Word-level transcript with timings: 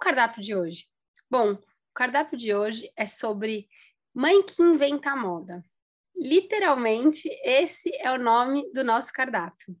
Cardápio 0.00 0.42
de 0.42 0.56
hoje? 0.56 0.86
Bom, 1.30 1.52
o 1.52 1.94
cardápio 1.94 2.36
de 2.36 2.54
hoje 2.54 2.90
é 2.96 3.06
sobre 3.06 3.68
Mãe 4.14 4.42
que 4.42 4.62
Inventa 4.62 5.14
Moda. 5.14 5.64
Literalmente, 6.16 7.28
esse 7.44 7.94
é 7.96 8.10
o 8.10 8.18
nome 8.18 8.70
do 8.72 8.82
nosso 8.82 9.12
cardápio. 9.12 9.76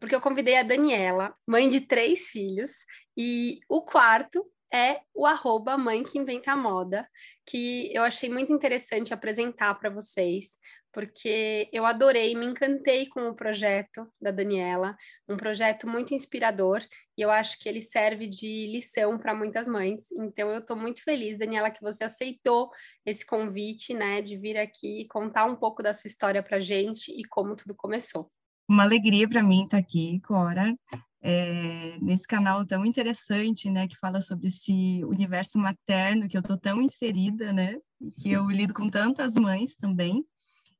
Porque 0.00 0.14
eu 0.14 0.20
convidei 0.20 0.56
a 0.56 0.62
Daniela, 0.62 1.34
mãe 1.46 1.68
de 1.68 1.80
três 1.80 2.28
filhos, 2.28 2.70
e 3.16 3.60
o 3.68 3.82
quarto 3.82 4.46
é 4.72 5.00
o 5.14 5.26
arroba 5.26 5.76
Mãe 5.76 6.02
que 6.02 6.18
Inventa 6.18 6.54
Moda, 6.54 7.08
que 7.46 7.92
eu 7.94 8.02
achei 8.02 8.28
muito 8.28 8.52
interessante 8.52 9.14
apresentar 9.14 9.74
para 9.74 9.90
vocês, 9.90 10.58
porque 10.96 11.68
eu 11.74 11.84
adorei, 11.84 12.34
me 12.34 12.46
encantei 12.46 13.06
com 13.06 13.28
o 13.28 13.34
projeto 13.34 14.10
da 14.18 14.30
Daniela, 14.30 14.96
um 15.28 15.36
projeto 15.36 15.86
muito 15.86 16.14
inspirador, 16.14 16.80
e 17.18 17.20
eu 17.20 17.30
acho 17.30 17.58
que 17.58 17.68
ele 17.68 17.82
serve 17.82 18.26
de 18.26 18.66
lição 18.68 19.18
para 19.18 19.34
muitas 19.34 19.68
mães. 19.68 20.10
Então 20.12 20.50
eu 20.50 20.60
estou 20.60 20.74
muito 20.74 21.02
feliz, 21.02 21.38
Daniela, 21.38 21.70
que 21.70 21.82
você 21.82 22.04
aceitou 22.04 22.70
esse 23.04 23.26
convite, 23.26 23.92
né, 23.92 24.22
de 24.22 24.38
vir 24.38 24.56
aqui 24.56 25.06
contar 25.10 25.44
um 25.44 25.54
pouco 25.54 25.82
da 25.82 25.92
sua 25.92 26.08
história 26.08 26.42
para 26.42 26.60
gente 26.60 27.12
e 27.12 27.22
como 27.28 27.54
tudo 27.54 27.74
começou. 27.74 28.30
Uma 28.66 28.84
alegria 28.84 29.28
para 29.28 29.42
mim 29.42 29.64
estar 29.64 29.76
tá 29.76 29.82
aqui, 29.82 30.18
Cora. 30.20 30.74
É, 31.20 31.98
nesse 32.00 32.26
canal 32.26 32.64
tão 32.64 32.86
interessante, 32.86 33.68
né, 33.68 33.86
que 33.86 33.98
fala 33.98 34.22
sobre 34.22 34.48
esse 34.48 35.04
universo 35.04 35.58
materno 35.58 36.26
que 36.26 36.38
eu 36.38 36.40
estou 36.40 36.56
tão 36.56 36.80
inserida, 36.80 37.52
né, 37.52 37.76
que 38.18 38.32
eu 38.32 38.48
lido 38.48 38.72
com 38.72 38.88
tantas 38.88 39.34
mães 39.34 39.76
também. 39.76 40.24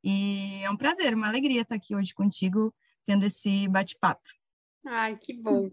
E 0.09 0.63
é 0.63 0.71
um 0.71 0.77
prazer, 0.77 1.13
uma 1.15 1.27
alegria 1.27 1.63
estar 1.63 1.75
aqui 1.75 1.93
hoje 1.93 2.15
contigo, 2.15 2.73
tendo 3.05 3.27
esse 3.27 3.67
bate-papo. 3.67 4.23
Ai, 4.87 5.17
que 5.17 5.35
bom. 5.35 5.69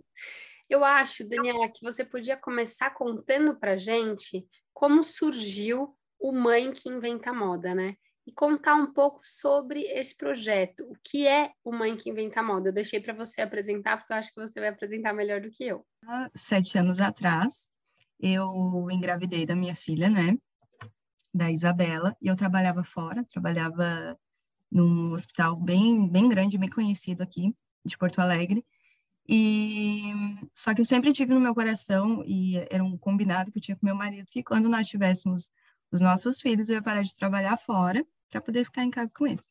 Eu 0.68 0.84
acho, 0.84 1.30
Daniela, 1.30 1.70
que 1.70 1.84
você 1.84 2.04
podia 2.04 2.36
começar 2.36 2.90
contando 2.90 3.60
para 3.60 3.78
gente 3.78 4.44
como 4.74 5.04
surgiu 5.04 5.96
o 6.20 6.32
Mãe 6.32 6.72
que 6.74 6.90
Inventa 6.90 7.32
Moda, 7.32 7.76
né? 7.76 7.96
E 8.26 8.32
contar 8.32 8.74
um 8.74 8.92
pouco 8.92 9.20
sobre 9.22 9.82
esse 9.82 10.18
projeto. 10.18 10.84
O 10.90 10.96
que 11.04 11.28
é 11.28 11.52
o 11.64 11.72
Mãe 11.72 11.96
que 11.96 12.10
Inventa 12.10 12.42
Moda? 12.42 12.70
Eu 12.70 12.74
deixei 12.74 13.00
para 13.00 13.14
você 13.14 13.44
apresentar, 13.44 13.98
porque 13.98 14.14
eu 14.14 14.18
acho 14.18 14.34
que 14.34 14.42
você 14.42 14.60
vai 14.60 14.70
apresentar 14.70 15.14
melhor 15.14 15.42
do 15.42 15.52
que 15.52 15.64
eu. 15.64 15.86
Há 16.08 16.32
sete 16.34 16.76
anos 16.76 17.00
atrás, 17.00 17.68
eu 18.20 18.88
engravidei 18.90 19.46
da 19.46 19.56
minha 19.56 19.76
filha, 19.76 20.10
né? 20.10 20.36
Da 21.32 21.52
Isabela, 21.52 22.18
e 22.20 22.28
eu 22.30 22.36
trabalhava 22.36 22.84
fora, 22.84 23.24
trabalhava 23.30 24.18
num 24.74 25.14
hospital 25.14 25.56
bem, 25.56 26.08
bem 26.10 26.28
grande, 26.28 26.58
bem 26.58 26.70
conhecido 26.70 27.22
aqui, 27.22 27.56
de 27.86 27.98
Porto 27.98 28.20
Alegre. 28.20 28.66
E 29.28 30.12
só 30.54 30.74
que 30.74 30.82
eu 30.82 30.86
sempre 30.86 31.14
tive 31.14 31.34
no 31.34 31.40
meu 31.40 31.54
coração, 31.54 32.24
e 32.26 32.58
era 32.70 32.84
um 32.84 32.98
combinado 32.98 33.52
que 33.52 33.60
eu 33.60 33.62
tinha 33.62 33.78
com 33.78 33.86
meu 33.86 33.96
marido, 33.96 34.26
que 34.32 34.44
quando 34.44 34.68
nós 34.68 34.88
tivéssemos 34.88 35.50
os 35.92 36.02
nossos 36.02 36.42
filhos, 36.42 36.70
eu 36.70 36.76
ia 36.76 36.82
parar 36.82 37.04
de 37.04 37.16
trabalhar 37.16 37.56
fora 37.58 38.06
para 38.30 38.42
poder 38.42 38.66
ficar 38.66 38.84
em 38.84 38.90
casa 38.90 39.14
com 39.16 39.28
eles. 39.28 39.48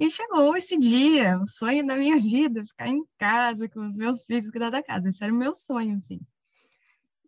E 0.00 0.10
chegou 0.10 0.56
esse 0.56 0.76
dia, 0.76 1.38
o 1.38 1.46
sonho 1.46 1.86
da 1.86 1.96
minha 1.96 2.20
vida, 2.20 2.64
ficar 2.64 2.88
em 2.88 3.02
casa 3.16 3.68
com 3.68 3.86
os 3.86 3.96
meus 3.96 4.24
filhos, 4.24 4.50
cuidar 4.50 4.70
da 4.70 4.82
casa. 4.82 5.08
Esse 5.08 5.24
era 5.24 5.32
o 5.32 5.36
meu 5.36 5.54
sonho, 5.54 5.96
assim. 5.96 6.20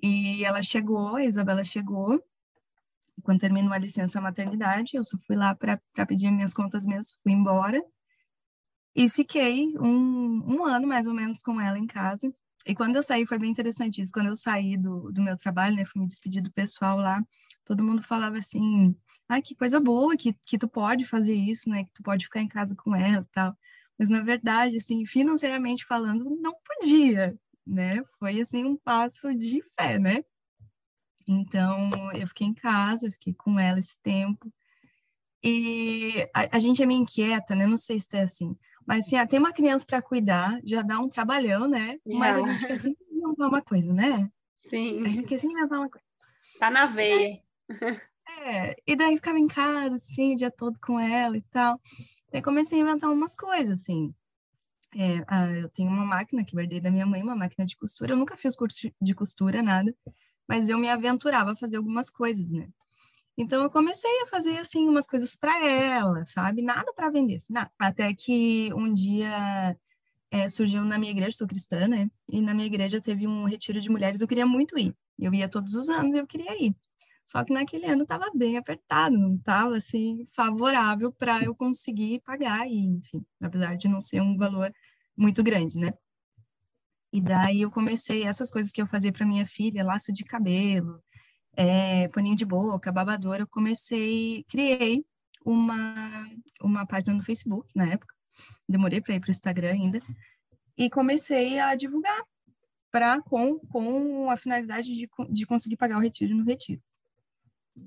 E 0.02 0.44
ela 0.44 0.62
chegou, 0.62 1.16
a 1.16 1.24
Isabela 1.24 1.64
chegou, 1.64 2.22
quando 3.22 3.40
terminou 3.40 3.72
a 3.72 3.78
licença 3.78 4.20
maternidade, 4.20 4.96
eu 4.96 5.04
só 5.04 5.16
fui 5.26 5.36
lá 5.36 5.54
para 5.54 5.80
pedir 6.06 6.30
minhas 6.30 6.54
contas 6.54 6.84
mesmo, 6.84 7.18
fui 7.22 7.32
embora. 7.32 7.82
E 8.94 9.08
fiquei 9.08 9.76
um, 9.78 10.42
um 10.46 10.64
ano 10.64 10.86
mais 10.86 11.06
ou 11.06 11.14
menos 11.14 11.40
com 11.42 11.60
ela 11.60 11.78
em 11.78 11.86
casa. 11.86 12.32
E 12.66 12.74
quando 12.74 12.96
eu 12.96 13.02
saí, 13.02 13.26
foi 13.26 13.38
bem 13.38 13.50
interessante 13.50 14.02
isso. 14.02 14.12
Quando 14.12 14.26
eu 14.26 14.36
saí 14.36 14.76
do, 14.76 15.10
do 15.12 15.22
meu 15.22 15.36
trabalho, 15.36 15.76
né, 15.76 15.84
fui 15.84 16.00
me 16.00 16.06
despedir 16.06 16.42
do 16.42 16.52
pessoal 16.52 16.98
lá, 16.98 17.22
todo 17.64 17.84
mundo 17.84 18.02
falava 18.02 18.38
assim: 18.38 18.94
ai, 19.28 19.40
que 19.42 19.54
coisa 19.54 19.80
boa 19.80 20.16
que, 20.16 20.34
que 20.46 20.58
tu 20.58 20.68
pode 20.68 21.06
fazer 21.06 21.34
isso, 21.34 21.68
né, 21.70 21.84
que 21.84 21.92
tu 21.94 22.02
pode 22.02 22.24
ficar 22.24 22.40
em 22.42 22.48
casa 22.48 22.74
com 22.74 22.94
ela 22.94 23.22
e 23.22 23.32
tal. 23.32 23.56
Mas, 23.98 24.08
na 24.08 24.20
verdade, 24.22 24.76
assim, 24.76 25.04
financeiramente 25.06 25.84
falando, 25.84 26.24
não 26.40 26.54
podia, 26.64 27.38
né? 27.66 28.02
Foi, 28.18 28.40
assim, 28.40 28.64
um 28.64 28.76
passo 28.76 29.34
de 29.34 29.62
fé, 29.78 29.98
né? 29.98 30.24
Então, 31.26 31.90
eu 32.14 32.26
fiquei 32.26 32.46
em 32.46 32.54
casa, 32.54 33.10
fiquei 33.10 33.34
com 33.34 33.58
ela 33.58 33.78
esse 33.78 33.98
tempo. 34.02 34.52
E 35.42 36.28
a, 36.34 36.56
a 36.56 36.58
gente 36.58 36.82
é 36.82 36.86
meio 36.86 37.00
inquieta, 37.00 37.54
né? 37.54 37.66
Não 37.66 37.78
sei 37.78 38.00
se 38.00 38.16
é 38.16 38.22
assim. 38.22 38.56
Mas, 38.86 39.06
assim, 39.06 39.16
ah, 39.16 39.26
tem 39.26 39.38
uma 39.38 39.52
criança 39.52 39.86
para 39.86 40.02
cuidar, 40.02 40.60
já 40.64 40.82
dá 40.82 40.98
um 40.98 41.08
trabalhão, 41.08 41.68
né? 41.68 41.98
Mas 42.04 42.36
a 42.36 42.50
gente 42.50 42.66
quer 42.66 42.78
sempre 42.78 43.04
inventar 43.10 43.48
uma 43.48 43.62
coisa, 43.62 43.92
né? 43.92 44.30
Sim. 44.60 45.02
A 45.02 45.08
gente 45.08 45.26
quer 45.26 45.38
sempre 45.38 45.56
inventar 45.56 45.78
uma 45.78 45.90
coisa. 45.90 46.06
Tá 46.58 46.70
na 46.70 46.86
veia. 46.86 47.40
É, 48.46 48.76
e 48.86 48.94
daí 48.94 49.16
ficava 49.16 49.38
em 49.38 49.48
casa, 49.48 49.96
assim, 49.96 50.34
o 50.34 50.36
dia 50.36 50.50
todo 50.50 50.78
com 50.80 51.00
ela 51.00 51.36
e 51.36 51.42
tal. 51.50 51.80
Daí 52.32 52.40
comecei 52.42 52.78
a 52.78 52.82
inventar 52.82 53.10
umas 53.10 53.34
coisas, 53.34 53.80
assim. 53.80 54.14
É, 54.94 55.24
ah, 55.26 55.48
eu 55.50 55.68
tenho 55.70 55.88
uma 55.88 56.04
máquina 56.04 56.44
que 56.44 56.58
herdei 56.58 56.80
da 56.80 56.90
minha 56.90 57.06
mãe, 57.06 57.22
uma 57.22 57.36
máquina 57.36 57.66
de 57.66 57.76
costura. 57.76 58.12
Eu 58.12 58.16
nunca 58.16 58.36
fiz 58.36 58.54
curso 58.54 58.90
de 59.00 59.14
costura, 59.14 59.62
nada 59.62 59.94
mas 60.50 60.68
eu 60.68 60.76
me 60.76 60.88
aventurava 60.88 61.52
a 61.52 61.56
fazer 61.56 61.76
algumas 61.76 62.10
coisas, 62.10 62.50
né? 62.50 62.68
Então 63.38 63.62
eu 63.62 63.70
comecei 63.70 64.10
a 64.22 64.26
fazer 64.26 64.58
assim 64.58 64.88
umas 64.88 65.06
coisas 65.06 65.36
para 65.36 65.64
ela, 65.64 66.26
sabe? 66.26 66.60
Nada 66.60 66.92
para 66.92 67.08
vender, 67.08 67.36
assim, 67.36 67.52
nada. 67.52 67.70
Até 67.78 68.12
que 68.12 68.68
um 68.74 68.92
dia 68.92 69.76
é, 70.28 70.48
surgiu 70.48 70.84
na 70.84 70.98
minha 70.98 71.12
igreja, 71.12 71.36
sou 71.36 71.46
cristã, 71.46 71.86
né? 71.86 72.10
E 72.28 72.40
na 72.40 72.52
minha 72.52 72.66
igreja 72.66 73.00
teve 73.00 73.28
um 73.28 73.44
retiro 73.44 73.80
de 73.80 73.88
mulheres, 73.88 74.20
eu 74.20 74.26
queria 74.26 74.44
muito 74.44 74.76
ir. 74.76 74.92
Eu 75.16 75.32
ia 75.32 75.48
todos 75.48 75.76
os 75.76 75.88
anos, 75.88 76.18
eu 76.18 76.26
queria 76.26 76.60
ir. 76.60 76.74
Só 77.24 77.44
que 77.44 77.52
naquele 77.52 77.86
ano 77.86 78.02
estava 78.02 78.28
bem 78.34 78.58
apertado, 78.58 79.16
não 79.16 79.36
estava 79.36 79.76
assim 79.76 80.26
favorável 80.34 81.12
para 81.12 81.44
eu 81.44 81.54
conseguir 81.54 82.20
pagar 82.22 82.66
e, 82.68 82.88
enfim, 82.88 83.24
apesar 83.40 83.76
de 83.76 83.86
não 83.86 84.00
ser 84.00 84.20
um 84.20 84.36
valor 84.36 84.72
muito 85.16 85.44
grande, 85.44 85.78
né? 85.78 85.94
E 87.12 87.20
daí 87.20 87.62
eu 87.62 87.70
comecei 87.70 88.24
essas 88.24 88.50
coisas 88.50 88.72
que 88.72 88.80
eu 88.80 88.86
fazia 88.86 89.12
para 89.12 89.26
minha 89.26 89.44
filha, 89.44 89.84
laço 89.84 90.12
de 90.12 90.24
cabelo, 90.24 91.02
é, 91.56 92.08
paninho 92.08 92.36
de 92.36 92.44
boca, 92.44 92.92
babadora, 92.92 93.42
eu 93.42 93.48
comecei, 93.48 94.44
criei 94.48 95.04
uma, 95.44 96.28
uma 96.62 96.86
página 96.86 97.14
no 97.14 97.22
Facebook 97.22 97.68
na 97.74 97.86
época, 97.86 98.14
demorei 98.68 99.00
para 99.00 99.14
ir 99.14 99.20
para 99.20 99.28
o 99.28 99.30
Instagram 99.32 99.72
ainda, 99.72 100.00
e 100.76 100.88
comecei 100.88 101.58
a 101.58 101.74
divulgar 101.74 102.22
para 102.90 103.20
com, 103.22 103.58
com 103.58 104.30
a 104.30 104.36
finalidade 104.36 104.92
de, 104.94 105.08
de 105.30 105.46
conseguir 105.46 105.76
pagar 105.76 105.98
o 105.98 106.00
retiro 106.00 106.34
no 106.34 106.44
retiro. 106.44 106.82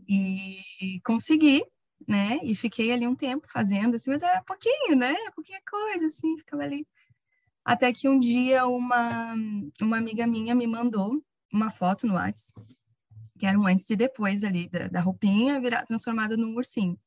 E 0.07 0.61
consegui, 1.03 1.63
né? 2.07 2.39
E 2.43 2.55
fiquei 2.55 2.91
ali 2.91 3.07
um 3.07 3.15
tempo 3.15 3.47
fazendo, 3.49 3.95
assim, 3.95 4.11
mas 4.11 4.21
era 4.21 4.41
pouquinho, 4.43 4.95
né? 4.95 5.13
Pouquinha 5.35 5.59
coisa, 5.69 6.05
assim, 6.05 6.37
ficava 6.37 6.63
ali 6.63 6.87
até 7.63 7.93
que 7.93 8.09
um 8.09 8.19
dia 8.19 8.65
uma, 8.67 9.35
uma 9.81 9.97
amiga 9.97 10.27
minha 10.27 10.53
me 10.53 10.67
mandou 10.67 11.23
uma 11.51 11.69
foto 11.69 12.07
no 12.07 12.15
WhatsApp, 12.15 12.61
que 13.37 13.45
era 13.45 13.57
um 13.57 13.67
antes 13.67 13.89
e 13.89 13.95
depois 13.95 14.43
ali 14.43 14.67
da, 14.67 14.87
da 14.87 15.01
roupinha 15.01 15.59
virar, 15.61 15.85
transformada 15.85 16.35
num 16.35 16.55
ursinho. 16.55 16.97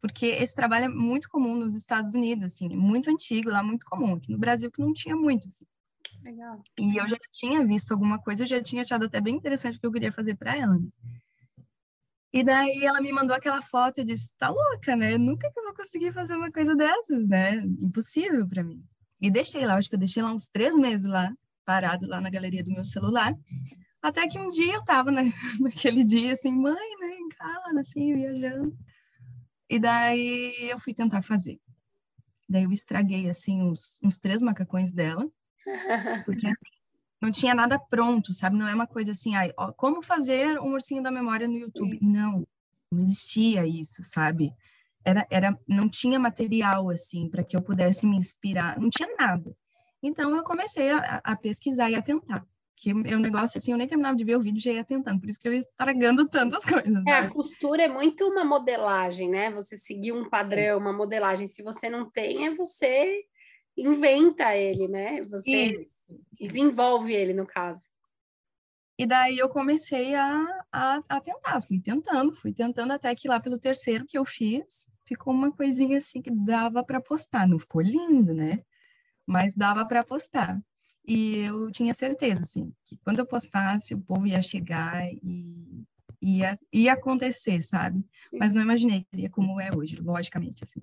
Porque 0.00 0.26
esse 0.26 0.54
trabalho 0.54 0.86
é 0.86 0.88
muito 0.88 1.28
comum 1.28 1.54
nos 1.54 1.74
Estados 1.74 2.14
Unidos, 2.14 2.44
assim, 2.44 2.68
muito 2.70 3.10
antigo, 3.10 3.50
lá 3.50 3.62
muito 3.62 3.84
comum. 3.84 4.14
Aqui 4.14 4.32
no 4.32 4.38
Brasil 4.38 4.70
que 4.70 4.80
não 4.80 4.92
tinha 4.94 5.14
muito, 5.14 5.46
assim. 5.46 5.66
Legal. 6.22 6.62
E 6.78 6.96
eu 6.96 7.08
já 7.08 7.16
tinha 7.30 7.64
visto 7.66 7.92
alguma 7.92 8.18
coisa, 8.18 8.44
eu 8.44 8.46
já 8.46 8.62
tinha 8.62 8.82
achado 8.82 9.04
até 9.04 9.20
bem 9.20 9.36
interessante 9.36 9.76
o 9.76 9.80
que 9.80 9.86
eu 9.86 9.92
queria 9.92 10.12
fazer 10.12 10.36
para 10.36 10.56
ela. 10.56 10.74
Né? 10.74 10.88
E 12.32 12.42
daí 12.42 12.84
ela 12.84 13.00
me 13.00 13.12
mandou 13.12 13.34
aquela 13.36 13.60
foto 13.60 13.98
e 13.98 14.00
eu 14.02 14.06
disse, 14.06 14.32
tá 14.38 14.48
louca, 14.48 14.94
né? 14.94 15.18
Nunca 15.18 15.50
que 15.50 15.58
eu 15.58 15.64
vou 15.64 15.74
conseguir 15.74 16.12
fazer 16.12 16.36
uma 16.36 16.50
coisa 16.50 16.76
dessas, 16.76 17.26
né? 17.26 17.56
Impossível 17.80 18.46
para 18.48 18.62
mim. 18.62 18.82
E 19.20 19.30
deixei 19.30 19.66
lá, 19.66 19.76
acho 19.76 19.88
que 19.88 19.94
eu 19.94 19.98
deixei 19.98 20.22
lá 20.22 20.32
uns 20.32 20.46
três 20.48 20.74
meses 20.76 21.06
lá, 21.06 21.32
parado 21.64 22.06
lá 22.06 22.20
na 22.20 22.30
galeria 22.30 22.64
do 22.64 22.72
meu 22.72 22.84
celular. 22.84 23.34
Até 24.02 24.26
que 24.26 24.38
um 24.38 24.48
dia 24.48 24.74
eu 24.74 24.84
tava 24.84 25.10
né, 25.10 25.24
naquele 25.60 26.04
dia 26.04 26.32
assim, 26.32 26.52
mãe, 26.52 26.74
né, 27.00 27.16
em 27.18 27.28
casa, 27.28 27.80
assim, 27.80 28.14
viajando. 28.14 28.76
E 29.68 29.78
daí 29.78 30.68
eu 30.70 30.78
fui 30.78 30.94
tentar 30.94 31.22
fazer. 31.22 31.60
Daí 32.48 32.64
eu 32.64 32.72
estraguei, 32.72 33.30
assim, 33.30 33.62
uns, 33.62 33.98
uns 34.02 34.18
três 34.18 34.42
macacões 34.42 34.90
dela, 34.90 35.30
porque, 36.24 36.46
assim, 36.46 36.70
não 37.20 37.30
tinha 37.30 37.54
nada 37.54 37.78
pronto, 37.78 38.32
sabe? 38.32 38.56
Não 38.56 38.66
é 38.66 38.74
uma 38.74 38.86
coisa 38.86 39.12
assim, 39.12 39.36
ai, 39.36 39.52
ó, 39.56 39.72
como 39.72 40.02
fazer 40.02 40.58
um 40.60 40.72
ursinho 40.72 41.02
da 41.02 41.10
memória 41.10 41.46
no 41.46 41.56
YouTube? 41.56 41.98
Não, 42.02 42.44
não 42.90 43.02
existia 43.02 43.66
isso, 43.66 44.02
sabe? 44.02 44.52
Era, 45.04 45.26
era, 45.30 45.58
não 45.66 45.88
tinha 45.88 46.18
material, 46.18 46.90
assim, 46.90 47.28
para 47.28 47.42
que 47.42 47.56
eu 47.56 47.62
pudesse 47.62 48.06
me 48.06 48.16
inspirar, 48.16 48.78
não 48.78 48.90
tinha 48.90 49.08
nada. 49.18 49.56
Então, 50.02 50.34
eu 50.36 50.42
comecei 50.42 50.90
a, 50.90 51.20
a 51.24 51.36
pesquisar 51.36 51.90
e 51.90 51.94
a 51.94 52.02
tentar 52.02 52.46
que 52.80 52.94
o 52.94 53.18
negócio, 53.18 53.58
assim, 53.58 53.72
eu 53.72 53.76
nem 53.76 53.86
terminava 53.86 54.16
de 54.16 54.24
ver 54.24 54.36
o 54.36 54.40
vídeo 54.40 54.58
já 54.58 54.72
ia 54.72 54.82
tentando, 54.82 55.20
por 55.20 55.28
isso 55.28 55.38
que 55.38 55.46
eu 55.46 55.52
ia 55.52 55.58
estragando 55.58 56.26
tantas 56.26 56.64
coisas. 56.64 57.04
É, 57.06 57.12
a 57.12 57.28
costura 57.28 57.82
é 57.82 57.88
muito 57.88 58.26
uma 58.26 58.42
modelagem, 58.42 59.28
né? 59.28 59.50
Você 59.50 59.76
seguir 59.76 60.12
um 60.12 60.26
padrão, 60.26 60.78
uma 60.78 60.92
modelagem. 60.92 61.46
Se 61.46 61.62
você 61.62 61.90
não 61.90 62.10
tem, 62.10 62.46
é 62.46 62.54
você 62.54 63.22
inventa 63.76 64.56
ele, 64.56 64.88
né? 64.88 65.20
Você 65.24 65.78
isso. 65.78 66.18
desenvolve 66.40 67.12
ele, 67.12 67.34
no 67.34 67.46
caso. 67.46 67.82
E 69.00 69.06
daí 69.06 69.38
eu 69.38 69.48
comecei 69.48 70.14
a, 70.14 70.46
a, 70.70 71.00
a 71.08 71.20
tentar, 71.22 71.62
fui 71.62 71.80
tentando, 71.80 72.34
fui 72.34 72.52
tentando 72.52 72.92
até 72.92 73.14
que 73.14 73.28
lá 73.28 73.40
pelo 73.40 73.58
terceiro 73.58 74.04
que 74.06 74.18
eu 74.18 74.26
fiz, 74.26 74.86
ficou 75.06 75.32
uma 75.32 75.50
coisinha 75.50 75.96
assim 75.96 76.20
que 76.20 76.30
dava 76.30 76.84
para 76.84 77.00
postar. 77.00 77.48
Não 77.48 77.58
ficou 77.58 77.80
lindo, 77.80 78.34
né? 78.34 78.62
Mas 79.26 79.54
dava 79.54 79.86
para 79.86 80.04
postar. 80.04 80.60
E 81.08 81.38
eu 81.38 81.72
tinha 81.72 81.94
certeza, 81.94 82.42
assim, 82.42 82.74
que 82.84 82.98
quando 82.98 83.20
eu 83.20 83.26
postasse, 83.26 83.94
o 83.94 84.00
povo 84.02 84.26
ia 84.26 84.42
chegar 84.42 85.10
e 85.10 85.82
ia, 86.20 86.58
ia 86.70 86.92
acontecer, 86.92 87.62
sabe? 87.62 88.04
Sim. 88.28 88.36
Mas 88.38 88.52
não 88.52 88.60
imaginei 88.60 89.00
que 89.00 89.08
seria 89.08 89.30
como 89.30 89.58
é 89.58 89.70
hoje, 89.74 89.96
logicamente, 89.96 90.62
assim. 90.62 90.80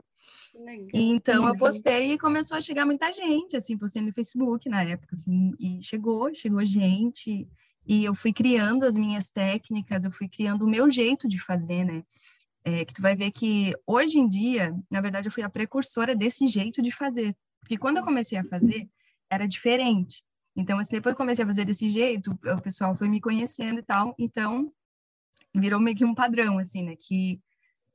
Então 0.91 1.47
eu 1.47 1.55
postei 1.55 2.13
e 2.13 2.17
começou 2.17 2.57
a 2.57 2.61
chegar 2.61 2.83
muita 2.83 3.13
gente, 3.13 3.55
assim, 3.55 3.77
postei 3.77 4.01
no 4.01 4.11
Facebook 4.11 4.67
na 4.67 4.83
época, 4.83 5.13
assim, 5.13 5.51
e 5.59 5.83
chegou, 5.83 6.33
chegou 6.33 6.65
gente, 6.65 7.47
e 7.87 8.03
eu 8.03 8.13
fui 8.13 8.33
criando 8.33 8.83
as 8.83 8.97
minhas 8.97 9.29
técnicas, 9.29 10.03
eu 10.03 10.11
fui 10.11 10.27
criando 10.27 10.65
o 10.65 10.69
meu 10.69 10.91
jeito 10.91 11.27
de 11.27 11.39
fazer, 11.39 11.85
né? 11.85 12.03
É, 12.63 12.83
que 12.83 12.93
tu 12.93 13.01
vai 13.01 13.15
ver 13.15 13.31
que 13.31 13.73
hoje 13.85 14.19
em 14.19 14.27
dia, 14.27 14.75
na 14.91 14.99
verdade, 14.99 15.27
eu 15.27 15.31
fui 15.31 15.41
a 15.41 15.49
precursora 15.49 16.13
desse 16.13 16.47
jeito 16.47 16.81
de 16.81 16.91
fazer. 16.91 17.33
Porque 17.61 17.77
quando 17.77 17.97
eu 17.97 18.03
comecei 18.03 18.37
a 18.37 18.43
fazer, 18.43 18.89
era 19.29 19.47
diferente. 19.47 20.21
Então, 20.53 20.77
assim, 20.77 20.91
depois 20.91 21.15
que 21.15 21.21
eu 21.21 21.23
comecei 21.23 21.45
a 21.45 21.47
fazer 21.47 21.63
desse 21.63 21.89
jeito, 21.89 22.37
o 22.43 22.61
pessoal 22.61 22.93
foi 22.93 23.07
me 23.07 23.21
conhecendo 23.21 23.79
e 23.79 23.83
tal, 23.83 24.13
então 24.19 24.71
virou 25.55 25.79
meio 25.79 25.95
que 25.95 26.03
um 26.03 26.13
padrão, 26.13 26.57
assim, 26.57 26.83
né? 26.83 26.95
Que 26.97 27.39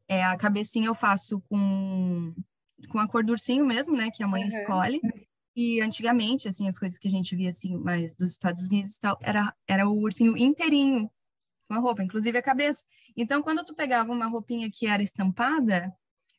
é, 0.08 0.24
a 0.24 0.36
cabecinha 0.36 0.86
eu 0.86 0.94
faço 0.94 1.42
com, 1.50 2.34
com 2.88 2.98
a 2.98 3.06
cor 3.06 3.22
do 3.22 3.32
ursinho 3.32 3.66
mesmo, 3.66 3.94
né? 3.94 4.10
Que 4.10 4.22
a 4.22 4.28
mãe 4.28 4.42
uhum. 4.42 4.48
escolhe. 4.48 5.00
E 5.54 5.80
antigamente, 5.80 6.48
assim, 6.48 6.68
as 6.68 6.78
coisas 6.78 6.98
que 6.98 7.08
a 7.08 7.10
gente 7.10 7.36
via, 7.36 7.50
assim, 7.50 7.76
mais 7.76 8.16
dos 8.16 8.32
Estados 8.32 8.62
Unidos 8.68 8.94
e 8.94 9.00
tal, 9.00 9.18
era, 9.20 9.54
era 9.66 9.88
o 9.88 9.98
ursinho 9.98 10.36
inteirinho, 10.36 11.10
com 11.68 11.74
a 11.74 11.78
roupa, 11.78 12.02
inclusive 12.02 12.38
a 12.38 12.42
cabeça. 12.42 12.82
Então, 13.16 13.42
quando 13.42 13.64
tu 13.64 13.74
pegava 13.74 14.12
uma 14.12 14.26
roupinha 14.26 14.70
que 14.70 14.86
era 14.86 15.02
estampada, 15.02 15.94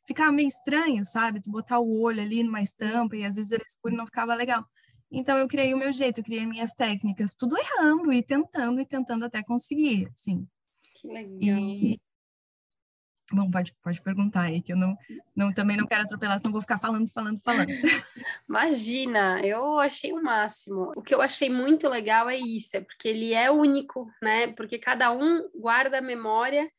ficava 0.06 0.32
meio 0.32 0.48
estranho, 0.48 1.04
sabe? 1.04 1.40
Tu 1.40 1.50
botar 1.50 1.78
o 1.78 2.00
olho 2.00 2.20
ali 2.20 2.42
numa 2.42 2.62
estampa 2.62 3.16
e 3.16 3.24
às 3.24 3.36
vezes 3.36 3.52
era 3.52 3.62
escuro 3.62 3.94
e 3.94 3.96
não 3.96 4.06
ficava 4.06 4.34
legal. 4.34 4.64
Então 5.10 5.38
eu 5.38 5.46
criei 5.46 5.72
o 5.72 5.78
meu 5.78 5.92
jeito, 5.92 6.18
eu 6.20 6.24
criei 6.24 6.46
minhas 6.46 6.72
técnicas, 6.72 7.34
tudo 7.34 7.56
errando 7.56 8.12
e 8.12 8.22
tentando 8.22 8.80
e 8.80 8.86
tentando 8.86 9.24
até 9.24 9.42
conseguir, 9.42 10.10
assim. 10.12 10.46
Que 11.00 11.08
legal. 11.08 11.58
E... 11.58 12.00
Pode, 13.50 13.74
pode 13.82 14.00
perguntar 14.02 14.42
aí, 14.42 14.62
que 14.62 14.72
eu 14.72 14.76
não, 14.76 14.96
não, 15.34 15.52
também 15.52 15.76
não 15.76 15.86
quero 15.86 16.02
atropelar, 16.02 16.38
senão 16.38 16.52
vou 16.52 16.60
ficar 16.60 16.78
falando, 16.78 17.08
falando, 17.08 17.40
falando. 17.42 17.68
Imagina, 18.48 19.40
eu 19.44 19.78
achei 19.78 20.12
o 20.12 20.22
máximo. 20.22 20.92
O 20.96 21.02
que 21.02 21.14
eu 21.14 21.20
achei 21.20 21.50
muito 21.50 21.88
legal 21.88 22.28
é 22.28 22.36
isso, 22.36 22.76
é 22.76 22.80
porque 22.80 23.08
ele 23.08 23.32
é 23.34 23.50
único, 23.50 24.10
né? 24.22 24.48
Porque 24.52 24.78
cada 24.78 25.10
um 25.12 25.48
guarda 25.54 25.98
a 25.98 26.02
memória 26.02 26.70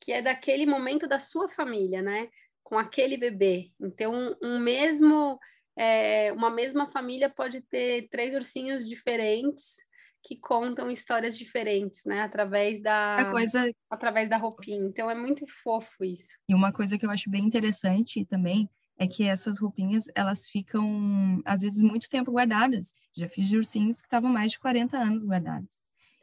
que 0.00 0.12
é 0.12 0.20
daquele 0.20 0.66
momento 0.66 1.08
da 1.08 1.18
sua 1.18 1.48
família, 1.48 2.02
né? 2.02 2.28
Com 2.62 2.78
aquele 2.78 3.16
bebê. 3.16 3.70
Então, 3.80 4.36
um 4.42 4.58
mesmo 4.58 5.38
é, 5.76 6.32
uma 6.32 6.50
mesma 6.50 6.86
família 6.86 7.28
pode 7.28 7.60
ter 7.62 8.08
três 8.08 8.34
ursinhos 8.34 8.86
diferentes 8.86 9.76
que 10.24 10.36
contam 10.36 10.90
histórias 10.90 11.36
diferentes, 11.36 12.04
né? 12.06 12.22
Através 12.22 12.80
da 12.80 13.28
coisa... 13.30 13.70
através 13.90 14.28
da 14.28 14.38
roupinha. 14.38 14.86
Então 14.86 15.10
é 15.10 15.14
muito 15.14 15.46
fofo 15.46 16.02
isso. 16.02 16.28
E 16.48 16.54
uma 16.54 16.72
coisa 16.72 16.98
que 16.98 17.04
eu 17.04 17.10
acho 17.10 17.28
bem 17.28 17.44
interessante 17.44 18.24
também 18.24 18.68
é 18.98 19.06
que 19.06 19.24
essas 19.24 19.60
roupinhas 19.60 20.06
elas 20.14 20.48
ficam 20.48 21.42
às 21.44 21.60
vezes 21.60 21.82
muito 21.82 22.08
tempo 22.08 22.32
guardadas. 22.32 22.92
Já 23.14 23.28
fiz 23.28 23.46
de 23.46 23.58
ursinhos 23.58 24.00
que 24.00 24.06
estavam 24.06 24.32
mais 24.32 24.52
de 24.52 24.58
40 24.58 24.96
anos 24.96 25.24
guardados. 25.24 25.70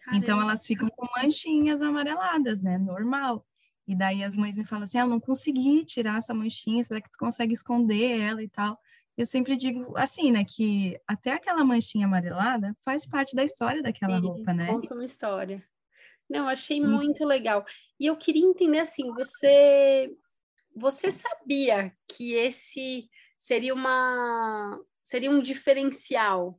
Caramba. 0.03 0.23
Então 0.23 0.41
elas 0.41 0.65
ficam 0.65 0.89
com 0.89 1.05
manchinhas 1.15 1.79
amareladas, 1.79 2.63
né? 2.63 2.79
Normal. 2.79 3.45
E 3.87 3.95
daí 3.95 4.23
as 4.23 4.35
mães 4.35 4.57
me 4.57 4.65
falam 4.65 4.85
assim: 4.85 4.97
ah, 4.97 5.01
eu 5.01 5.07
não 5.07 5.19
consegui 5.19 5.85
tirar 5.85 6.17
essa 6.17 6.33
manchinha, 6.33 6.83
será 6.83 6.99
que 6.99 7.11
tu 7.11 7.19
consegue 7.19 7.53
esconder 7.53 8.19
ela 8.19 8.41
e 8.41 8.49
tal? 8.49 8.79
Eu 9.17 9.25
sempre 9.25 9.57
digo 9.57 9.95
assim, 9.97 10.31
né, 10.31 10.43
que 10.43 10.99
até 11.07 11.31
aquela 11.31 11.63
manchinha 11.63 12.05
amarelada 12.05 12.75
faz 12.83 13.05
parte 13.05 13.35
da 13.35 13.43
história 13.43 13.81
daquela 13.81 14.19
Sim, 14.19 14.27
roupa, 14.27 14.53
né? 14.53 14.67
Conta 14.67 14.93
uma 14.93 15.05
história. 15.05 15.63
Não, 16.29 16.47
achei 16.47 16.79
muito 16.79 17.25
legal. 17.25 17.65
E 17.99 18.05
eu 18.05 18.15
queria 18.15 18.45
entender 18.45 18.79
assim, 18.79 19.13
você 19.13 20.09
você 20.73 21.11
sabia 21.11 21.93
que 22.07 22.33
esse 22.33 23.09
seria 23.37 23.73
uma 23.73 24.79
seria 25.03 25.29
um 25.29 25.41
diferencial? 25.41 26.57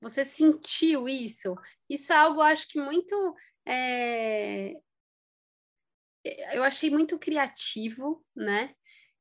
Você 0.00 0.24
sentiu 0.24 1.08
isso? 1.08 1.54
Isso 1.88 2.12
é 2.12 2.16
algo, 2.16 2.40
acho 2.40 2.68
que 2.68 2.80
muito 2.80 3.14
é... 3.64 4.74
eu 6.24 6.64
achei 6.64 6.90
muito 6.90 7.16
criativo, 7.18 8.24
né? 8.34 8.74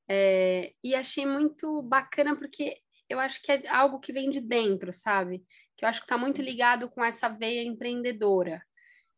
É, 0.08 0.74
e 0.84 0.94
achei 0.94 1.26
muito 1.26 1.82
bacana 1.82 2.36
porque 2.36 2.78
eu 3.10 3.20
acho 3.20 3.42
que 3.42 3.52
é 3.52 3.68
algo 3.68 4.00
que 4.00 4.14
vem 4.14 4.30
de 4.30 4.40
dentro, 4.40 4.92
sabe? 4.92 5.44
Que 5.78 5.86
eu 5.86 5.90
acho 5.90 6.00
que 6.00 6.06
está 6.06 6.18
muito 6.18 6.42
ligado 6.42 6.90
com 6.90 7.04
essa 7.04 7.28
veia 7.30 7.64
empreendedora, 7.64 8.62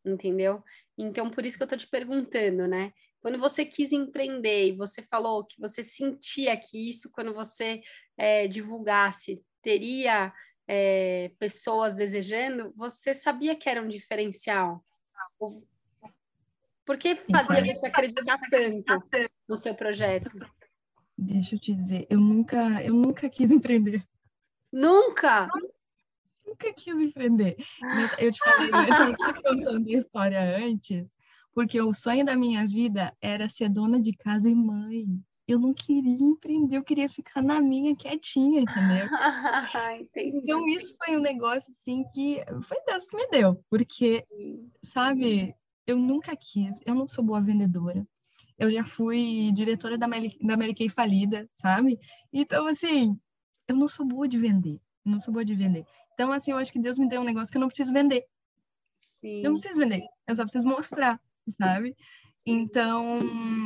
entendeu? 0.04 0.62
Então, 0.96 1.30
por 1.30 1.44
isso 1.44 1.56
que 1.56 1.62
eu 1.62 1.66
estou 1.66 1.78
te 1.78 1.88
perguntando, 1.88 2.66
né? 2.66 2.92
Quando 3.20 3.38
você 3.38 3.64
quis 3.64 3.92
empreender 3.92 4.68
e 4.68 4.76
você 4.76 5.02
falou 5.02 5.44
que 5.44 5.60
você 5.60 5.82
sentia 5.82 6.56
que 6.56 6.88
isso, 6.88 7.10
quando 7.12 7.34
você 7.34 7.80
é, 8.16 8.46
divulgasse, 8.46 9.42
teria 9.62 10.32
é, 10.66 11.32
pessoas 11.38 11.94
desejando, 11.94 12.72
você 12.76 13.14
sabia 13.14 13.56
que 13.56 13.68
era 13.68 13.82
um 13.82 13.88
diferencial? 13.88 14.84
Por 16.84 16.96
que 16.96 17.16
fazer 17.30 17.74
você 17.74 17.86
acreditar 17.86 18.38
tanto 19.10 19.30
no 19.48 19.56
seu 19.56 19.74
projeto? 19.74 20.30
Deixa 21.20 21.56
eu 21.56 21.58
te 21.58 21.74
dizer, 21.74 22.06
eu 22.08 22.20
nunca, 22.20 22.80
eu 22.80 22.94
nunca 22.94 23.28
quis 23.28 23.50
empreender. 23.50 24.06
Nunca? 24.72 25.48
Nunca 26.46 26.72
quis 26.72 27.00
empreender. 27.00 27.56
Eu 28.18 28.30
te 28.30 28.38
falei, 28.38 28.70
eu 28.70 28.80
estava 28.82 29.14
te 29.16 29.42
contando 29.42 29.88
a 29.88 29.92
história 29.92 30.56
antes, 30.64 31.04
porque 31.52 31.80
o 31.80 31.92
sonho 31.92 32.24
da 32.24 32.36
minha 32.36 32.64
vida 32.64 33.12
era 33.20 33.48
ser 33.48 33.68
dona 33.68 34.00
de 34.00 34.12
casa 34.12 34.48
e 34.48 34.54
mãe. 34.54 35.06
Eu 35.46 35.58
não 35.58 35.74
queria 35.74 36.22
empreender, 36.22 36.76
eu 36.76 36.84
queria 36.84 37.08
ficar 37.08 37.42
na 37.42 37.60
minha 37.60 37.96
quietinha, 37.96 38.60
entendeu? 38.60 39.08
então 40.14 40.68
isso 40.68 40.94
foi 41.02 41.16
um 41.16 41.20
negócio 41.20 41.72
assim 41.72 42.04
que 42.14 42.44
foi 42.62 42.76
Deus 42.86 43.06
que 43.06 43.16
me 43.16 43.28
deu, 43.28 43.64
porque, 43.68 44.22
sabe, 44.82 45.54
eu 45.86 45.96
nunca 45.96 46.36
quis, 46.36 46.78
eu 46.84 46.94
não 46.94 47.08
sou 47.08 47.24
boa 47.24 47.40
vendedora 47.40 48.06
eu 48.58 48.70
já 48.72 48.84
fui 48.84 49.52
diretora 49.52 49.96
da, 49.96 50.08
Mary, 50.08 50.36
da 50.42 50.56
Mary 50.56 50.74
Kay 50.74 50.88
falida, 50.88 51.48
sabe? 51.54 51.98
Então, 52.32 52.66
assim, 52.66 53.18
eu 53.68 53.76
não 53.76 53.86
sou 53.86 54.04
boa 54.04 54.26
de 54.26 54.38
vender, 54.38 54.80
não 55.04 55.20
sou 55.20 55.32
boa 55.32 55.44
de 55.44 55.54
vender. 55.54 55.84
Então, 56.12 56.32
assim, 56.32 56.50
eu 56.50 56.58
acho 56.58 56.72
que 56.72 56.80
Deus 56.80 56.98
me 56.98 57.08
deu 57.08 57.20
um 57.20 57.24
negócio 57.24 57.50
que 57.52 57.56
eu 57.56 57.60
não 57.60 57.68
preciso 57.68 57.92
vender. 57.92 58.24
Sim. 58.98 59.42
Eu 59.44 59.52
não 59.52 59.58
preciso 59.58 59.78
vender, 59.78 60.02
eu 60.26 60.34
só 60.34 60.42
preciso 60.42 60.66
mostrar, 60.66 61.20
sabe? 61.56 61.94
Então, 62.44 63.20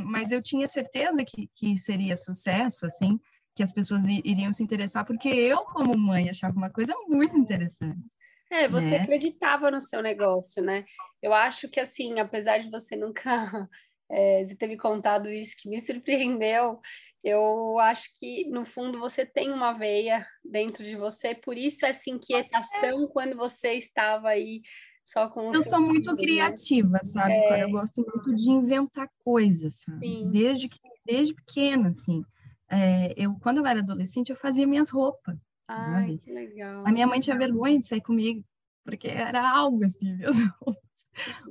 mas 0.06 0.30
eu 0.30 0.42
tinha 0.42 0.66
certeza 0.66 1.24
que, 1.24 1.48
que 1.54 1.76
seria 1.78 2.16
sucesso, 2.16 2.84
assim, 2.84 3.18
que 3.54 3.62
as 3.62 3.72
pessoas 3.72 4.04
iriam 4.04 4.52
se 4.52 4.62
interessar, 4.62 5.06
porque 5.06 5.28
eu, 5.28 5.64
como 5.64 5.96
mãe, 5.96 6.28
achava 6.28 6.56
uma 6.56 6.70
coisa 6.70 6.94
muito 7.08 7.36
interessante. 7.36 8.14
É, 8.50 8.68
você 8.68 8.98
né? 8.98 9.02
acreditava 9.02 9.70
no 9.70 9.80
seu 9.80 10.02
negócio, 10.02 10.62
né? 10.62 10.84
Eu 11.22 11.32
acho 11.32 11.68
que, 11.70 11.80
assim, 11.80 12.20
apesar 12.20 12.58
de 12.58 12.70
você 12.70 12.96
nunca 12.96 13.68
é, 14.12 14.44
você 14.44 14.54
ter 14.54 14.68
me 14.68 14.76
contado 14.76 15.30
isso 15.30 15.56
que 15.58 15.68
me 15.68 15.80
surpreendeu. 15.80 16.80
Eu 17.24 17.78
acho 17.78 18.08
que, 18.18 18.48
no 18.50 18.64
fundo, 18.64 18.98
você 18.98 19.24
tem 19.24 19.52
uma 19.52 19.72
veia 19.72 20.26
dentro 20.44 20.84
de 20.84 20.96
você, 20.96 21.34
por 21.34 21.56
isso 21.56 21.86
essa 21.86 22.10
inquietação 22.10 23.06
quando 23.08 23.36
você 23.36 23.74
estava 23.74 24.28
aí 24.28 24.60
só 25.04 25.28
com 25.28 25.52
Eu 25.52 25.62
sou 25.62 25.80
muito 25.80 26.10
filho, 26.10 26.16
né? 26.16 26.22
criativa, 26.22 26.98
sabe? 27.02 27.32
É... 27.32 27.62
Eu 27.62 27.70
gosto 27.70 28.00
muito 28.02 28.34
de 28.34 28.50
inventar 28.50 29.08
coisas, 29.24 29.76
sabe? 29.76 30.24
Desde, 30.26 30.68
que, 30.68 30.78
desde 31.06 31.34
pequena, 31.34 31.90
assim. 31.90 32.24
é, 32.68 33.14
eu, 33.16 33.34
quando 33.40 33.58
eu 33.58 33.66
era 33.66 33.80
adolescente, 33.80 34.30
eu 34.30 34.36
fazia 34.36 34.66
minhas 34.66 34.90
roupas. 34.90 35.36
Ai, 35.68 36.06
sabe? 36.06 36.18
que 36.18 36.32
legal. 36.32 36.86
A 36.86 36.92
minha 36.92 37.06
mãe 37.06 37.20
tinha 37.20 37.38
vergonha 37.38 37.78
de 37.78 37.86
sair 37.86 38.00
comigo, 38.00 38.44
porque 38.84 39.08
era 39.08 39.48
algo 39.48 39.84
assim, 39.84 40.12
minhas 40.16 40.38
roupas. 40.60 40.91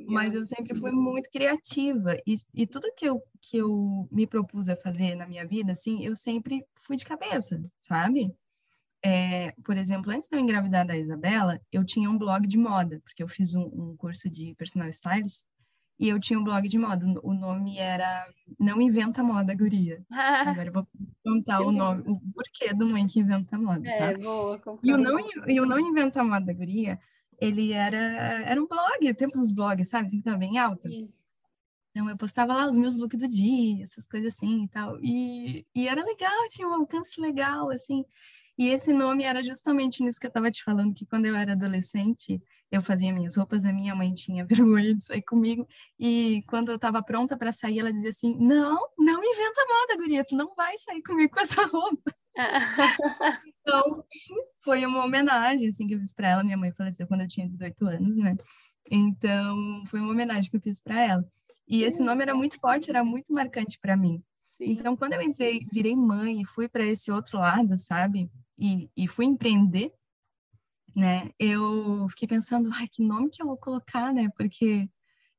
Mas 0.07 0.33
eu 0.33 0.45
sempre 0.45 0.75
fui 0.75 0.91
muito 0.91 1.29
criativa 1.29 2.17
e, 2.25 2.37
e 2.53 2.65
tudo 2.65 2.93
que 2.95 3.05
eu, 3.05 3.21
que 3.39 3.57
eu 3.57 4.07
me 4.11 4.25
propus 4.25 4.69
a 4.69 4.75
fazer 4.75 5.15
na 5.15 5.27
minha 5.27 5.45
vida, 5.45 5.71
assim, 5.71 6.03
eu 6.03 6.15
sempre 6.15 6.65
fui 6.75 6.95
de 6.95 7.05
cabeça, 7.05 7.63
sabe? 7.79 8.33
É, 9.03 9.51
por 9.63 9.77
exemplo, 9.77 10.11
antes 10.11 10.29
de 10.29 10.35
eu 10.35 10.39
engravidar 10.39 10.85
da 10.85 10.97
Isabela, 10.97 11.59
eu 11.71 11.83
tinha 11.83 12.09
um 12.09 12.17
blog 12.17 12.47
de 12.47 12.57
moda, 12.57 12.99
porque 13.03 13.23
eu 13.23 13.27
fiz 13.27 13.53
um, 13.55 13.63
um 13.63 13.95
curso 13.97 14.29
de 14.29 14.53
personal 14.55 14.89
stylist 14.89 15.43
e 16.01 16.09
eu 16.09 16.19
tinha 16.19 16.39
um 16.39 16.43
blog 16.43 16.67
de 16.67 16.79
moda. 16.79 17.05
O 17.21 17.31
nome 17.31 17.77
era 17.77 18.27
Não 18.59 18.81
Inventa 18.81 19.23
Moda, 19.23 19.53
Guria. 19.53 20.03
Agora 20.11 20.67
eu 20.67 20.73
vou 20.73 20.87
contar 21.23 21.61
o 21.65 21.71
nome, 21.71 22.03
o 22.07 22.19
porquê 22.33 22.73
do 22.73 22.87
Mãe 22.89 23.05
que 23.05 23.19
Inventa 23.19 23.55
Moda. 23.57 23.87
É, 23.87 24.13
tá? 24.13 24.19
boa. 24.19 24.59
E 24.83 24.93
o, 24.93 24.97
não, 24.97 25.19
e 25.47 25.61
o 25.61 25.65
Não 25.65 25.79
Inventa 25.79 26.23
Moda, 26.23 26.51
Guria, 26.53 26.99
ele 27.41 27.73
era, 27.73 27.97
era 28.45 28.61
um 28.61 28.67
blog, 28.67 29.09
o 29.09 29.15
tempo 29.15 29.37
dos 29.37 29.51
blogs, 29.51 29.89
sabe? 29.89 30.05
Assim, 30.05 30.17
que 30.19 30.23
tava 30.23 30.37
bem 30.37 30.59
alta. 30.59 30.87
Sim. 30.87 31.11
Então, 31.89 32.07
eu 32.07 32.15
postava 32.15 32.53
lá 32.53 32.69
os 32.69 32.77
meus 32.77 32.97
looks 32.97 33.19
do 33.19 33.27
dia, 33.27 33.83
essas 33.83 34.07
coisas 34.07 34.33
assim 34.33 34.63
e 34.63 34.67
tal. 34.69 34.97
E, 35.01 35.65
e 35.75 35.87
era 35.87 36.05
legal, 36.05 36.47
tinha 36.49 36.67
um 36.67 36.73
alcance 36.73 37.19
legal, 37.19 37.69
assim. 37.71 38.05
E 38.57 38.69
esse 38.69 38.93
nome 38.93 39.23
era 39.23 39.43
justamente 39.43 40.03
nisso 40.03 40.19
que 40.19 40.27
eu 40.27 40.29
estava 40.29 40.51
te 40.51 40.63
falando, 40.63 40.93
que 40.93 41.05
quando 41.05 41.25
eu 41.25 41.35
era 41.35 41.53
adolescente, 41.53 42.41
eu 42.71 42.81
fazia 42.81 43.11
minhas 43.11 43.35
roupas, 43.35 43.65
a 43.65 43.73
minha 43.73 43.95
mãe 43.95 44.13
tinha 44.13 44.45
vergonha 44.77 44.93
de 44.95 45.03
sair 45.03 45.23
comigo, 45.23 45.67
e 45.99 46.43
quando 46.47 46.69
eu 46.69 46.75
estava 46.75 47.03
pronta 47.03 47.35
para 47.35 47.51
sair, 47.51 47.79
ela 47.79 47.91
dizia 47.91 48.09
assim: 48.09 48.37
Não, 48.39 48.79
não 48.97 49.23
inventa 49.23 49.65
moda, 49.67 49.97
guria, 49.97 50.23
tu 50.23 50.35
não 50.35 50.53
vai 50.55 50.77
sair 50.77 51.01
comigo 51.01 51.33
com 51.33 51.39
essa 51.39 51.65
roupa. 51.65 52.13
então, 53.61 54.03
foi 54.63 54.85
uma 54.85 55.03
homenagem 55.05 55.69
assim, 55.69 55.87
que 55.87 55.93
eu 55.95 55.99
fiz 55.99 56.13
para 56.13 56.29
ela. 56.29 56.43
Minha 56.43 56.57
mãe 56.57 56.71
faleceu 56.71 57.07
quando 57.07 57.21
eu 57.21 57.27
tinha 57.27 57.47
18 57.47 57.85
anos, 57.85 58.17
né? 58.17 58.35
Então, 58.89 59.83
foi 59.85 59.99
uma 59.99 60.11
homenagem 60.11 60.49
que 60.49 60.57
eu 60.57 60.61
fiz 60.61 60.79
para 60.79 60.99
ela. 60.99 61.25
E 61.67 61.83
esse 61.83 62.01
nome 62.01 62.23
era 62.23 62.35
muito 62.35 62.59
forte, 62.59 62.89
era 62.89 63.03
muito 63.03 63.31
marcante 63.31 63.79
para 63.79 63.95
mim. 63.95 64.21
Sim. 64.57 64.71
Então, 64.71 64.95
quando 64.97 65.13
eu 65.13 65.21
entrei, 65.21 65.65
virei 65.71 65.95
mãe 65.95 66.41
e 66.41 66.45
fui 66.45 66.67
para 66.67 66.83
esse 66.83 67.11
outro 67.11 67.37
lado, 67.37 67.77
sabe? 67.77 68.29
E, 68.57 68.89
e 68.97 69.07
fui 69.07 69.25
empreender, 69.25 69.91
né? 70.95 71.29
Eu 71.39 72.07
fiquei 72.09 72.27
pensando, 72.27 72.69
ai, 72.73 72.87
que 72.87 73.03
nome 73.03 73.29
que 73.29 73.41
eu 73.41 73.47
vou 73.47 73.57
colocar, 73.57 74.13
né? 74.13 74.29
Porque 74.35 74.89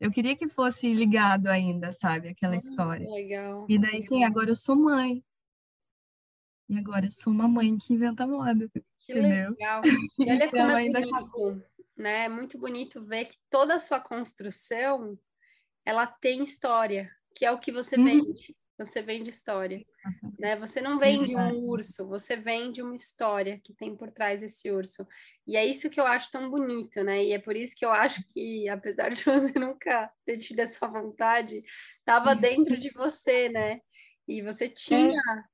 eu 0.00 0.10
queria 0.10 0.34
que 0.34 0.48
fosse 0.48 0.92
ligado 0.94 1.48
ainda, 1.48 1.92
sabe? 1.92 2.28
Aquela 2.28 2.56
história. 2.56 3.08
Legal. 3.08 3.66
E 3.68 3.78
daí, 3.78 4.02
sim, 4.02 4.24
agora 4.24 4.50
eu 4.50 4.56
sou 4.56 4.74
mãe. 4.74 5.22
E 6.72 6.78
agora 6.78 7.04
eu 7.04 7.10
sou 7.10 7.30
uma 7.30 7.46
mãe 7.46 7.76
que 7.76 7.92
inventa 7.92 8.26
moda. 8.26 8.66
Que 9.00 9.12
entendeu? 9.12 9.50
legal. 9.50 9.82
E 10.18 10.30
olha 10.30 10.46
então, 10.46 10.50
como 10.50 10.72
é 10.72 10.80
ainda 10.80 11.00
bonito, 11.00 11.62
né? 11.94 12.24
É 12.24 12.28
muito 12.30 12.58
bonito 12.58 13.04
ver 13.04 13.26
que 13.26 13.36
toda 13.50 13.74
a 13.74 13.78
sua 13.78 14.00
construção, 14.00 15.18
ela 15.84 16.06
tem 16.06 16.42
história, 16.42 17.10
que 17.36 17.44
é 17.44 17.52
o 17.52 17.58
que 17.58 17.70
você 17.70 17.96
uhum. 17.96 18.04
vende. 18.04 18.56
Você 18.78 19.02
vende 19.02 19.28
história, 19.28 19.84
né? 20.38 20.56
Você 20.56 20.80
não 20.80 20.98
vende 20.98 21.36
um 21.36 21.58
urso, 21.58 22.08
você 22.08 22.36
vende 22.36 22.80
uma 22.80 22.96
história 22.96 23.60
que 23.62 23.74
tem 23.74 23.94
por 23.94 24.10
trás 24.10 24.40
desse 24.40 24.70
urso. 24.70 25.06
E 25.46 25.58
é 25.58 25.66
isso 25.66 25.90
que 25.90 26.00
eu 26.00 26.06
acho 26.06 26.30
tão 26.30 26.50
bonito, 26.50 27.04
né? 27.04 27.22
E 27.22 27.32
é 27.32 27.38
por 27.38 27.54
isso 27.54 27.76
que 27.76 27.84
eu 27.84 27.92
acho 27.92 28.24
que, 28.32 28.66
apesar 28.70 29.10
de 29.10 29.22
você 29.52 29.58
nunca 29.58 30.10
ter 30.24 30.38
tido 30.38 30.60
essa 30.60 30.88
vontade, 30.88 31.62
estava 31.98 32.34
dentro 32.34 32.80
de 32.80 32.90
você, 32.92 33.50
né? 33.50 33.80
E 34.26 34.40
você 34.40 34.68
tinha, 34.68 35.20
é. 35.20 35.51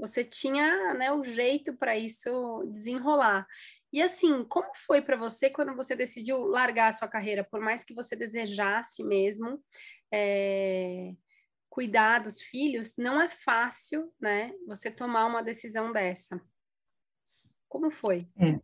Você 0.00 0.24
tinha, 0.24 0.94
né, 0.94 1.12
o 1.12 1.22
jeito 1.22 1.76
para 1.76 1.96
isso 1.96 2.64
desenrolar. 2.72 3.46
E 3.92 4.02
assim, 4.02 4.44
como 4.44 4.68
foi 4.74 5.02
para 5.02 5.16
você 5.16 5.50
quando 5.50 5.74
você 5.76 5.94
decidiu 5.94 6.46
largar 6.46 6.88
a 6.88 6.92
sua 6.92 7.08
carreira, 7.08 7.44
por 7.44 7.60
mais 7.60 7.84
que 7.84 7.94
você 7.94 8.16
desejasse 8.16 9.04
mesmo? 9.04 9.62
É 10.12 11.14
cuidar 11.70 12.18
dos 12.18 12.42
filhos, 12.42 12.96
não 12.98 13.20
é 13.20 13.28
fácil, 13.28 14.12
né? 14.20 14.52
Você 14.66 14.90
tomar 14.90 15.24
uma 15.26 15.40
decisão 15.40 15.92
dessa. 15.92 16.42
Como 17.68 17.90
foi? 17.90 18.28
É. 18.36 18.60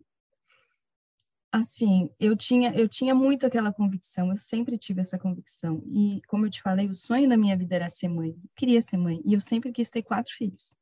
Assim, 1.53 2.11
eu 2.19 2.37
tinha, 2.37 2.75
eu 2.75 2.89
tinha 2.89 3.15
muito 3.15 3.47
aquela 3.47 3.73
convicção, 3.73 4.31
eu 4.31 4.37
sempre 4.37 4.77
tive 4.77 5.01
essa 5.01 5.17
convicção. 5.19 5.83
E, 5.87 6.21
como 6.27 6.45
eu 6.45 6.51
te 6.51 6.61
falei, 6.61 6.89
o 6.89 6.95
sonho 6.95 7.29
da 7.29 7.37
minha 7.37 7.57
vida 7.57 7.77
era 7.77 7.89
ser 7.89 8.09
mãe. 8.09 8.31
Eu 8.31 8.51
queria 8.57 8.83
ser 8.83 8.97
mãe. 8.97 9.23
E 9.25 9.33
eu 9.33 9.41
sempre 9.41 9.73
quis 9.73 9.89
ter 9.89 10.03
quatro 10.03 10.35
filhos. 10.35 10.77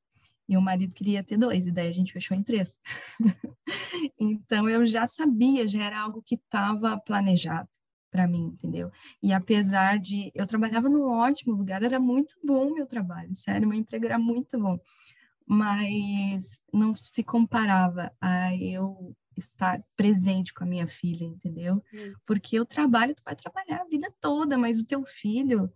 E 0.49 0.57
o 0.57 0.63
marido 0.63 0.95
queria 0.95 1.23
ter 1.23 1.39
dois, 1.39 1.67
e 1.67 1.73
daí 1.73 1.89
a 1.89 1.93
gente 1.93 2.13
fechou 2.13 2.37
em 2.37 2.43
três. 2.43 2.77
então, 4.19 4.69
eu 4.69 4.87
já 4.87 5.07
sabia, 5.07 5.67
já 5.67 5.83
era 5.83 6.01
algo 6.01 6.23
que 6.23 6.35
estava 6.35 6.99
planejado 6.99 7.69
para 8.11 8.29
mim, 8.29 8.53
entendeu? 8.53 8.93
E 9.21 9.33
apesar 9.33 9.99
de 9.99 10.31
eu 10.35 10.47
trabalhava 10.47 10.89
num 10.89 11.09
ótimo 11.11 11.57
lugar, 11.57 11.83
era 11.83 11.99
muito 11.99 12.37
bom 12.45 12.73
meu 12.73 12.87
trabalho, 12.87 13.35
sério, 13.35 13.67
meu 13.67 13.77
emprego 13.77 14.05
era 14.05 14.19
muito 14.19 14.57
bom, 14.57 14.79
mas 15.47 16.61
não 16.73 16.95
se 16.95 17.25
comparava 17.25 18.13
a 18.21 18.55
eu 18.55 19.17
estar 19.37 19.83
presente 19.97 20.55
com 20.55 20.65
a 20.65 20.67
minha 20.67 20.87
filha, 20.87 21.25
entendeu? 21.25 21.75
Sim. 21.91 22.13
Porque 22.25 22.61
o 22.61 22.65
trabalho 22.65 23.15
tu 23.15 23.23
vai 23.25 23.35
trabalhar 23.35 23.83
a 23.83 23.89
vida 23.89 24.13
toda, 24.21 24.57
mas 24.57 24.79
o 24.79 24.87
teu 24.87 25.05
filho, 25.05 25.69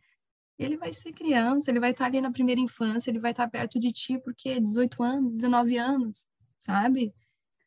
ele 0.58 0.76
vai 0.76 0.92
ser 0.92 1.12
criança, 1.12 1.70
ele 1.70 1.80
vai 1.80 1.92
estar 1.92 2.06
ali 2.06 2.20
na 2.20 2.32
primeira 2.32 2.60
infância, 2.60 3.10
ele 3.10 3.20
vai 3.20 3.30
estar 3.30 3.48
perto 3.48 3.78
de 3.78 3.92
ti 3.92 4.18
porque 4.18 4.58
18 4.60 5.02
anos, 5.02 5.34
19 5.36 5.76
anos, 5.76 6.26
sabe? 6.58 7.14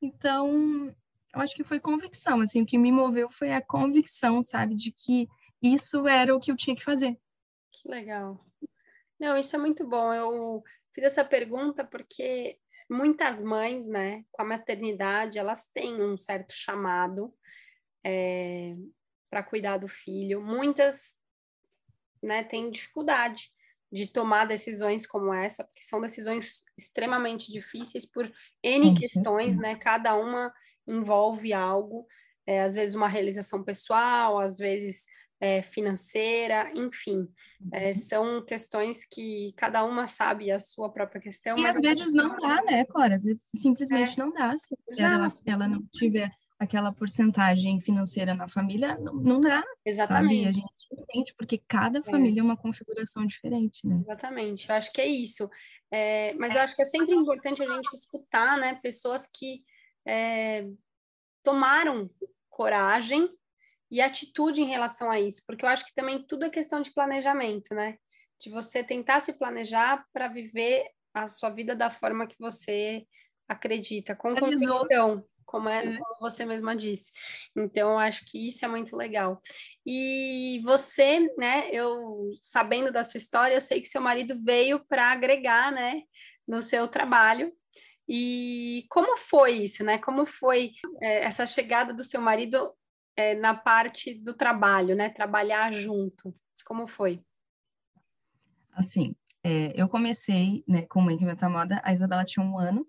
Então, 0.02 0.94
eu 1.34 1.42
acho 1.42 1.56
que 1.56 1.64
foi 1.64 1.80
convicção, 1.80 2.42
assim, 2.42 2.62
o 2.62 2.66
que 2.66 2.78
me 2.78 2.92
moveu 2.92 3.30
foi 3.32 3.54
a 3.54 3.62
convicção, 3.62 4.44
sabe, 4.44 4.76
de 4.76 4.92
que 4.92 5.28
isso 5.62 6.08
era 6.08 6.36
o 6.36 6.40
que 6.40 6.52
eu 6.52 6.56
tinha 6.56 6.76
que 6.76 6.84
fazer. 6.84 7.18
Que 7.72 7.88
legal. 7.88 8.46
Não, 9.20 9.38
isso 9.38 9.56
é 9.56 9.60
muito 9.60 9.88
bom. 9.88 10.12
Eu 10.14 10.64
fiz 10.94 11.06
essa 11.06 11.24
pergunta 11.24 11.86
porque 11.86 12.58
muitas 12.90 13.42
mães, 13.42 13.88
né, 13.88 14.26
com 14.32 14.42
a 14.42 14.46
maternidade, 14.46 15.40
elas 15.40 15.68
têm 15.68 16.02
um 16.02 16.18
certo 16.18 16.52
chamado 16.54 17.34
é, 18.04 18.76
para 19.30 19.44
cuidar 19.44 19.78
do 19.78 19.88
filho. 19.88 20.42
Muitas, 20.42 21.18
né, 22.22 22.44
têm 22.44 22.70
dificuldade 22.70 23.52
de 23.92 24.08
tomar 24.08 24.46
decisões 24.46 25.06
como 25.06 25.34
essa, 25.34 25.66
porque 25.66 25.84
são 25.84 26.00
decisões 26.00 26.64
extremamente 26.78 27.52
difíceis 27.52 28.06
por 28.06 28.32
N 28.64 28.98
questões, 28.98 29.58
né? 29.58 29.76
Cada 29.76 30.16
uma 30.16 30.54
envolve 30.88 31.52
algo, 31.52 32.08
é, 32.48 32.62
às 32.62 32.76
vezes 32.76 32.96
uma 32.96 33.10
realização 33.10 33.64
pessoal, 33.64 34.40
às 34.40 34.58
vezes 34.58 35.08
é, 35.42 35.62
financeira, 35.62 36.72
enfim, 36.74 37.28
é, 37.74 37.88
uhum. 37.88 37.94
são 37.94 38.46
questões 38.46 39.04
que 39.04 39.54
cada 39.58 39.84
uma 39.84 40.08
sabe 40.08 40.52
a 40.52 40.60
sua 40.60 40.90
própria 40.90 41.20
questão. 41.20 41.58
E 41.58 41.66
às 41.66 41.80
vezes 41.80 42.14
não 42.14 42.38
dá, 42.38 42.62
né, 42.64 42.86
Cora? 42.86 43.16
Às 43.16 43.24
vezes 43.24 43.42
simplesmente 43.54 44.18
é. 44.20 44.24
não 44.24 44.32
dá. 44.32 44.56
Se 44.58 44.74
ela, 44.98 45.28
ela 45.46 45.68
não 45.68 45.84
tiver 45.92 46.32
aquela 46.62 46.92
porcentagem 46.92 47.82
financeira 47.82 48.36
na 48.36 48.48
família, 48.48 48.96
não, 49.00 49.16
não 49.16 49.42
dá. 49.42 49.64
Exatamente. 49.84 50.44
Sabe? 50.44 50.48
A 50.48 50.52
gente 50.52 50.88
entende, 50.92 51.34
porque 51.36 51.58
cada 51.68 51.98
é. 51.98 52.04
família 52.04 52.40
é 52.40 52.44
uma 52.44 52.56
configuração 52.56 53.26
diferente, 53.26 53.88
né? 53.88 53.98
Exatamente, 54.00 54.70
eu 54.70 54.76
acho 54.76 54.94
que 54.94 55.02
é 55.02 55.08
isso. 55.08 55.50
É, 55.90 56.36
mas 56.36 56.54
eu 56.54 56.62
acho 56.62 56.76
que 56.76 56.84
é 56.84 56.86
sempre 56.86 57.16
importante 57.16 57.64
a 57.64 57.66
gente 57.66 57.92
escutar, 57.96 58.60
né, 58.60 58.76
pessoas 58.76 59.28
que 59.28 59.64
é, 60.06 60.68
tomaram 61.44 62.08
coragem 62.48 63.28
e 63.90 64.00
atitude 64.00 64.62
em 64.62 64.68
relação 64.68 65.10
a 65.10 65.20
isso, 65.20 65.42
porque 65.48 65.66
eu 65.66 65.70
acho 65.70 65.84
que 65.84 65.96
também 65.96 66.24
tudo 66.28 66.46
é 66.46 66.50
questão 66.52 66.80
de 66.80 66.94
planejamento, 66.94 67.74
né? 67.74 67.98
De 68.40 68.52
você 68.52 68.84
tentar 68.84 69.20
se 69.20 69.34
planejar 69.34 70.06
para 70.14 70.28
viver 70.28 70.86
a 71.12 71.28
sua 71.28 71.50
vida 71.50 71.76
da 71.76 71.90
forma 71.90 72.28
que 72.28 72.38
você 72.40 73.04
acredita, 73.50 74.16
com 74.16 74.34
convicção 74.36 75.26
como, 75.52 75.68
é, 75.68 75.86
é, 75.86 75.98
como 75.98 76.16
você 76.22 76.46
mesma 76.46 76.74
disse. 76.76 77.12
Então, 77.56 77.92
eu 77.92 78.00
acho 78.00 78.24
que 78.26 78.48
isso 78.48 78.64
é 78.64 78.68
muito 78.70 78.96
legal. 78.96 79.42
E 79.86 80.62
você, 80.64 81.20
né, 81.38 81.70
eu 81.72 82.32
sabendo 82.42 82.92
da 82.92 83.04
sua 83.04 83.18
história, 83.18 83.54
eu 83.54 83.62
sei 83.62 83.82
que 83.82 83.90
seu 83.90 84.02
marido 84.02 84.42
veio 84.42 84.80
para 84.88 85.12
agregar, 85.12 85.72
né, 85.72 86.04
no 86.48 86.62
seu 86.62 86.88
trabalho. 86.88 87.52
E 88.08 88.86
como 88.90 89.18
foi 89.18 89.64
isso, 89.64 89.84
né? 89.84 89.98
Como 89.98 90.26
foi 90.26 90.72
é, 91.02 91.24
essa 91.24 91.46
chegada 91.46 91.94
do 91.94 92.04
seu 92.04 92.20
marido 92.22 92.74
é, 93.16 93.36
na 93.36 93.54
parte 93.54 94.14
do 94.16 94.34
trabalho, 94.34 94.96
né? 94.96 95.10
Trabalhar 95.10 95.72
junto. 95.72 96.34
Como 96.66 96.88
foi? 96.88 97.24
Assim, 98.74 99.16
é, 99.44 99.74
eu 99.80 99.88
comecei 99.88 100.64
né, 100.68 100.84
com 100.84 101.02
Mãe 101.02 101.18
que 101.18 101.24
Inventa 101.24 101.50
Moda, 101.50 101.82
a 101.84 101.94
Isabela 101.94 102.26
tinha 102.26 102.46
um 102.46 102.58
ano, 102.58 102.86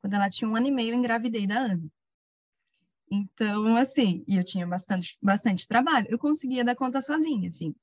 quando 0.00 0.14
ela 0.14 0.30
tinha 0.30 0.48
um 0.48 0.56
ano 0.56 0.66
e 0.66 0.70
meio, 0.70 0.92
eu 0.92 0.98
engravidei 0.98 1.46
da 1.46 1.58
Ana. 1.58 1.90
Então, 3.10 3.76
assim, 3.76 4.24
e 4.26 4.36
eu 4.36 4.44
tinha 4.44 4.66
bastante, 4.66 5.16
bastante 5.20 5.66
trabalho. 5.66 6.06
Eu 6.10 6.18
conseguia 6.18 6.64
dar 6.64 6.74
conta 6.74 7.00
sozinha, 7.00 7.48
assim, 7.48 7.74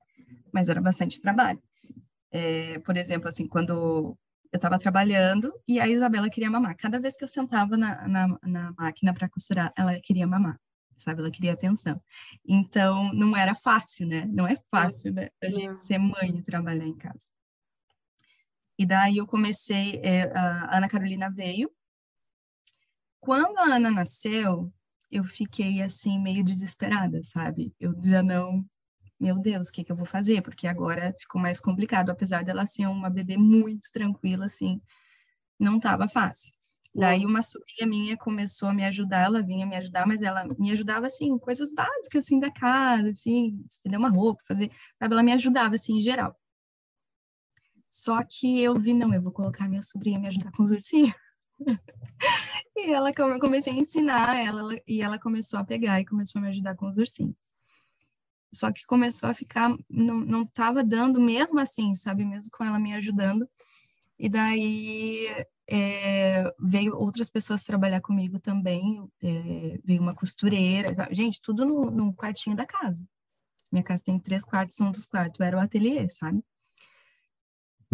mas 0.52 0.70
era 0.70 0.82
bastante 0.82 1.20
trabalho. 1.20 1.62
É, 2.32 2.80
por 2.80 2.96
exemplo, 2.98 3.28
assim, 3.28 3.48
quando 3.48 4.18
eu 4.52 4.58
estava 4.58 4.80
trabalhando 4.80 5.54
e 5.68 5.80
a 5.80 5.88
Isabela 5.88 6.30
queria 6.30 6.50
mamar. 6.50 6.76
Cada 6.78 7.00
vez 7.00 7.16
que 7.18 7.24
eu 7.24 7.28
sentava 7.28 7.76
na, 7.76 8.08
na, 8.08 8.40
na 8.44 8.74
máquina 8.78 9.14
para 9.14 9.30
costurar, 9.30 9.74
ela 9.76 10.00
queria 10.02 10.26
mamar, 10.26 10.60
sabe? 10.98 11.22
Ela 11.22 11.32
queria 11.32 11.54
atenção. 11.54 12.02
Então, 12.46 13.12
não 13.14 13.36
era 13.36 13.54
fácil, 13.54 14.08
né? 14.08 14.26
Não 14.32 14.48
é 14.48 14.56
fácil, 14.72 15.14
né? 15.14 15.30
A 15.44 15.50
gente 15.50 15.80
ser 15.80 15.98
mãe 15.98 16.38
e 16.38 16.44
trabalhar 16.44 16.86
em 16.86 16.96
casa. 16.96 17.28
E 18.78 18.86
daí 18.86 19.18
eu 19.18 19.28
comecei, 19.28 20.00
é, 20.04 20.32
a 20.38 20.78
Ana 20.78 20.90
Carolina 20.90 21.30
veio. 21.30 21.70
Quando 23.26 23.58
a 23.58 23.76
Ana 23.76 23.90
nasceu, 23.90 24.72
eu 25.12 25.24
fiquei 25.24 25.82
assim 25.82 26.20
meio 26.20 26.44
desesperada, 26.44 27.24
sabe? 27.24 27.74
Eu 27.80 27.96
já 28.04 28.22
não, 28.22 28.64
meu 29.20 29.40
Deus, 29.40 29.70
o 29.70 29.72
que 29.72 29.84
que 29.84 29.92
eu 29.92 29.96
vou 29.96 30.06
fazer? 30.06 30.44
Porque 30.44 30.68
agora 30.68 31.12
ficou 31.20 31.42
mais 31.42 31.60
complicado, 31.60 32.12
apesar 32.12 32.44
dela 32.44 32.68
ser 32.68 32.86
uma 32.86 33.10
bebê 33.10 33.36
muito 33.36 33.90
tranquila, 33.92 34.46
assim, 34.46 34.80
não 35.60 35.78
estava 35.78 36.08
fácil. 36.08 36.54
Daí 36.94 37.26
uma 37.26 37.42
sobrinha 37.42 37.88
minha 37.88 38.16
começou 38.16 38.70
a 38.70 38.74
me 38.76 38.86
ajudar, 38.86 39.26
ela 39.26 39.42
vinha 39.42 39.66
me 39.66 39.76
ajudar, 39.76 40.06
mas 40.06 40.22
ela 40.22 40.46
me 40.60 40.72
ajudava 40.72 41.08
assim, 41.08 41.36
coisas 41.40 41.74
básicas 41.74 42.26
assim 42.26 42.40
da 42.40 42.52
casa, 42.52 43.10
assim, 43.10 43.60
estender 43.68 44.00
uma 44.00 44.10
roupa, 44.10 44.44
fazer, 44.48 44.72
sabe? 45.00 45.14
Ela 45.16 45.24
me 45.24 45.34
ajudava 45.34 45.74
assim 45.76 45.98
em 45.98 46.02
geral. 46.02 46.40
Só 47.90 48.24
que 48.24 48.62
eu 48.62 48.80
vi, 48.80 48.94
não, 48.94 49.12
eu 49.14 49.22
vou 49.22 49.32
colocar 49.32 49.68
minha 49.68 49.82
sobrinha 49.82 50.20
me 50.20 50.28
ajudar 50.28 50.52
com 50.52 50.64
os 50.64 50.72
ursinhos. 50.72 51.12
e 52.76 52.92
ela 52.92 53.12
eu 53.16 53.40
comecei 53.40 53.74
a 53.74 53.78
ensinar 53.78 54.38
ela 54.38 54.76
e 54.88 55.02
ela 55.02 55.20
começou 55.20 55.60
a 55.60 55.64
pegar 55.64 56.00
e 56.00 56.06
começou 56.06 56.40
a 56.40 56.44
me 56.44 56.50
ajudar 56.50 56.76
com 56.76 56.88
os 56.88 56.98
ursinhos. 56.98 57.36
Só 58.54 58.72
que 58.72 58.86
começou 58.86 59.30
a 59.30 59.34
ficar, 59.34 59.76
não, 59.90 60.20
não 60.20 60.46
tava 60.46 60.84
dando 60.84 61.20
mesmo 61.20 61.60
assim, 61.60 61.94
sabe? 61.94 62.24
Mesmo 62.24 62.50
com 62.52 62.64
ela 62.64 62.80
me 62.80 62.94
ajudando. 62.94 63.50
E 64.18 64.30
daí 64.30 65.28
é, 65.68 66.54
veio 66.60 66.96
outras 66.96 67.30
pessoas 67.30 67.66
trabalhar 67.66 68.00
comigo 68.00 68.40
também. 68.40 69.06
É, 69.22 69.80
veio 69.84 70.02
uma 70.02 70.16
costureira. 70.16 70.96
Gente, 71.12 71.42
tudo 71.42 71.66
no, 71.66 71.92
no 71.92 72.14
quartinho 72.14 72.56
da 72.56 72.66
casa. 72.66 73.06
Minha 73.70 73.84
casa 73.84 74.04
tem 74.04 74.18
três 74.18 74.46
quartos, 74.46 74.80
um 74.80 74.92
dos 74.92 75.06
quartos 75.06 75.40
era 75.42 75.58
o 75.58 75.60
ateliê, 75.60 76.08
sabe? 76.08 76.42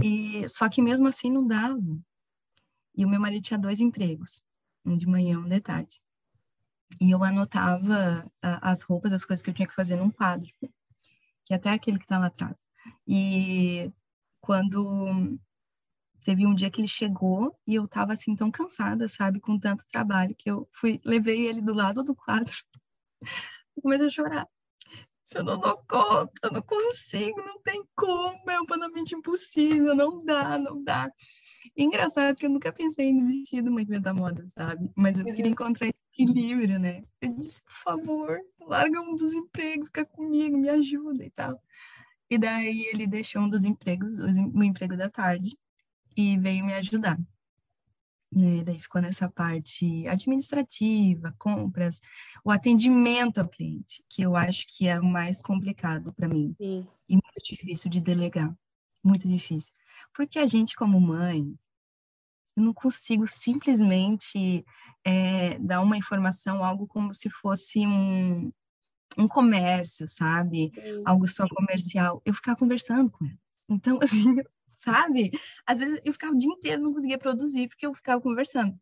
E 0.02 0.48
só 0.48 0.70
que 0.70 0.82
mesmo 0.82 1.08
assim 1.08 1.32
não 1.32 1.48
dava. 1.48 1.82
E 2.96 3.06
o 3.06 3.10
meu 3.10 3.20
marido 3.20 3.44
tinha 3.44 3.60
dois 3.60 3.80
empregos, 3.80 4.42
um 4.86 4.98
de 4.98 5.08
manhã, 5.08 5.40
um 5.40 5.48
de 5.48 5.60
tarde. 5.62 6.02
E 7.00 7.12
eu 7.12 7.24
anotava 7.24 8.30
as 8.42 8.82
roupas, 8.82 9.14
as 9.14 9.26
coisas 9.26 9.44
que 9.44 9.50
eu 9.50 9.54
tinha 9.54 9.68
que 9.68 9.76
fazer 9.76 9.96
num 9.96 10.12
quadro, 10.12 10.50
que 11.46 11.54
é 11.54 11.56
até 11.56 11.70
aquele 11.70 11.98
que 11.98 12.06
está 12.06 12.20
lá 12.20 12.28
atrás. 12.28 12.58
E 13.08 13.92
quando 14.42 15.40
teve 16.22 16.46
um 16.46 16.54
dia 16.54 16.70
que 16.70 16.82
ele 16.82 16.88
chegou 16.88 17.58
e 17.66 17.76
eu 17.76 17.86
estava 17.86 18.14
assim 18.14 18.36
tão 18.36 18.52
cansada, 18.52 19.08
sabe, 19.08 19.40
com 19.40 19.58
tanto 19.58 19.86
trabalho, 19.88 20.36
que 20.36 20.52
eu 20.52 20.68
fui, 20.74 21.00
levei 21.06 21.48
ele 21.48 21.62
do 21.62 21.74
lado 21.74 22.04
do 22.04 22.16
quadro. 22.16 22.54
e 23.78 23.82
comecei 23.82 24.08
a 24.08 24.10
chorar 24.10 24.48
se 25.32 25.38
eu 25.38 25.44
não 25.46 25.58
dou 25.58 25.78
conta, 25.88 26.34
eu 26.44 26.52
não 26.52 26.62
consigo, 26.62 27.42
não 27.42 27.62
tem 27.62 27.82
como, 27.96 28.50
é 28.50 28.60
humanamente 28.60 29.16
impossível, 29.16 29.96
não 29.96 30.24
dá, 30.26 30.58
não 30.58 30.84
dá. 30.84 31.10
E 31.76 31.84
engraçado 31.84 32.36
que 32.36 32.46
eu 32.46 32.50
nunca 32.50 32.72
pensei 32.72 33.08
em 33.08 33.18
desistir 33.18 33.62
do 33.62 33.72
movimento 33.72 34.04
da 34.04 34.14
moda, 34.14 34.46
sabe? 34.50 34.90
Mas 34.96 35.18
eu 35.18 35.26
queria 35.26 35.52
encontrar 35.52 35.88
equilíbrio, 36.14 36.80
né? 36.80 37.04
Eu 37.22 37.34
disse, 37.34 37.64
por 37.64 37.76
favor, 37.76 38.40
larga 38.62 39.02
um 39.02 39.16
dos 39.16 39.34
empregos, 39.34 39.88
fica 39.88 40.06
comigo, 40.06 40.58
me 40.58 40.70
ajuda 40.70 41.24
e 41.24 41.30
tal. 41.30 41.62
E 42.30 42.38
daí 42.38 42.86
ele 42.94 43.06
deixou 43.06 43.42
um 43.42 43.50
dos 43.50 43.66
empregos, 43.66 44.18
o 44.18 44.64
emprego 44.64 44.96
da 44.96 45.10
tarde, 45.10 45.58
e 46.16 46.38
veio 46.38 46.66
me 46.66 46.74
ajudar. 46.74 47.18
Né? 48.32 48.64
Daí 48.64 48.80
ficou 48.80 49.02
nessa 49.02 49.30
parte 49.30 50.08
administrativa, 50.08 51.36
compras, 51.38 52.00
o 52.44 52.52
atendimento 52.52 53.40
ao 53.40 53.50
cliente, 53.50 54.04
que 54.10 54.22
eu 54.22 54.36
acho 54.36 54.66
que 54.68 54.88
é 54.88 55.00
o 55.00 55.04
mais 55.04 55.42
complicado 55.42 56.14
para 56.14 56.30
mim 56.30 56.56
Sim. 56.58 56.88
e 57.10 57.14
muito 57.14 57.44
difícil 57.44 57.90
de 57.92 58.00
delegar, 58.00 58.56
muito 59.04 59.28
difícil, 59.28 59.74
porque 60.14 60.40
a 60.40 60.48
gente 60.48 60.76
como 60.76 61.00
mãe, 61.00 61.56
eu 62.56 62.64
não 62.64 62.74
consigo 62.74 63.26
simplesmente 63.28 64.66
é, 65.06 65.58
dar 65.60 65.82
uma 65.82 65.98
informação, 65.98 66.64
algo 66.64 66.88
como 66.88 67.14
se 67.14 67.30
fosse 67.30 67.86
um, 67.88 68.52
um 69.18 69.28
comércio, 69.28 70.08
sabe? 70.08 70.72
Sim. 70.74 71.04
Algo 71.06 71.28
só 71.28 71.48
comercial. 71.48 72.22
Eu 72.26 72.34
ficar 72.34 72.56
conversando 72.56 73.10
com 73.10 73.26
ela. 73.26 73.38
Então, 73.70 74.00
assim, 74.04 74.36
sabe? 74.78 75.32
Às 75.66 75.80
vezes 75.80 76.02
eu 76.04 76.14
ficava 76.14 76.34
o 76.34 76.38
dia 76.38 76.52
inteiro, 76.52 76.82
não 76.82 76.94
conseguia 76.94 77.18
produzir, 77.18 77.68
porque 77.68 77.86
eu 77.86 77.94
ficava 77.94 78.22
conversando. 78.22 78.78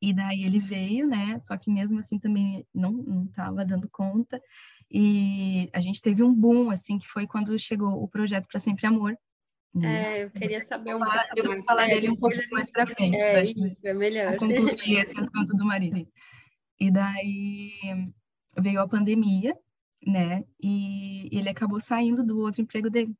E 0.00 0.12
daí 0.12 0.42
ele 0.44 0.58
veio, 0.58 1.06
né? 1.06 1.38
Só 1.38 1.56
que 1.56 1.70
mesmo 1.70 2.00
assim 2.00 2.18
também 2.18 2.66
não 2.74 2.92
não 2.92 3.24
estava 3.24 3.64
dando 3.64 3.88
conta. 3.88 4.42
E 4.90 5.70
a 5.72 5.80
gente 5.80 6.02
teve 6.02 6.22
um 6.22 6.34
boom 6.34 6.70
assim 6.70 6.98
que 6.98 7.08
foi 7.08 7.26
quando 7.26 7.56
chegou 7.58 8.02
o 8.02 8.08
projeto 8.08 8.46
para 8.48 8.60
sempre 8.60 8.86
amor. 8.86 9.16
É, 9.80 10.24
eu 10.24 10.30
queria 10.30 10.62
saber 10.62 10.94
um 10.94 10.98
pouco 10.98 11.16
Eu 11.34 11.44
vou 11.44 11.64
falar 11.64 11.86
dele 11.86 12.10
um 12.10 12.16
pouco 12.16 12.36
mais 12.50 12.70
para 12.70 12.86
frente, 12.86 13.22
é, 13.22 13.42
isso, 13.42 13.86
é 13.86 13.94
melhor. 13.94 14.36
concluir 14.36 14.98
esse 14.98 15.18
assunto 15.18 15.56
do 15.56 15.64
marido. 15.64 16.06
E 16.78 16.90
daí 16.90 17.70
veio 18.58 18.80
a 18.80 18.88
pandemia, 18.88 19.56
né? 20.06 20.44
E 20.60 21.28
ele 21.32 21.48
acabou 21.48 21.80
saindo 21.80 22.22
do 22.22 22.38
outro 22.40 22.60
emprego 22.60 22.90
dele. 22.90 23.14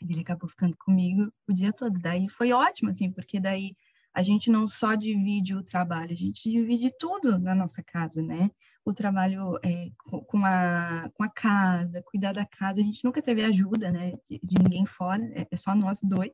Ele 0.00 0.20
acabou 0.20 0.48
ficando 0.48 0.76
comigo 0.76 1.30
o 1.46 1.52
dia 1.52 1.72
todo. 1.72 1.98
Daí 1.98 2.28
foi 2.28 2.52
ótimo, 2.52 2.90
assim, 2.90 3.10
porque 3.10 3.38
daí 3.38 3.76
a 4.14 4.22
gente 4.22 4.50
não 4.50 4.68
só 4.68 4.94
divide 4.94 5.54
o 5.54 5.62
trabalho, 5.62 6.12
a 6.12 6.16
gente 6.16 6.50
divide 6.50 6.90
tudo 6.98 7.38
na 7.38 7.54
nossa 7.54 7.82
casa, 7.82 8.22
né? 8.22 8.50
O 8.84 8.92
trabalho 8.92 9.58
é, 9.62 9.90
com, 10.26 10.44
a, 10.44 11.08
com 11.14 11.22
a 11.22 11.28
casa, 11.28 12.02
cuidar 12.02 12.32
da 12.32 12.44
casa, 12.44 12.80
a 12.80 12.84
gente 12.84 13.04
nunca 13.04 13.22
teve 13.22 13.42
ajuda, 13.42 13.90
né? 13.90 14.12
De, 14.28 14.38
de 14.42 14.62
ninguém 14.62 14.84
fora, 14.84 15.24
é, 15.34 15.46
é, 15.50 15.56
só 15.56 15.74
nós 15.74 16.00
dois. 16.02 16.32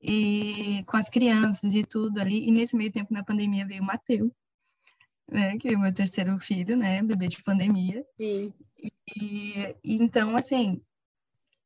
E 0.00 0.84
com 0.86 0.96
as 0.96 1.08
crianças 1.08 1.74
e 1.74 1.82
tudo 1.82 2.20
ali. 2.20 2.46
E 2.46 2.52
nesse 2.52 2.76
meio 2.76 2.92
tempo, 2.92 3.12
na 3.12 3.24
pandemia, 3.24 3.66
veio 3.66 3.82
o 3.82 3.86
Mateus, 3.86 4.30
né? 5.28 5.58
Que 5.58 5.70
é 5.70 5.76
o 5.76 5.80
meu 5.80 5.92
terceiro 5.92 6.38
filho, 6.38 6.76
né? 6.76 7.02
Bebê 7.02 7.26
de 7.26 7.42
pandemia. 7.42 8.04
Sim. 8.16 8.52
E, 9.16 9.74
e 9.82 9.96
então, 9.96 10.36
assim, 10.36 10.80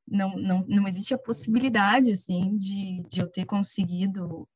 não, 0.07 0.37
não, 0.37 0.65
não 0.67 0.89
existe 0.89 1.13
a 1.13 1.19
possibilidade, 1.19 2.13
assim, 2.13 2.57
de, 2.57 3.03
de 3.09 3.21
eu 3.21 3.29
ter 3.29 3.45
conseguido 3.45 4.49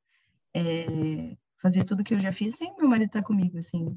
é, 0.54 1.36
fazer 1.60 1.84
tudo 1.84 2.04
que 2.04 2.14
eu 2.14 2.18
já 2.18 2.32
fiz 2.32 2.56
sem 2.56 2.74
meu 2.76 2.88
marido 2.88 3.06
estar 3.08 3.22
comigo, 3.22 3.58
assim, 3.58 3.96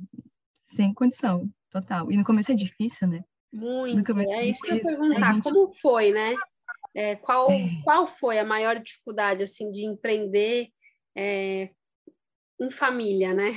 sem 0.63 0.93
condição 0.93 1.49
total. 1.69 2.11
E 2.11 2.17
no 2.17 2.23
começo 2.23 2.51
é 2.51 2.55
difícil, 2.55 3.07
né? 3.07 3.23
Muito, 3.51 4.19
é, 4.19 4.23
é 4.23 4.45
isso 4.47 4.61
que 4.61 4.71
eu 4.71 4.75
ia 4.75 4.83
perguntar, 4.83 5.33
gente... 5.33 5.43
como 5.43 5.69
foi, 5.75 6.11
né? 6.11 6.35
É, 6.93 7.15
qual, 7.15 7.51
é. 7.51 7.69
qual 7.83 8.07
foi 8.07 8.39
a 8.39 8.45
maior 8.45 8.79
dificuldade, 8.79 9.43
assim, 9.43 9.71
de 9.71 9.85
empreender 9.85 10.69
é, 11.15 11.69
em 12.59 12.69
família, 12.69 13.33
né? 13.33 13.51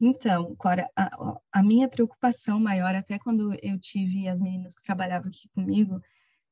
Então, 0.00 0.54
Cora, 0.54 0.88
a, 0.94 1.40
a, 1.52 1.60
minha 1.60 1.88
preocupação 1.88 2.60
maior, 2.60 2.94
até 2.94 3.18
quando 3.18 3.52
eu 3.60 3.80
tive 3.80 4.28
as 4.28 4.40
meninas 4.40 4.72
que 4.72 4.82
trabalhavam 4.82 5.28
aqui 5.28 5.48
comigo, 5.48 6.00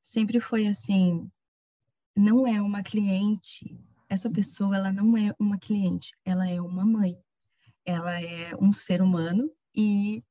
sempre 0.01 0.41
foi 0.41 0.67
assim, 0.67 1.31
não 2.13 2.45
é 2.45 2.61
uma 2.61 2.83
cliente, 2.83 3.79
essa 4.09 4.29
pessoa 4.29 4.75
ela 4.75 4.91
não 4.91 5.17
é 5.17 5.33
uma 5.39 5.57
cliente, 5.57 6.15
ela 6.23 6.49
é 6.49 6.61
uma 6.61 6.85
mãe. 6.85 7.17
Ela 7.85 8.21
é 8.21 8.55
um 8.59 8.71
ser 8.73 9.01
humano 9.01 9.49
e 9.75 10.23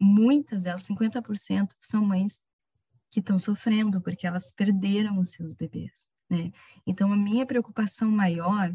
muitas 0.00 0.62
delas, 0.62 0.86
50%, 0.86 1.74
são 1.78 2.04
mães 2.04 2.40
que 3.10 3.20
estão 3.20 3.38
sofrendo 3.38 4.00
porque 4.00 4.26
elas 4.26 4.50
perderam 4.50 5.18
os 5.18 5.30
seus 5.30 5.52
bebês, 5.52 6.06
né? 6.30 6.50
Então 6.86 7.12
a 7.12 7.16
minha 7.16 7.44
preocupação 7.44 8.10
maior 8.10 8.74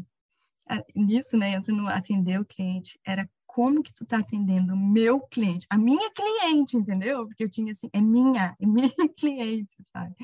nisso, 0.94 1.36
né, 1.36 1.52
entre 1.52 1.72
no 1.72 1.88
atender 1.88 2.38
o 2.38 2.44
cliente, 2.44 3.00
era 3.04 3.28
como 3.46 3.82
que 3.82 3.92
tu 3.92 4.04
tá 4.04 4.18
atendendo 4.18 4.74
o 4.74 4.76
meu 4.76 5.20
cliente, 5.20 5.66
a 5.70 5.78
minha 5.78 6.10
cliente, 6.12 6.76
entendeu? 6.76 7.26
Porque 7.26 7.42
eu 7.42 7.50
tinha 7.50 7.72
assim, 7.72 7.88
é 7.92 8.00
minha, 8.00 8.54
é 8.60 8.66
minha 8.66 8.88
cliente, 9.16 9.74
sabe? 9.92 10.14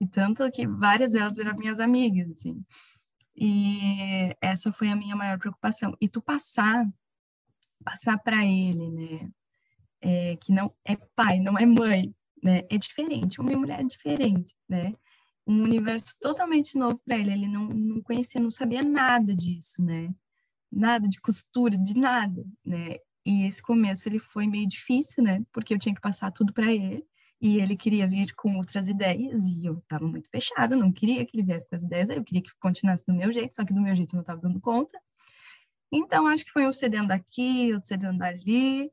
E 0.00 0.06
tanto 0.06 0.48
que 0.50 0.66
várias 0.66 1.12
delas 1.12 1.38
eram 1.38 1.56
minhas 1.56 1.80
amigas, 1.80 2.30
assim. 2.30 2.64
E 3.36 4.36
essa 4.40 4.72
foi 4.72 4.88
a 4.88 4.96
minha 4.96 5.16
maior 5.16 5.38
preocupação. 5.38 5.96
E 6.00 6.08
tu 6.08 6.20
passar, 6.20 6.86
passar 7.84 8.18
para 8.18 8.44
ele, 8.44 8.90
né? 8.90 9.30
É, 10.00 10.36
que 10.36 10.52
não 10.52 10.74
é 10.84 10.96
pai, 11.14 11.40
não 11.40 11.58
é 11.58 11.64
mãe, 11.64 12.14
né? 12.42 12.62
É 12.70 12.78
diferente. 12.78 13.40
Uma 13.40 13.56
mulher 13.56 13.80
é 13.80 13.84
diferente, 13.84 14.54
né? 14.68 14.94
Um 15.46 15.62
universo 15.62 16.14
totalmente 16.20 16.76
novo 16.78 17.00
para 17.04 17.16
ele. 17.16 17.32
Ele 17.32 17.48
não, 17.48 17.66
não 17.68 18.02
conhecia, 18.02 18.40
não 18.40 18.50
sabia 18.50 18.82
nada 18.82 19.34
disso, 19.34 19.82
né? 19.82 20.14
Nada 20.70 21.08
de 21.08 21.20
costura, 21.20 21.76
de 21.78 21.94
nada, 21.96 22.44
né? 22.64 22.96
E 23.24 23.44
esse 23.46 23.62
começo 23.62 24.08
ele 24.08 24.18
foi 24.18 24.46
meio 24.46 24.68
difícil, 24.68 25.22
né? 25.22 25.44
Porque 25.52 25.74
eu 25.74 25.78
tinha 25.78 25.94
que 25.94 26.00
passar 26.00 26.30
tudo 26.32 26.52
para 26.52 26.72
ele 26.72 27.04
e 27.42 27.58
ele 27.58 27.76
queria 27.76 28.06
vir 28.06 28.32
com 28.36 28.56
outras 28.56 28.86
ideias 28.86 29.42
e 29.42 29.66
eu 29.66 29.78
estava 29.78 30.06
muito 30.06 30.30
fechada, 30.30 30.76
não 30.76 30.92
queria 30.92 31.26
que 31.26 31.36
ele 31.36 31.42
viesse 31.42 31.68
com 31.68 31.74
as 31.74 31.82
ideias, 31.82 32.08
eu 32.08 32.22
queria 32.22 32.40
que 32.40 32.54
continuasse 32.60 33.04
do 33.04 33.12
meu 33.12 33.32
jeito, 33.32 33.52
só 33.52 33.64
que 33.64 33.74
do 33.74 33.80
meu 33.80 33.96
jeito 33.96 34.12
eu 34.14 34.18
não 34.18 34.20
estava 34.20 34.40
dando 34.40 34.60
conta. 34.60 34.96
Então, 35.90 36.28
acho 36.28 36.44
que 36.44 36.52
foi 36.52 36.68
um 36.68 36.72
cedendo 36.72 37.10
aqui, 37.10 37.74
outro 37.74 37.88
cedendo 37.88 38.22
ali, 38.22 38.88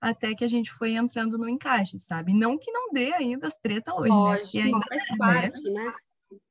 até 0.00 0.34
que 0.34 0.42
a 0.42 0.48
gente 0.48 0.72
foi 0.72 0.94
entrando 0.94 1.36
no 1.36 1.46
encaixe, 1.46 1.98
sabe? 1.98 2.32
Não 2.32 2.56
que 2.56 2.72
não 2.72 2.90
dê 2.90 3.12
ainda 3.12 3.48
as 3.48 3.54
treta 3.54 3.94
hoje, 3.94 4.14
Lógico, 4.14 4.44
né? 4.46 4.50
Que 4.50 4.60
ainda 4.60 4.86
faz 4.88 5.10
é, 5.10 5.16
parte, 5.18 5.70
né? 5.70 5.94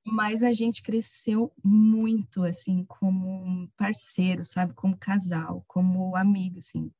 Mas 0.05 0.43
a 0.43 0.53
gente 0.53 0.83
cresceu 0.83 1.51
muito, 1.63 2.43
assim, 2.43 2.85
como 2.85 3.67
parceiro, 3.75 4.45
sabe? 4.45 4.71
Como 4.75 4.95
casal, 4.95 5.63
como 5.67 6.15
amigo, 6.15 6.59
assim 6.59 6.91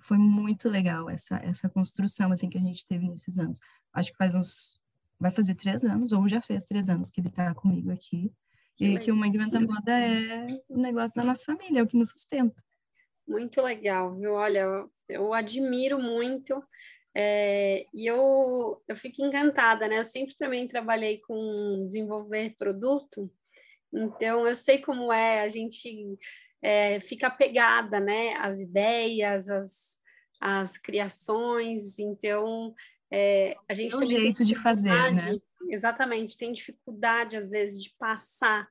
foi 0.00 0.18
muito 0.18 0.68
legal 0.68 1.08
essa, 1.08 1.36
essa 1.36 1.68
construção 1.68 2.32
assim 2.32 2.48
que 2.48 2.58
a 2.58 2.60
gente 2.60 2.84
teve 2.84 3.08
nesses 3.08 3.38
anos. 3.38 3.60
Acho 3.92 4.10
que 4.10 4.16
faz 4.16 4.34
uns, 4.34 4.80
vai 5.18 5.30
fazer 5.30 5.54
três 5.54 5.84
anos, 5.84 6.12
ou 6.12 6.28
já 6.28 6.40
fez 6.40 6.64
três 6.64 6.88
anos 6.88 7.10
que 7.10 7.20
ele 7.20 7.28
está 7.28 7.54
comigo 7.54 7.90
aqui. 7.90 8.32
Que 8.76 8.84
e 8.84 8.88
legal. 8.88 9.04
que 9.04 9.12
o 9.12 9.16
Mãe 9.16 9.28
Inventa 9.28 9.60
Moda 9.60 9.92
é 9.92 10.46
o 10.68 10.78
negócio 10.78 11.14
da 11.14 11.24
nossa 11.24 11.44
família, 11.44 11.80
é 11.80 11.82
o 11.82 11.86
que 11.86 11.96
nos 11.96 12.10
sustenta. 12.10 12.62
Muito 13.28 13.60
legal, 13.60 14.16
viu? 14.16 14.32
Olha, 14.32 14.60
eu, 14.60 14.92
eu 15.08 15.34
admiro 15.34 16.00
muito 16.00 16.62
é, 17.14 17.86
e 17.92 18.06
eu, 18.06 18.82
eu 18.86 18.96
fico 18.96 19.22
encantada, 19.22 19.88
né? 19.88 19.98
Eu 19.98 20.04
sempre 20.04 20.36
também 20.36 20.66
trabalhei 20.68 21.18
com 21.18 21.84
desenvolver 21.86 22.54
produto, 22.56 23.30
então 23.92 24.46
eu 24.46 24.54
sei 24.54 24.78
como 24.78 25.12
é 25.12 25.42
a 25.42 25.48
gente 25.48 26.18
é, 26.62 27.00
fica 27.00 27.28
apegada, 27.28 27.98
né, 28.00 28.34
às 28.36 28.60
ideias, 28.60 29.48
às, 29.48 29.98
às 30.40 30.78
criações, 30.78 31.98
então 31.98 32.74
é, 33.10 33.56
a 33.68 33.74
gente 33.74 33.94
é 33.94 33.98
um 33.98 34.06
jeito 34.06 34.44
de 34.44 34.54
fazer, 34.54 35.12
né? 35.12 35.36
Exatamente, 35.68 36.38
tem 36.38 36.52
dificuldade 36.52 37.36
às 37.36 37.50
vezes 37.50 37.82
de 37.82 37.94
passar 37.98 38.68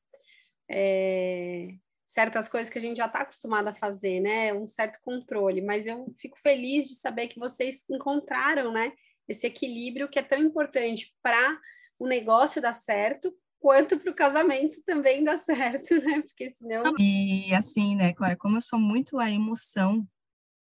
é, 0.69 1.69
certas 2.05 2.47
coisas 2.47 2.71
que 2.71 2.79
a 2.79 2.81
gente 2.81 2.97
já 2.97 3.05
está 3.05 3.21
acostumado 3.21 3.67
a 3.67 3.75
fazer, 3.75 4.19
né? 4.19 4.53
Um 4.53 4.67
certo 4.67 4.99
controle, 5.01 5.61
mas 5.61 5.85
eu 5.85 6.13
fico 6.17 6.39
feliz 6.39 6.87
de 6.87 6.95
saber 6.95 7.27
que 7.27 7.39
vocês 7.39 7.85
encontraram, 7.89 8.71
né? 8.71 8.91
Esse 9.27 9.45
equilíbrio 9.45 10.09
que 10.09 10.17
é 10.17 10.23
tão 10.23 10.39
importante 10.39 11.15
para 11.21 11.59
o 11.99 12.07
negócio 12.07 12.61
dar 12.61 12.73
certo, 12.73 13.31
quanto 13.59 13.99
para 13.99 14.11
o 14.11 14.15
casamento 14.15 14.81
também 14.85 15.23
dá 15.23 15.37
certo, 15.37 15.95
né? 16.01 16.21
Porque 16.21 16.49
senão. 16.49 16.83
E 16.97 17.53
assim, 17.53 17.95
né, 17.95 18.13
Clara, 18.13 18.35
como 18.35 18.57
eu 18.57 18.61
sou 18.61 18.79
muito 18.79 19.19
a 19.19 19.29
emoção 19.29 20.07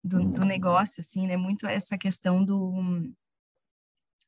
do, 0.04 0.20
do 0.20 0.46
negócio, 0.46 1.02
assim, 1.02 1.28
né? 1.28 1.38
Muito 1.38 1.68
essa 1.68 1.98
questão 1.98 2.44
do 2.44 2.74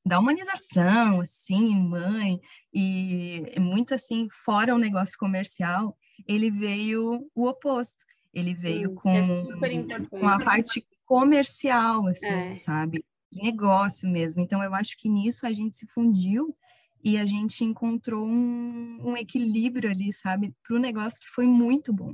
da 0.05 0.17
humanização, 0.17 1.21
assim, 1.21 1.75
mãe, 1.75 2.39
e 2.73 3.43
muito 3.59 3.93
assim, 3.93 4.27
fora 4.43 4.73
o 4.73 4.79
negócio 4.79 5.15
comercial, 5.19 5.95
ele 6.27 6.49
veio 6.49 7.29
o 7.35 7.47
oposto. 7.47 8.03
Ele 8.33 8.53
veio 8.53 8.93
com, 8.95 9.09
é 9.09 10.05
com 10.09 10.27
a 10.27 10.43
parte 10.43 10.85
comercial, 11.05 12.07
assim, 12.07 12.27
é. 12.27 12.53
sabe? 12.53 13.03
De 13.31 13.41
negócio 13.43 14.09
mesmo. 14.09 14.41
Então, 14.41 14.63
eu 14.63 14.73
acho 14.73 14.97
que 14.97 15.09
nisso 15.09 15.45
a 15.45 15.51
gente 15.51 15.75
se 15.75 15.85
fundiu 15.87 16.55
e 17.03 17.17
a 17.17 17.25
gente 17.25 17.63
encontrou 17.63 18.25
um, 18.25 18.99
um 19.01 19.17
equilíbrio 19.17 19.89
ali, 19.89 20.11
sabe, 20.11 20.53
para 20.63 20.75
o 20.75 20.79
negócio 20.79 21.19
que 21.19 21.29
foi 21.29 21.45
muito 21.45 21.93
bom. 21.93 22.13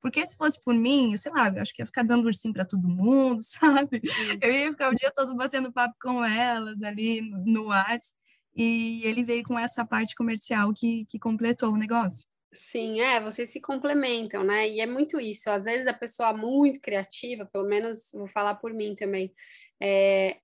Porque 0.00 0.24
se 0.26 0.36
fosse 0.36 0.62
por 0.62 0.74
mim, 0.74 1.16
sei 1.16 1.32
lá, 1.32 1.48
eu 1.48 1.60
acho 1.60 1.74
que 1.74 1.82
ia 1.82 1.86
ficar 1.86 2.04
dando 2.04 2.26
ursinho 2.26 2.54
para 2.54 2.64
todo 2.64 2.88
mundo, 2.88 3.40
sabe? 3.42 4.00
Eu 4.40 4.52
ia 4.52 4.70
ficar 4.70 4.92
o 4.92 4.94
dia 4.94 5.10
todo 5.12 5.34
batendo 5.34 5.72
papo 5.72 5.96
com 6.00 6.24
elas 6.24 6.82
ali 6.82 7.20
no, 7.20 7.38
no 7.44 7.64
WhatsApp. 7.66 8.16
E 8.54 9.02
ele 9.04 9.22
veio 9.22 9.44
com 9.44 9.58
essa 9.58 9.84
parte 9.84 10.14
comercial 10.16 10.72
que, 10.74 11.04
que 11.06 11.18
completou 11.18 11.72
o 11.72 11.76
negócio. 11.76 12.26
Sim, 12.52 13.00
é, 13.00 13.20
vocês 13.20 13.50
se 13.50 13.60
complementam, 13.60 14.42
né? 14.42 14.68
E 14.68 14.80
é 14.80 14.86
muito 14.86 15.20
isso. 15.20 15.48
Às 15.50 15.64
vezes 15.64 15.86
a 15.86 15.92
pessoa 15.92 16.32
muito 16.32 16.80
criativa, 16.80 17.46
pelo 17.46 17.68
menos 17.68 18.10
vou 18.12 18.26
falar 18.26 18.56
por 18.56 18.72
mim 18.72 18.96
também, 18.96 19.32
é, 19.80 20.38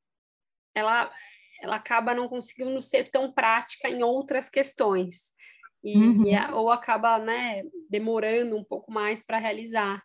ela 0.74 1.10
ela 1.64 1.76
acaba 1.76 2.14
não 2.14 2.28
conseguindo 2.28 2.80
ser 2.82 3.10
tão 3.10 3.32
prática 3.32 3.88
em 3.88 4.02
outras 4.02 4.50
questões. 4.50 5.32
E, 5.82 5.96
uhum. 5.96 6.26
e 6.26 6.52
ou 6.52 6.70
acaba 6.70 7.18
né, 7.18 7.62
demorando 7.88 8.54
um 8.54 8.62
pouco 8.62 8.92
mais 8.92 9.24
para 9.24 9.38
realizar. 9.38 10.02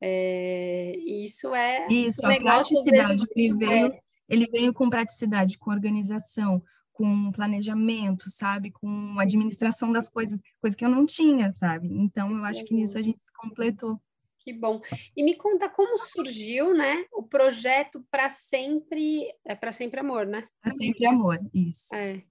É, 0.00 0.94
isso 0.96 1.54
é. 1.54 1.86
Isso, 1.90 2.24
a 2.24 2.34
praticidade. 2.34 3.24
Ele 3.36 3.54
veio, 3.56 3.86
é. 3.88 4.00
ele 4.26 4.46
veio 4.46 4.72
com 4.72 4.88
praticidade, 4.88 5.58
com 5.58 5.70
organização, 5.70 6.62
com 6.92 7.30
planejamento, 7.30 8.30
sabe? 8.30 8.70
Com 8.70 9.18
administração 9.18 9.92
das 9.92 10.08
coisas, 10.08 10.40
coisa 10.60 10.74
que 10.74 10.84
eu 10.84 10.90
não 10.90 11.04
tinha, 11.04 11.52
sabe? 11.52 11.88
Então, 11.92 12.30
eu 12.30 12.44
acho 12.44 12.60
uhum. 12.60 12.66
que 12.66 12.74
nisso 12.74 12.96
a 12.96 13.02
gente 13.02 13.18
se 13.22 13.32
completou. 13.34 14.00
Que 14.46 14.52
bom. 14.52 14.80
E 15.16 15.24
me 15.24 15.34
conta 15.34 15.68
como 15.68 15.98
surgiu, 15.98 16.72
né, 16.72 17.04
o 17.12 17.24
projeto 17.24 18.06
para 18.08 18.30
sempre, 18.30 19.26
é 19.44 19.56
para 19.56 19.72
sempre 19.72 19.98
amor, 19.98 20.24
né? 20.24 20.46
Para 20.62 20.70
sempre 20.70 21.04
amor, 21.04 21.40
isso. 21.52 21.92
É. 21.92 22.22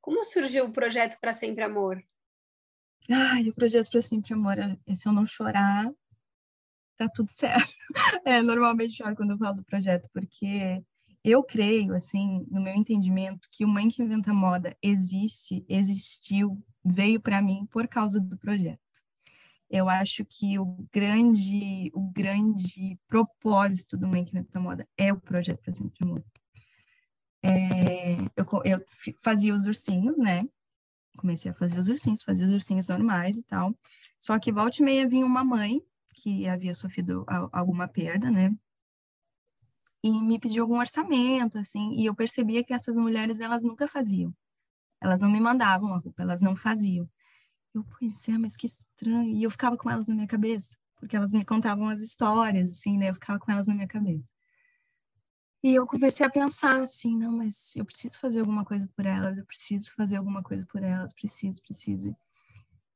Como 0.00 0.24
surgiu 0.24 0.64
o 0.64 0.72
projeto 0.72 1.18
para 1.20 1.34
sempre 1.34 1.62
amor? 1.62 2.02
Ai, 3.10 3.50
o 3.50 3.54
projeto 3.54 3.90
para 3.90 4.00
sempre 4.00 4.32
amor, 4.32 4.58
é, 4.58 4.94
se 4.94 5.06
eu 5.06 5.12
não 5.12 5.26
chorar, 5.26 5.92
tá 6.96 7.06
tudo 7.14 7.30
certo. 7.30 7.74
É, 8.24 8.40
normalmente 8.40 8.96
choro 8.96 9.14
quando 9.14 9.32
eu 9.32 9.38
falo 9.38 9.56
do 9.56 9.64
projeto, 9.64 10.08
porque 10.10 10.82
eu 11.22 11.42
creio, 11.42 11.94
assim, 11.94 12.46
no 12.50 12.62
meu 12.62 12.74
entendimento, 12.74 13.46
que 13.52 13.62
o 13.62 13.68
Mãe 13.68 13.90
que 13.90 14.02
Inventa 14.02 14.32
Moda 14.32 14.74
existe, 14.82 15.66
existiu, 15.68 16.58
veio 16.82 17.20
para 17.20 17.42
mim 17.42 17.68
por 17.70 17.86
causa 17.86 18.18
do 18.18 18.38
projeto. 18.38 18.87
Eu 19.70 19.88
acho 19.88 20.24
que 20.24 20.58
o 20.58 20.88
grande, 20.92 21.90
o 21.94 22.10
grande 22.10 22.98
propósito 23.06 23.96
do 23.96 24.08
Making 24.08 24.46
da 24.50 24.60
Moda 24.60 24.88
é 24.96 25.12
o 25.12 25.20
projeto 25.20 25.60
Presente 25.60 25.94
de 25.98 26.06
Moda. 26.06 26.24
É, 27.42 28.16
eu, 28.36 28.46
eu 28.64 28.84
fazia 29.22 29.54
os 29.54 29.66
ursinhos, 29.66 30.16
né? 30.16 30.48
Comecei 31.18 31.50
a 31.50 31.54
fazer 31.54 31.78
os 31.78 31.88
ursinhos, 31.88 32.22
fazia 32.22 32.46
os 32.46 32.52
ursinhos 32.52 32.88
normais 32.88 33.36
e 33.36 33.42
tal. 33.42 33.74
Só 34.18 34.38
que 34.38 34.52
volta 34.52 34.80
e 34.80 34.84
meia 34.84 35.08
vinha 35.08 35.26
uma 35.26 35.44
mãe 35.44 35.82
que 36.14 36.48
havia 36.48 36.74
sofrido 36.74 37.24
alguma 37.52 37.86
perda, 37.86 38.30
né? 38.30 38.56
E 40.02 40.22
me 40.22 40.38
pediu 40.38 40.62
algum 40.62 40.78
orçamento, 40.78 41.58
assim, 41.58 41.92
e 41.94 42.06
eu 42.06 42.14
percebia 42.14 42.62
que 42.64 42.72
essas 42.72 42.94
mulheres, 42.94 43.40
elas 43.40 43.64
nunca 43.64 43.88
faziam. 43.88 44.34
Elas 45.00 45.20
não 45.20 45.30
me 45.30 45.40
mandavam 45.40 45.92
a 45.92 45.98
roupa, 45.98 46.22
elas 46.22 46.40
não 46.40 46.56
faziam. 46.56 47.08
Eu, 47.74 47.84
pois 47.98 48.28
é, 48.28 48.38
mas 48.38 48.56
que 48.56 48.66
estranho. 48.66 49.34
E 49.36 49.42
eu 49.42 49.50
ficava 49.50 49.76
com 49.76 49.90
elas 49.90 50.06
na 50.06 50.14
minha 50.14 50.26
cabeça, 50.26 50.76
porque 50.96 51.16
elas 51.16 51.32
me 51.32 51.44
contavam 51.44 51.88
as 51.88 52.00
histórias, 52.00 52.70
assim, 52.70 52.98
né? 52.98 53.10
Eu 53.10 53.14
ficava 53.14 53.38
com 53.38 53.50
elas 53.50 53.66
na 53.66 53.74
minha 53.74 53.88
cabeça. 53.88 54.30
E 55.62 55.74
eu 55.74 55.86
comecei 55.86 56.24
a 56.24 56.30
pensar 56.30 56.82
assim, 56.82 57.16
não, 57.16 57.32
mas 57.32 57.74
eu 57.74 57.84
preciso 57.84 58.18
fazer 58.20 58.40
alguma 58.40 58.64
coisa 58.64 58.88
por 58.94 59.04
elas, 59.04 59.38
eu 59.38 59.44
preciso 59.44 59.92
fazer 59.94 60.16
alguma 60.16 60.42
coisa 60.42 60.64
por 60.66 60.82
elas, 60.82 61.12
preciso, 61.12 61.60
preciso. 61.62 62.16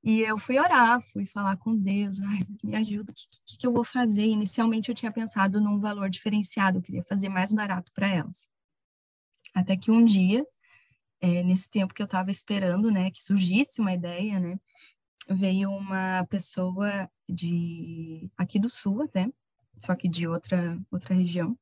E 0.03 0.21
eu 0.21 0.39
fui 0.39 0.59
orar, 0.59 1.01
fui 1.13 1.27
falar 1.27 1.57
com 1.57 1.77
Deus, 1.77 2.21
ai, 2.21 2.47
me 2.63 2.77
ajuda, 2.77 3.13
o 3.13 3.15
que, 3.15 3.29
que, 3.47 3.59
que, 3.59 3.67
eu 3.67 3.73
vou 3.73 3.85
fazer? 3.85 4.27
Inicialmente 4.27 4.89
eu 4.89 4.95
tinha 4.95 5.13
pensado 5.13 5.61
num 5.61 5.81
valor 5.81 6.09
diferenciado, 6.09 6.79
eu 6.79 6.83
queria 6.83 7.05
fazer 7.05 7.29
mais 7.29 7.53
barato 7.53 7.93
para 7.93 8.09
elas. 8.09 8.47
Até 9.55 9.77
que 9.77 9.91
um 9.91 10.05
dia 10.05 10.47
é, 11.23 11.43
nesse 11.45 11.71
tempo 11.71 11.95
que 11.95 12.03
eu 12.03 12.07
estava 12.07 12.31
esperando, 12.31 12.91
né, 12.91 13.11
que 13.11 13.23
surgisse 13.23 13.81
uma 13.81 13.95
ideia, 13.95 14.41
né, 14.41 14.59
veio 15.31 15.71
uma 15.71 16.27
pessoa 16.29 17.09
de 17.29 18.29
aqui 18.37 18.59
do 18.59 18.69
sul 18.69 19.03
até, 19.03 19.29
só 19.79 19.95
que 19.95 20.09
de 20.09 20.27
outra 20.27 20.79
outra 20.91 21.15
região. 21.15 21.57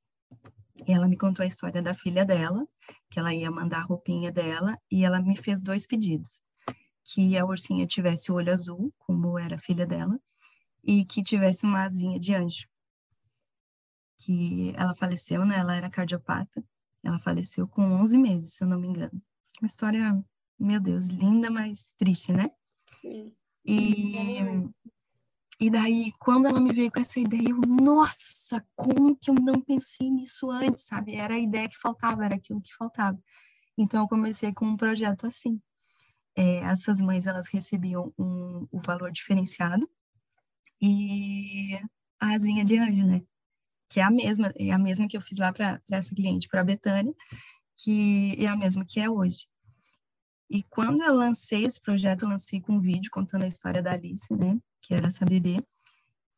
E 0.86 0.92
ela 0.92 1.06
me 1.06 1.16
contou 1.16 1.44
a 1.44 1.46
história 1.46 1.82
da 1.82 1.94
filha 1.94 2.24
dela, 2.24 2.66
que 3.10 3.18
ela 3.18 3.34
ia 3.34 3.50
mandar 3.50 3.80
a 3.80 3.84
roupinha 3.84 4.32
dela, 4.32 4.78
e 4.90 5.04
ela 5.04 5.20
me 5.20 5.36
fez 5.36 5.60
dois 5.60 5.86
pedidos. 5.86 6.40
Que 7.04 7.36
a 7.36 7.44
ursinha 7.44 7.86
tivesse 7.86 8.32
o 8.32 8.36
olho 8.36 8.52
azul, 8.52 8.92
como 8.98 9.38
era 9.38 9.56
a 9.56 9.58
filha 9.58 9.86
dela, 9.86 10.18
e 10.82 11.04
que 11.04 11.22
tivesse 11.22 11.64
uma 11.64 11.84
asinha 11.84 12.18
de 12.18 12.34
anjo. 12.34 12.66
Que 14.18 14.74
ela 14.76 14.94
faleceu, 14.96 15.44
né? 15.44 15.58
Ela 15.58 15.76
era 15.76 15.90
cardiopata. 15.90 16.64
Ela 17.02 17.18
faleceu 17.20 17.68
com 17.68 17.82
11 17.82 18.16
meses, 18.18 18.54
se 18.54 18.64
eu 18.64 18.68
não 18.68 18.78
me 18.80 18.88
engano. 18.88 19.22
Uma 19.60 19.66
história, 19.66 20.24
meu 20.58 20.80
Deus, 20.80 21.06
linda, 21.06 21.50
mas 21.50 21.92
triste, 21.98 22.32
né? 22.32 22.50
Sim. 23.00 23.32
E, 23.64 24.42
e 25.60 25.70
daí, 25.70 26.12
quando 26.18 26.46
ela 26.46 26.58
me 26.58 26.72
veio 26.72 26.90
com 26.90 26.98
essa 26.98 27.20
ideia, 27.20 27.50
eu, 27.50 27.60
nossa, 27.60 28.64
como 28.74 29.14
que 29.16 29.30
eu 29.30 29.34
não 29.34 29.60
pensei 29.60 30.10
nisso 30.10 30.50
antes, 30.50 30.84
sabe? 30.84 31.14
Era 31.14 31.34
a 31.34 31.38
ideia 31.38 31.68
que 31.68 31.76
faltava, 31.76 32.24
era 32.24 32.36
aquilo 32.36 32.62
que 32.62 32.74
faltava. 32.74 33.18
Então, 33.76 34.02
eu 34.02 34.08
comecei 34.08 34.52
com 34.54 34.64
um 34.64 34.76
projeto 34.76 35.26
assim. 35.26 35.60
É, 36.34 36.56
essas 36.60 37.00
mães, 37.02 37.26
elas 37.26 37.48
recebiam 37.48 38.14
um, 38.18 38.66
o 38.70 38.80
valor 38.80 39.12
diferenciado 39.12 39.86
e 40.80 41.78
a 42.18 42.34
asinha 42.34 42.64
de 42.64 42.78
anjo, 42.78 43.04
né? 43.04 43.22
Que 43.90 44.00
é 44.00 44.04
a 44.04 44.10
mesma, 44.10 44.52
é 44.56 44.70
a 44.70 44.78
mesma 44.78 45.06
que 45.06 45.16
eu 45.18 45.20
fiz 45.20 45.36
lá 45.38 45.52
para 45.52 45.82
essa 45.90 46.14
cliente, 46.14 46.48
para 46.48 46.62
a 46.62 46.64
Betânia, 46.64 47.12
que 47.76 48.36
é 48.38 48.46
a 48.46 48.56
mesma 48.56 48.84
que 48.86 49.00
é 49.00 49.10
hoje. 49.10 49.49
E 50.50 50.64
quando 50.64 51.02
eu 51.02 51.14
lancei 51.14 51.64
esse 51.64 51.80
projeto, 51.80 52.24
eu 52.24 52.28
lancei 52.28 52.60
com 52.60 52.72
um 52.72 52.80
vídeo 52.80 53.08
contando 53.12 53.44
a 53.44 53.48
história 53.48 53.80
da 53.80 53.92
Alice, 53.92 54.34
né, 54.34 54.58
que 54.82 54.92
era 54.92 55.06
essa 55.06 55.24
bebê. 55.24 55.62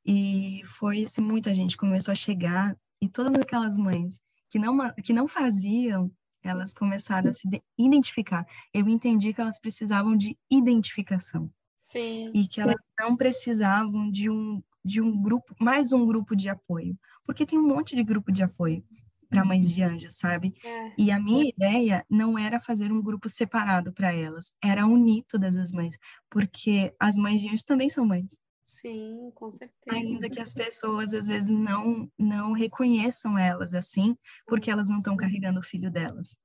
E 0.05 0.63
foi 0.67 1.05
assim, 1.05 1.23
muita 1.23 1.55
gente 1.55 1.77
começou 1.77 2.13
a 2.13 2.15
chegar 2.15 2.77
e 3.01 3.09
todas 3.09 3.33
aquelas 3.35 3.79
mães 3.79 4.21
que 4.51 4.59
não 4.59 4.77
que 5.03 5.15
não 5.15 5.27
faziam, 5.27 6.11
elas 6.43 6.75
começaram 6.75 7.31
a 7.31 7.35
se 7.35 7.49
identificar. 7.79 8.47
Eu 8.75 8.87
entendi 8.87 9.33
que 9.33 9.41
elas 9.41 9.59
precisavam 9.59 10.15
de 10.15 10.37
identificação. 10.51 11.51
Sim. 11.79 12.31
E 12.35 12.47
que 12.47 12.61
elas 12.61 12.89
não 12.99 13.17
precisavam 13.17 14.11
de 14.11 14.29
um 14.29 14.63
de 14.85 15.01
um 15.01 15.23
grupo, 15.23 15.55
mais 15.61 15.93
um 15.93 16.05
grupo 16.05 16.35
de 16.35 16.49
apoio, 16.49 16.99
porque 17.25 17.47
tem 17.47 17.57
um 17.59 17.67
monte 17.67 17.95
de 17.95 18.03
grupo 18.03 18.33
de 18.33 18.43
apoio 18.43 18.85
para 19.33 19.45
mães 19.45 19.69
de 19.71 19.83
anjos, 19.83 20.17
sabe? 20.17 20.55
É. 20.63 20.93
E 20.99 21.11
a 21.11 21.19
minha 21.19 21.49
ideia 21.49 22.05
não 22.09 22.39
era 22.39 22.61
fazer 22.61 22.93
um 22.93 23.03
grupo 23.03 23.29
separado 23.29 23.93
para 23.93 24.13
elas, 24.13 24.53
era 24.63 24.87
unir 24.87 25.25
todas 25.27 25.57
as 25.57 25.73
mães, 25.73 25.97
porque 26.31 26.95
as 27.01 27.17
mães 27.17 27.41
de 27.41 27.49
anjos 27.49 27.65
também 27.65 27.89
são 27.89 28.05
mães. 28.05 28.41
Sim, 28.63 29.31
com 29.35 29.51
certeza. 29.51 29.97
Ainda 29.97 30.29
que 30.29 30.41
as 30.41 30.53
pessoas 30.53 31.15
às 31.15 31.27
vezes 31.27 31.49
não 31.49 32.11
não 32.19 32.53
reconheçam 32.53 33.39
elas 33.39 33.75
assim, 33.75 34.17
porque 34.47 34.71
elas 34.71 34.89
não 34.89 34.99
estão 34.99 35.17
carregando 35.17 35.61
o 35.61 35.65
filho 35.65 35.91
delas. 35.91 36.37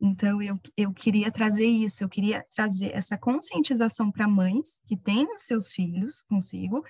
Então 0.00 0.42
eu, 0.42 0.58
eu 0.76 0.92
queria 0.92 1.30
trazer 1.30 1.66
isso, 1.66 2.02
eu 2.02 2.08
queria 2.08 2.44
trazer 2.54 2.92
essa 2.92 3.16
conscientização 3.16 4.10
para 4.10 4.26
mães 4.26 4.80
que 4.86 4.96
têm 4.96 5.32
os 5.32 5.42
seus 5.42 5.70
filhos 5.70 6.22
consigo 6.22 6.82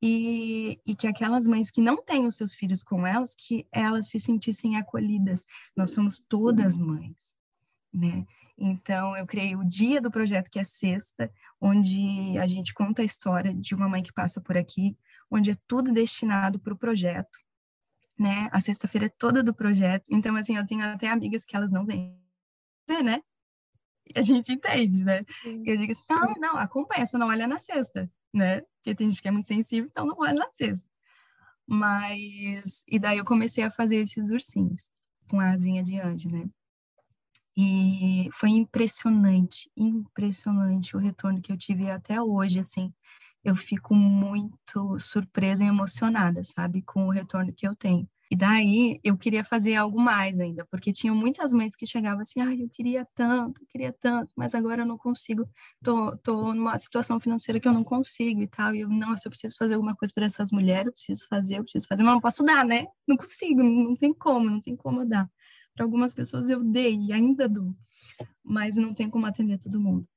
e, 0.00 0.78
e, 0.84 0.94
que 0.94 1.06
aquelas 1.06 1.46
mães 1.46 1.70
que 1.70 1.80
não 1.80 2.02
têm 2.02 2.26
os 2.26 2.36
seus 2.36 2.54
filhos 2.54 2.82
com 2.82 3.06
elas, 3.06 3.34
que 3.34 3.66
elas 3.72 4.08
se 4.08 4.20
sentissem 4.20 4.76
acolhidas. 4.76 5.44
Nós 5.74 5.92
somos 5.92 6.22
todas 6.28 6.76
mães, 6.76 7.16
né? 7.92 8.26
Então, 8.58 9.16
eu 9.16 9.26
criei 9.26 9.54
o 9.56 9.64
dia 9.64 10.00
do 10.00 10.10
projeto, 10.10 10.50
que 10.50 10.58
é 10.58 10.64
sexta, 10.64 11.30
onde 11.60 12.38
a 12.38 12.46
gente 12.46 12.72
conta 12.72 13.02
a 13.02 13.04
história 13.04 13.54
de 13.54 13.74
uma 13.74 13.88
mãe 13.88 14.02
que 14.02 14.12
passa 14.12 14.40
por 14.40 14.56
aqui, 14.56 14.96
onde 15.30 15.50
é 15.50 15.54
tudo 15.66 15.92
destinado 15.92 16.58
para 16.58 16.72
o 16.72 16.78
projeto, 16.78 17.38
né? 18.18 18.48
A 18.52 18.60
sexta-feira 18.60 19.06
é 19.06 19.10
toda 19.10 19.42
do 19.42 19.54
projeto. 19.54 20.04
Então, 20.10 20.36
assim, 20.36 20.56
eu 20.56 20.66
tenho 20.66 20.84
até 20.84 21.08
amigas 21.08 21.44
que 21.44 21.56
elas 21.56 21.70
não 21.70 21.84
vêm, 21.84 22.18
né? 22.88 23.22
E 24.06 24.18
a 24.18 24.22
gente 24.22 24.52
entende, 24.52 25.04
né? 25.04 25.24
Eu 25.44 25.76
digo 25.76 25.92
assim, 25.92 26.06
não, 26.08 26.34
não, 26.38 26.56
acompanha, 26.58 27.04
só 27.06 27.18
não 27.18 27.28
olha 27.28 27.46
na 27.46 27.58
sexta 27.58 28.10
né? 28.36 28.60
Porque 28.60 28.94
tem 28.94 29.10
gente 29.10 29.22
que 29.22 29.28
é 29.28 29.30
muito 29.30 29.46
sensível, 29.48 29.88
então 29.90 30.06
não 30.06 30.16
olha 30.18 30.34
na 30.34 30.50
cesta. 30.50 30.88
Mas, 31.66 32.82
e 32.86 32.98
daí 32.98 33.18
eu 33.18 33.24
comecei 33.24 33.64
a 33.64 33.70
fazer 33.70 33.96
esses 33.96 34.30
ursinhos 34.30 34.90
com 35.28 35.40
a 35.40 35.50
asinha 35.52 35.82
de 35.82 35.98
anjo, 35.98 36.28
né? 36.28 36.48
E 37.56 38.28
foi 38.32 38.50
impressionante, 38.50 39.70
impressionante 39.76 40.94
o 40.96 41.00
retorno 41.00 41.40
que 41.40 41.50
eu 41.50 41.56
tive 41.56 41.90
até 41.90 42.20
hoje, 42.20 42.60
assim. 42.60 42.92
Eu 43.42 43.56
fico 43.56 43.94
muito 43.94 44.98
surpresa 44.98 45.64
e 45.64 45.68
emocionada, 45.68 46.44
sabe, 46.44 46.82
com 46.82 47.06
o 47.06 47.10
retorno 47.10 47.52
que 47.52 47.66
eu 47.66 47.74
tenho. 47.74 48.08
E 48.30 48.34
daí 48.34 48.98
eu 49.04 49.16
queria 49.16 49.44
fazer 49.44 49.76
algo 49.76 50.00
mais 50.00 50.38
ainda, 50.40 50.66
porque 50.66 50.92
tinha 50.92 51.14
muitas 51.14 51.52
mães 51.52 51.76
que 51.76 51.86
chegavam 51.86 52.22
assim, 52.22 52.40
ai, 52.40 52.56
ah, 52.58 52.62
eu 52.62 52.68
queria 52.68 53.06
tanto, 53.14 53.62
eu 53.62 53.66
queria 53.68 53.92
tanto, 53.92 54.32
mas 54.36 54.52
agora 54.54 54.82
eu 54.82 54.86
não 54.86 54.98
consigo, 54.98 55.48
tô, 55.82 56.16
tô 56.18 56.52
numa 56.52 56.76
situação 56.78 57.20
financeira 57.20 57.60
que 57.60 57.68
eu 57.68 57.72
não 57.72 57.84
consigo 57.84 58.42
e 58.42 58.48
tal, 58.48 58.74
e 58.74 58.80
eu, 58.80 58.88
nossa, 58.88 59.28
eu 59.28 59.30
preciso 59.30 59.56
fazer 59.56 59.74
alguma 59.74 59.94
coisa 59.94 60.12
para 60.12 60.26
essas 60.26 60.50
mulheres, 60.50 60.86
eu 60.86 60.92
preciso 60.92 61.26
fazer, 61.28 61.58
eu 61.58 61.62
preciso 61.62 61.86
fazer, 61.86 62.02
mas 62.02 62.14
não 62.14 62.20
posso 62.20 62.42
dar, 62.44 62.64
né? 62.64 62.86
Não 63.06 63.16
consigo, 63.16 63.62
não 63.62 63.94
tem 63.94 64.12
como, 64.12 64.50
não 64.50 64.60
tem 64.60 64.74
como 64.74 65.06
dar. 65.06 65.30
Para 65.74 65.84
algumas 65.84 66.12
pessoas 66.12 66.48
eu 66.48 66.64
dei 66.64 66.96
e 66.96 67.12
ainda 67.12 67.48
dou, 67.48 67.72
mas 68.42 68.76
não 68.76 68.92
tem 68.92 69.08
como 69.08 69.26
atender 69.26 69.58
todo 69.58 69.80
mundo. 69.80 70.08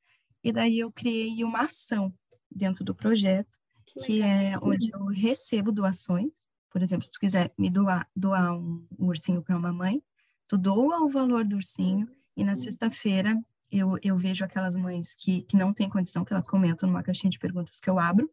E 0.43 0.51
daí 0.51 0.79
eu 0.79 0.91
criei 0.91 1.43
uma 1.43 1.61
ação 1.63 2.11
dentro 2.49 2.83
do 2.83 2.95
projeto, 2.95 3.55
que, 3.85 3.99
que 3.99 4.21
é 4.21 4.57
onde 4.61 4.89
eu 4.91 5.05
recebo 5.05 5.71
doações, 5.71 6.48
por 6.69 6.81
exemplo, 6.81 7.05
se 7.05 7.11
tu 7.11 7.19
quiser 7.19 7.51
me 7.57 7.69
doar, 7.69 8.07
doar 8.15 8.53
um, 8.57 8.85
um 8.97 9.07
ursinho 9.07 9.41
para 9.41 9.57
uma 9.57 9.73
mãe, 9.73 10.01
tu 10.47 10.57
doa 10.57 11.01
o 11.01 11.09
valor 11.09 11.43
do 11.45 11.55
ursinho 11.55 12.07
e 12.35 12.43
na 12.43 12.55
sexta-feira 12.55 13.39
eu, 13.71 13.97
eu 14.01 14.17
vejo 14.17 14.43
aquelas 14.43 14.75
mães 14.75 15.13
que, 15.13 15.43
que 15.43 15.55
não 15.55 15.73
têm 15.73 15.89
condição, 15.89 16.25
que 16.25 16.33
elas 16.33 16.47
comentam 16.47 16.89
numa 16.89 17.03
caixinha 17.03 17.29
de 17.29 17.39
perguntas 17.39 17.79
que 17.79 17.89
eu 17.89 17.99
abro, 17.99 18.29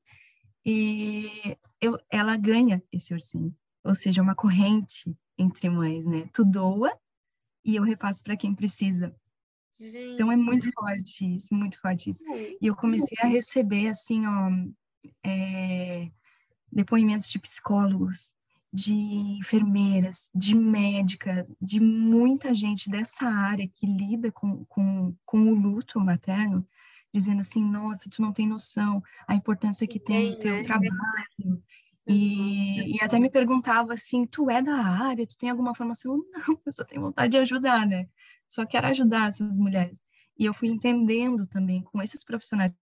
e 0.64 1.56
eu, 1.80 1.98
ela 2.10 2.36
ganha 2.36 2.82
esse 2.90 3.12
ursinho. 3.12 3.54
Ou 3.84 3.94
seja, 3.94 4.22
uma 4.22 4.34
corrente 4.34 5.16
entre 5.38 5.68
mães, 5.68 6.04
né? 6.04 6.28
Tu 6.32 6.44
doa 6.44 6.92
e 7.64 7.76
eu 7.76 7.82
repasso 7.82 8.24
para 8.24 8.36
quem 8.36 8.54
precisa. 8.54 9.14
Gente. 9.78 10.14
Então 10.14 10.32
é 10.32 10.36
muito 10.36 10.70
forte 10.72 11.34
isso, 11.34 11.54
muito 11.54 11.78
forte 11.80 12.10
isso. 12.10 12.24
E 12.60 12.66
eu 12.66 12.74
comecei 12.74 13.16
a 13.20 13.26
receber, 13.26 13.88
assim, 13.88 14.26
ó, 14.26 14.50
é, 15.22 16.10
depoimentos 16.76 17.30
de 17.30 17.38
psicólogos, 17.38 18.30
de 18.70 18.92
enfermeiras, 18.92 20.28
de 20.34 20.54
médicas, 20.54 21.50
de 21.58 21.80
muita 21.80 22.54
gente 22.54 22.90
dessa 22.90 23.24
área 23.24 23.66
que 23.66 23.86
lida 23.86 24.30
com, 24.30 24.62
com, 24.66 25.16
com 25.24 25.38
o 25.46 25.54
luto 25.54 25.98
materno, 25.98 26.68
dizendo 27.10 27.40
assim, 27.40 27.64
nossa, 27.64 28.10
tu 28.10 28.20
não 28.20 28.30
tem 28.30 28.46
noção 28.46 29.02
a 29.26 29.34
importância 29.34 29.86
que 29.86 29.98
tem 29.98 30.34
o 30.34 30.38
teu 30.38 30.56
né? 30.56 30.62
trabalho. 30.62 31.62
E, 32.06 32.96
e 32.96 33.02
até 33.02 33.18
me 33.18 33.30
perguntava 33.30 33.94
assim, 33.94 34.26
tu 34.26 34.50
é 34.50 34.60
da 34.60 34.76
área, 34.76 35.26
tu 35.26 35.38
tem 35.38 35.48
alguma 35.48 35.74
formação? 35.74 36.22
Não, 36.46 36.60
eu 36.66 36.72
só 36.72 36.84
tenho 36.84 37.00
vontade 37.00 37.30
de 37.30 37.38
ajudar, 37.38 37.86
né? 37.86 38.06
Só 38.46 38.66
quero 38.66 38.86
ajudar 38.88 39.30
essas 39.30 39.56
mulheres. 39.56 39.98
E 40.38 40.44
eu 40.44 40.52
fui 40.52 40.68
entendendo 40.68 41.46
também 41.46 41.82
com 41.82 42.02
esses 42.02 42.22
profissionais 42.22 42.72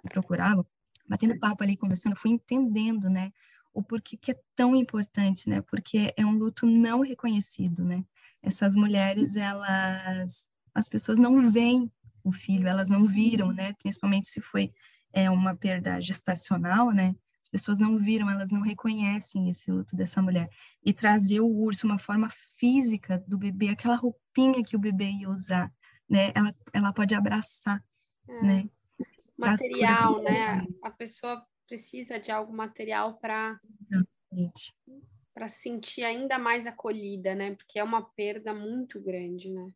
que 0.00 0.08
procuravam, 0.08 0.66
batendo 1.06 1.38
papo 1.38 1.62
ali, 1.62 1.76
conversando, 1.76 2.16
fui 2.16 2.30
entendendo, 2.30 3.08
né, 3.08 3.32
o 3.72 3.82
porquê 3.82 4.16
que 4.16 4.30
é 4.30 4.40
tão 4.54 4.74
importante, 4.76 5.48
né, 5.48 5.60
porque 5.62 6.12
é 6.16 6.24
um 6.24 6.32
luto 6.32 6.66
não 6.66 7.00
reconhecido, 7.00 7.84
né, 7.84 8.04
essas 8.42 8.74
mulheres, 8.74 9.36
elas, 9.36 10.48
as 10.74 10.88
pessoas 10.88 11.18
não 11.18 11.50
veem 11.50 11.90
o 12.22 12.32
filho, 12.32 12.66
elas 12.66 12.88
não 12.88 13.04
viram, 13.04 13.52
né, 13.52 13.72
principalmente 13.74 14.28
se 14.28 14.40
foi 14.40 14.72
é, 15.12 15.30
uma 15.30 15.54
perda 15.54 16.00
gestacional, 16.00 16.90
né, 16.90 17.14
as 17.42 17.48
pessoas 17.48 17.78
não 17.78 17.98
viram, 17.98 18.30
elas 18.30 18.50
não 18.50 18.62
reconhecem 18.62 19.50
esse 19.50 19.70
luto 19.70 19.94
dessa 19.94 20.20
mulher. 20.22 20.48
E 20.82 20.92
trazer 20.92 21.40
o 21.40 21.46
urso, 21.46 21.86
uma 21.86 21.98
forma 21.98 22.28
física 22.56 23.22
do 23.28 23.38
bebê, 23.38 23.68
aquela 23.68 23.96
roupinha 23.96 24.64
que 24.64 24.74
o 24.74 24.78
bebê 24.78 25.10
ia 25.10 25.30
usar, 25.30 25.72
né, 26.08 26.32
ela, 26.34 26.54
ela 26.72 26.92
pode 26.92 27.14
abraçar, 27.14 27.82
é. 28.28 28.42
né, 28.42 28.68
material, 29.36 30.22
né? 30.22 30.66
A 30.82 30.90
pessoa 30.90 31.44
precisa 31.66 32.18
de 32.18 32.30
algo 32.30 32.52
material 32.52 33.18
para 33.18 33.58
para 35.32 35.48
sentir 35.48 36.04
ainda 36.04 36.38
mais 36.38 36.64
acolhida, 36.66 37.34
né? 37.34 37.56
Porque 37.56 37.78
é 37.78 37.84
uma 37.84 38.02
perda 38.10 38.54
muito 38.54 39.00
grande, 39.00 39.50
né? 39.50 39.72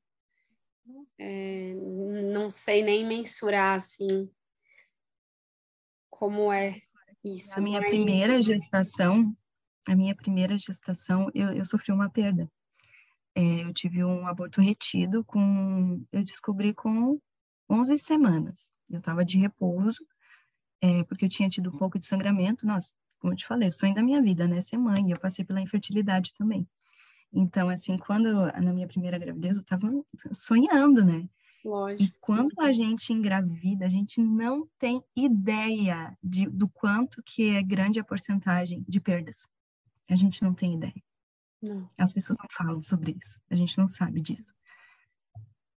É, 1.19 1.75
não 1.75 2.49
sei 2.51 2.83
nem 2.83 3.05
mensurar 3.05 3.77
assim 3.77 4.31
como 6.09 6.53
é 6.53 6.81
isso. 7.25 7.59
A 7.59 7.61
minha 7.61 7.81
mas... 7.81 7.91
primeira 7.91 8.41
gestação, 8.41 9.37
a 9.87 9.95
minha 9.95 10.15
primeira 10.15 10.57
gestação, 10.57 11.31
eu, 11.35 11.53
eu 11.53 11.65
sofri 11.65 11.93
uma 11.93 12.09
perda. 12.09 12.51
É, 13.35 13.63
eu 13.63 13.73
tive 13.73 14.05
um 14.05 14.27
aborto 14.27 14.61
retido 14.61 15.25
com, 15.25 16.05
eu 16.13 16.25
descobri 16.25 16.75
com 16.75 17.21
11 17.71 17.99
semanas. 17.99 18.71
Eu 18.91 18.99
estava 18.99 19.25
de 19.25 19.39
repouso, 19.39 20.05
é, 20.81 21.05
porque 21.05 21.25
eu 21.25 21.29
tinha 21.29 21.49
tido 21.49 21.71
um 21.71 21.77
pouco 21.79 21.99
de 21.99 22.05
sangramento. 22.05 22.67
Nossa, 22.67 22.95
como 23.19 23.33
eu 23.33 23.37
te 23.37 23.47
falei, 23.47 23.69
o 23.69 23.73
sonho 23.73 23.95
da 23.95 24.03
minha 24.03 24.23
vida, 24.23 24.47
né? 24.47 24.61
Ser 24.61 24.79
mãe. 24.79 25.11
Eu 25.11 25.19
passei 25.19 25.45
pela 25.45 25.61
infertilidade 25.61 26.33
também. 26.35 26.67
Então, 27.33 27.69
assim, 27.69 27.99
quando 27.99 28.47
na 28.47 28.73
minha 28.73 28.87
primeira 28.87 29.19
gravidez, 29.19 29.57
eu 29.57 29.63
estava 29.63 29.91
sonhando, 30.33 31.05
né? 31.05 31.29
Lógico. 31.65 32.03
E 32.03 32.13
quando 32.21 32.61
a 32.61 32.73
gente 32.73 33.13
engravida, 33.13 33.85
a 33.85 33.89
gente 33.89 34.21
não 34.23 34.67
tem 34.79 35.03
ideia 35.15 36.17
de, 36.23 36.49
do 36.49 36.69
quanto 36.69 37.23
que 37.23 37.51
é 37.51 37.63
grande 37.63 38.01
a 38.01 38.05
porcentagem 38.05 38.85
de 38.89 39.01
perdas. 39.01 39.47
A 40.09 40.15
gente 40.15 40.43
não 40.43 40.55
tem 40.55 40.75
ideia. 40.75 41.03
Não. 41.61 41.91
As 41.99 42.13
pessoas 42.13 42.39
não 42.39 42.49
falam 42.51 42.83
sobre 42.83 43.17
isso. 43.21 43.39
A 43.51 43.55
gente 43.55 43.77
não 43.77 43.89
sabe 43.89 44.23
disso. 44.23 44.55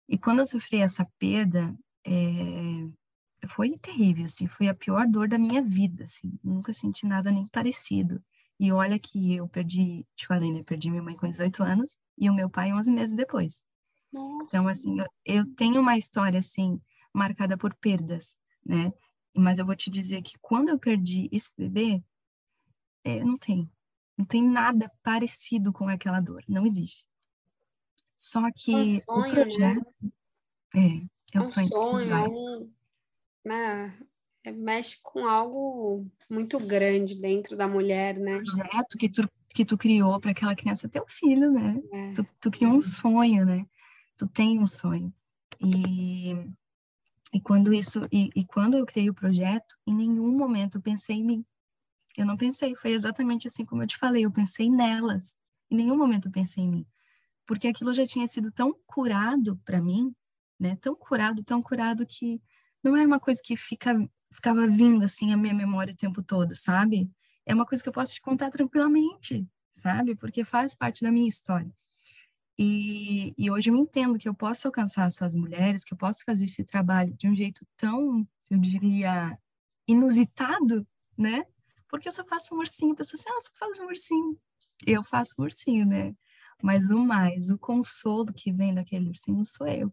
E 0.08 0.18
quando 0.18 0.40
eu 0.40 0.46
sofri 0.46 0.78
essa 0.78 1.04
perda, 1.18 1.74
é, 2.04 2.88
foi 3.48 3.76
terrível, 3.78 4.24
assim, 4.24 4.46
foi 4.46 4.68
a 4.68 4.74
pior 4.74 5.06
dor 5.06 5.28
da 5.28 5.38
minha 5.38 5.62
vida, 5.62 6.04
assim, 6.04 6.38
nunca 6.42 6.72
senti 6.72 7.06
nada 7.06 7.30
nem 7.30 7.46
parecido. 7.46 8.22
E 8.58 8.70
olha 8.72 8.98
que 8.98 9.36
eu 9.36 9.48
perdi, 9.48 10.06
te 10.14 10.26
falei, 10.26 10.52
né, 10.52 10.62
perdi 10.62 10.90
minha 10.90 11.02
mãe 11.02 11.16
com 11.16 11.28
18 11.28 11.62
anos 11.62 11.96
e 12.18 12.28
o 12.28 12.34
meu 12.34 12.50
pai 12.50 12.72
11 12.72 12.90
meses 12.90 13.16
depois. 13.16 13.62
Nossa. 14.12 14.44
Então, 14.48 14.68
assim, 14.68 15.00
eu, 15.00 15.06
eu 15.24 15.54
tenho 15.54 15.80
uma 15.80 15.96
história, 15.96 16.38
assim, 16.38 16.80
marcada 17.12 17.56
por 17.56 17.74
perdas, 17.74 18.36
né? 18.64 18.92
Mas 19.34 19.58
eu 19.58 19.64
vou 19.64 19.76
te 19.76 19.90
dizer 19.90 20.22
que 20.22 20.38
quando 20.40 20.68
eu 20.68 20.78
perdi 20.78 21.28
esse 21.32 21.50
bebê, 21.56 22.02
é, 23.04 23.24
não 23.24 23.38
tem. 23.38 23.70
Não 24.16 24.24
tem 24.26 24.46
nada 24.46 24.90
parecido 25.02 25.72
com 25.72 25.88
aquela 25.88 26.20
dor. 26.20 26.44
Não 26.46 26.66
existe. 26.66 27.06
Só 28.16 28.42
que 28.54 28.74
um 28.74 29.00
sonho, 29.00 29.08
o 29.08 29.22
né? 29.22 29.32
projeto. 29.32 29.94
Né? 30.02 30.10
É, 30.74 31.36
é 31.36 31.38
o 31.38 31.40
um 31.40 31.44
sonho, 31.44 31.68
sonho 31.68 31.98
que 31.98 32.04
se. 32.04 32.28
Um, 32.28 32.72
né? 33.44 33.96
É, 34.42 34.52
mexe 34.52 34.96
com 35.02 35.26
algo 35.26 36.06
muito 36.28 36.58
grande 36.58 37.14
dentro 37.14 37.56
da 37.56 37.68
mulher, 37.68 38.18
né? 38.18 38.38
O 38.38 38.44
projeto 38.44 38.96
que 38.98 39.08
tu, 39.08 39.28
que 39.50 39.64
tu 39.64 39.76
criou 39.76 40.18
para 40.18 40.30
aquela 40.30 40.54
criança 40.54 40.88
ter 40.88 41.00
um 41.00 41.08
filho, 41.08 41.50
né? 41.52 41.80
É. 41.92 42.12
Tu, 42.12 42.26
tu 42.40 42.50
criou 42.50 42.72
um 42.72 42.80
sonho, 42.80 43.44
né? 43.44 43.66
Tu 44.16 44.26
tem 44.28 44.58
um 44.58 44.66
sonho. 44.66 45.12
E, 45.60 46.32
e 47.32 47.40
quando 47.40 47.72
isso 47.72 48.06
e, 48.10 48.30
e 48.34 48.44
quando 48.44 48.76
eu 48.76 48.86
criei 48.86 49.10
o 49.10 49.14
projeto, 49.14 49.76
em 49.86 49.94
nenhum 49.94 50.32
momento 50.32 50.78
eu 50.78 50.82
pensei 50.82 51.16
em 51.16 51.24
mim. 51.24 51.44
Eu 52.16 52.26
não 52.26 52.36
pensei, 52.36 52.74
foi 52.74 52.92
exatamente 52.92 53.46
assim 53.46 53.64
como 53.64 53.82
eu 53.82 53.86
te 53.86 53.98
falei, 53.98 54.24
eu 54.24 54.30
pensei 54.30 54.70
nelas. 54.70 55.36
Em 55.70 55.76
nenhum 55.76 55.96
momento 55.96 56.28
eu 56.28 56.32
pensei 56.32 56.64
em 56.64 56.70
mim. 56.70 56.86
Porque 57.46 57.68
aquilo 57.68 57.92
já 57.92 58.06
tinha 58.06 58.26
sido 58.26 58.50
tão 58.50 58.74
curado 58.86 59.56
para 59.64 59.82
mim, 59.82 60.14
né? 60.58 60.76
Tão 60.76 60.94
curado, 60.94 61.42
tão 61.44 61.62
curado 61.62 62.06
que 62.06 62.40
não 62.82 62.96
era 62.96 63.06
uma 63.06 63.20
coisa 63.20 63.40
que 63.42 63.56
fica, 63.56 63.94
ficava 64.32 64.66
vindo 64.66 65.04
assim 65.04 65.32
a 65.32 65.36
minha 65.36 65.54
memória 65.54 65.94
o 65.94 65.96
tempo 65.96 66.22
todo, 66.22 66.54
sabe? 66.54 67.10
É 67.46 67.54
uma 67.54 67.66
coisa 67.66 67.82
que 67.82 67.88
eu 67.88 67.92
posso 67.92 68.14
te 68.14 68.20
contar 68.20 68.50
tranquilamente, 68.50 69.46
sabe? 69.72 70.14
Porque 70.14 70.44
faz 70.44 70.74
parte 70.74 71.02
da 71.02 71.10
minha 71.12 71.28
história. 71.28 71.70
E, 72.58 73.34
e 73.38 73.50
hoje 73.50 73.70
eu 73.70 73.76
entendo 73.76 74.18
que 74.18 74.28
eu 74.28 74.34
posso 74.34 74.68
alcançar 74.68 75.06
essas 75.06 75.34
mulheres, 75.34 75.82
que 75.84 75.94
eu 75.94 75.98
posso 75.98 76.24
fazer 76.24 76.44
esse 76.44 76.62
trabalho 76.64 77.14
de 77.16 77.26
um 77.28 77.34
jeito 77.34 77.66
tão, 77.76 78.26
eu 78.50 78.58
diria, 78.58 79.38
inusitado, 79.88 80.86
né? 81.16 81.44
Porque 81.88 82.08
eu 82.08 82.12
só 82.12 82.24
faço 82.24 82.54
um 82.54 82.58
ursinho, 82.58 82.92
a 82.92 82.96
pessoa 82.96 83.18
assim, 83.18 83.30
ah, 83.30 83.40
só 83.40 83.50
faz 83.58 83.80
um 83.80 83.86
ursinho. 83.86 84.38
Eu 84.86 85.02
faço 85.02 85.34
um 85.38 85.44
ursinho, 85.44 85.86
né? 85.86 86.14
Mas 86.62 86.90
o 86.90 86.98
mais, 86.98 87.50
o 87.50 87.58
consolo 87.58 88.32
que 88.32 88.52
vem 88.52 88.74
daquele 88.74 89.08
ursinho 89.08 89.44
sou 89.44 89.66
eu. 89.66 89.92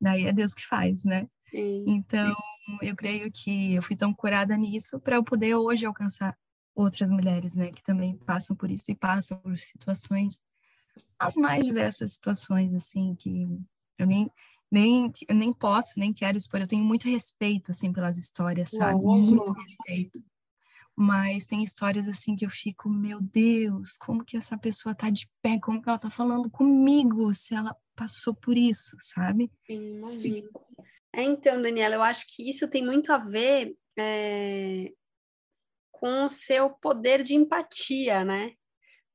Daí 0.00 0.24
é 0.26 0.32
Deus 0.32 0.54
que 0.54 0.64
faz, 0.66 1.04
né? 1.04 1.28
Sim. 1.50 1.84
Então, 1.86 2.34
eu 2.82 2.96
creio 2.96 3.30
que 3.32 3.74
eu 3.74 3.82
fui 3.82 3.96
tão 3.96 4.12
curada 4.12 4.56
nisso 4.56 4.98
para 5.00 5.16
eu 5.16 5.24
poder 5.24 5.54
hoje 5.54 5.86
alcançar 5.86 6.36
outras 6.74 7.08
mulheres, 7.08 7.54
né, 7.54 7.72
que 7.72 7.82
também 7.82 8.16
passam 8.18 8.54
por 8.54 8.70
isso 8.70 8.90
e 8.90 8.94
passam 8.94 9.38
por 9.38 9.56
situações 9.58 10.40
as 11.18 11.36
mais 11.36 11.64
diversas 11.64 12.12
situações, 12.12 12.74
assim, 12.74 13.14
que 13.14 13.46
eu 13.98 14.06
nem, 14.06 14.30
nem, 14.70 15.12
eu 15.28 15.34
nem 15.34 15.52
posso, 15.52 15.98
nem 15.98 16.12
quero 16.12 16.36
expor. 16.36 16.60
Eu 16.60 16.66
tenho 16.68 16.84
muito 16.84 17.08
respeito, 17.08 17.70
assim, 17.70 17.92
pelas 17.92 18.18
histórias, 18.18 18.70
sabe? 18.70 19.02
Não, 19.02 19.18
muito 19.18 19.52
respeito. 19.52 20.22
Mas 20.94 21.46
tem 21.46 21.62
histórias, 21.62 22.08
assim, 22.08 22.36
que 22.36 22.44
eu 22.44 22.50
fico, 22.50 22.88
meu 22.88 23.20
Deus, 23.20 23.96
como 23.98 24.24
que 24.24 24.36
essa 24.36 24.58
pessoa 24.58 24.94
tá 24.94 25.10
de 25.10 25.28
pé? 25.42 25.58
Como 25.60 25.80
que 25.80 25.88
ela 25.88 25.98
tá 25.98 26.10
falando 26.10 26.50
comigo 26.50 27.32
se 27.32 27.54
ela 27.54 27.74
passou 27.94 28.34
por 28.34 28.56
isso, 28.56 28.96
sabe? 29.00 29.50
Sim, 29.66 29.98
imagino. 29.98 30.50
É, 31.16 31.22
então, 31.22 31.62
Daniela, 31.62 31.94
eu 31.94 32.02
acho 32.02 32.26
que 32.28 32.48
isso 32.48 32.68
tem 32.68 32.84
muito 32.84 33.12
a 33.12 33.18
ver 33.18 33.74
é, 33.98 34.92
com 35.90 36.24
o 36.24 36.28
seu 36.28 36.70
poder 36.70 37.22
de 37.24 37.34
empatia, 37.34 38.24
né? 38.24 38.52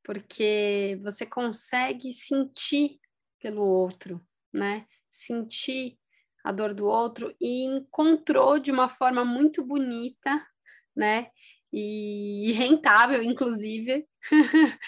porque 0.04 1.00
você 1.04 1.26
consegue 1.26 2.12
sentir 2.12 3.00
pelo 3.40 3.64
outro, 3.64 4.22
né? 4.54 4.86
Sentir 5.10 5.98
a 6.44 6.52
dor 6.52 6.74
do 6.74 6.86
outro 6.86 7.36
e 7.40 7.66
encontrou 7.66 8.60
de 8.60 8.72
uma 8.72 8.90
forma 8.90 9.24
muito 9.24 9.64
bonita, 9.64 10.46
né? 10.96 11.30
E 11.72 12.52
rentável, 12.54 13.22
inclusive, 13.22 14.08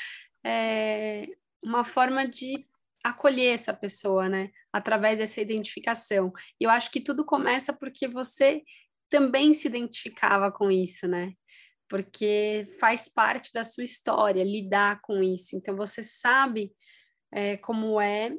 é 0.43 1.27
uma 1.63 1.85
forma 1.85 2.27
de 2.27 2.67
acolher 3.03 3.53
essa 3.53 3.73
pessoa, 3.73 4.29
né? 4.29 4.49
Através 4.71 5.19
dessa 5.19 5.41
identificação. 5.41 6.31
E 6.59 6.63
eu 6.63 6.69
acho 6.69 6.91
que 6.91 7.01
tudo 7.01 7.25
começa 7.25 7.73
porque 7.73 8.07
você 8.07 8.61
também 9.09 9.53
se 9.53 9.67
identificava 9.67 10.51
com 10.51 10.71
isso, 10.71 11.07
né? 11.07 11.33
porque 11.93 12.65
faz 12.79 13.07
parte 13.07 13.53
da 13.53 13.63
sua 13.63 13.83
história 13.83 14.43
lidar 14.43 14.99
com 15.01 15.21
isso. 15.21 15.55
Então, 15.55 15.75
você 15.75 16.03
sabe 16.03 16.73
é, 17.31 17.55
como 17.57 18.01
é 18.01 18.35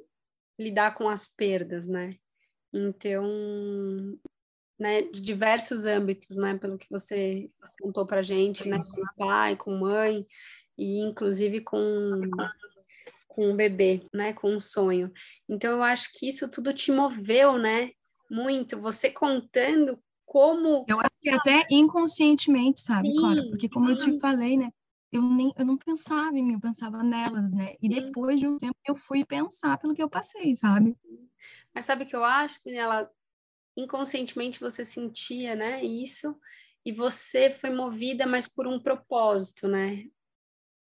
lidar 0.59 0.97
com 0.97 1.09
as 1.09 1.29
perdas, 1.29 1.87
né? 1.87 2.17
Então, 2.73 3.25
né, 4.77 5.03
de 5.03 5.21
diversos 5.21 5.85
âmbitos, 5.85 6.37
né? 6.37 6.59
Pelo 6.59 6.77
que 6.77 6.89
você 6.91 7.49
contou 7.81 8.05
para 8.05 8.23
gente, 8.23 8.69
né? 8.69 8.79
Com 8.93 9.25
pai, 9.25 9.57
com 9.57 9.71
mãe 9.71 10.27
e 10.77 10.99
inclusive 10.99 11.61
com 11.61 12.21
com 13.35 13.51
um 13.51 13.57
bebê, 13.57 14.07
né? 14.15 14.33
Com 14.33 14.55
um 14.55 14.61
sonho. 14.61 15.13
Então, 15.49 15.73
eu 15.73 15.83
acho 15.83 16.13
que 16.13 16.29
isso 16.29 16.49
tudo 16.49 16.73
te 16.73 16.93
moveu, 16.93 17.59
né? 17.59 17.91
Muito. 18.31 18.81
Você 18.81 19.11
contando 19.11 19.99
como. 20.25 20.85
Eu 20.89 21.01
acho 21.01 21.11
que 21.21 21.31
até 21.31 21.67
inconscientemente, 21.69 22.81
sabe, 22.81 23.11
sim, 23.11 23.21
Cora? 23.21 23.43
Porque, 23.49 23.69
como 23.69 23.87
sim. 23.87 23.93
eu 23.93 23.99
te 23.99 24.21
falei, 24.21 24.57
né? 24.57 24.71
Eu, 25.13 25.23
nem, 25.23 25.53
eu 25.57 25.65
não 25.65 25.77
pensava 25.77 26.37
em 26.37 26.43
mim, 26.43 26.55
eu 26.55 26.61
pensava 26.61 27.03
nelas, 27.03 27.53
né? 27.53 27.75
E 27.81 27.89
depois 27.89 28.39
de 28.39 28.47
um 28.47 28.57
tempo 28.57 28.77
eu 28.87 28.95
fui 28.95 29.25
pensar 29.25 29.79
pelo 29.79 29.95
que 29.95 30.03
eu 30.03 30.09
passei, 30.09 30.55
sabe? 30.57 30.97
Mas 31.73 31.85
sabe 31.85 32.05
o 32.05 32.07
que 32.07 32.17
eu 32.17 32.25
acho, 32.25 32.61
Daniela? 32.65 33.11
Inconscientemente 33.77 34.61
você 34.61 34.85
sentia, 34.85 35.57
né, 35.57 35.85
isso, 35.85 36.37
e 36.85 36.93
você 36.93 37.51
foi 37.51 37.71
movida, 37.71 38.27
mas 38.27 38.47
por 38.47 38.67
um 38.67 38.81
propósito, 38.81 39.67
né? 39.67 40.05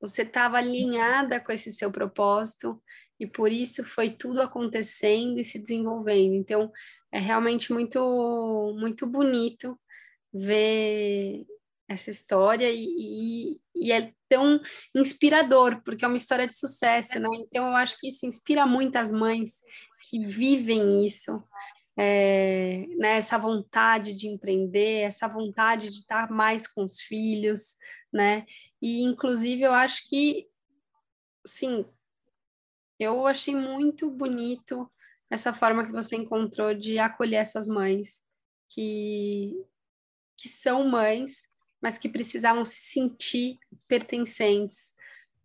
Você 0.06 0.22
estava 0.22 0.58
alinhada 0.58 1.40
com 1.40 1.52
esse 1.52 1.72
seu 1.72 1.90
propósito 1.90 2.82
e 3.18 3.26
por 3.26 3.50
isso 3.50 3.84
foi 3.84 4.10
tudo 4.10 4.42
acontecendo 4.42 5.38
e 5.38 5.44
se 5.44 5.58
desenvolvendo. 5.58 6.34
Então, 6.34 6.70
é 7.10 7.18
realmente 7.18 7.72
muito, 7.72 8.74
muito 8.78 9.06
bonito 9.06 9.78
ver 10.32 11.46
essa 11.88 12.10
história 12.10 12.70
e, 12.70 13.58
e, 13.74 13.92
é 13.92 14.12
tão 14.28 14.60
inspirador, 14.94 15.80
porque 15.84 16.04
é 16.04 16.08
uma 16.08 16.16
história 16.16 16.46
de 16.46 16.56
sucesso, 16.56 17.18
né? 17.18 17.28
Então, 17.34 17.66
eu 17.68 17.76
acho 17.76 17.98
que 18.00 18.08
isso 18.08 18.26
inspira 18.26 18.66
muitas 18.66 19.12
mães 19.12 19.62
que 20.10 20.18
vivem 20.18 21.06
isso, 21.06 21.42
é, 21.96 22.84
né? 22.98 23.16
essa 23.16 23.38
vontade 23.38 24.12
de 24.12 24.28
empreender, 24.28 25.02
essa 25.02 25.28
vontade 25.28 25.88
de 25.90 25.98
estar 25.98 26.30
mais 26.30 26.66
com 26.66 26.84
os 26.84 27.00
filhos, 27.00 27.76
né? 28.12 28.44
E, 28.86 29.02
inclusive, 29.02 29.62
eu 29.62 29.74
acho 29.74 30.08
que, 30.08 30.48
sim, 31.44 31.84
eu 33.00 33.26
achei 33.26 33.52
muito 33.52 34.08
bonito 34.08 34.88
essa 35.28 35.52
forma 35.52 35.84
que 35.84 35.90
você 35.90 36.14
encontrou 36.14 36.72
de 36.72 36.96
acolher 36.96 37.38
essas 37.38 37.66
mães 37.66 38.24
que, 38.68 39.60
que 40.36 40.48
são 40.48 40.88
mães, 40.88 41.50
mas 41.82 41.98
que 41.98 42.08
precisavam 42.08 42.64
se 42.64 42.80
sentir 42.80 43.58
pertencentes 43.88 44.94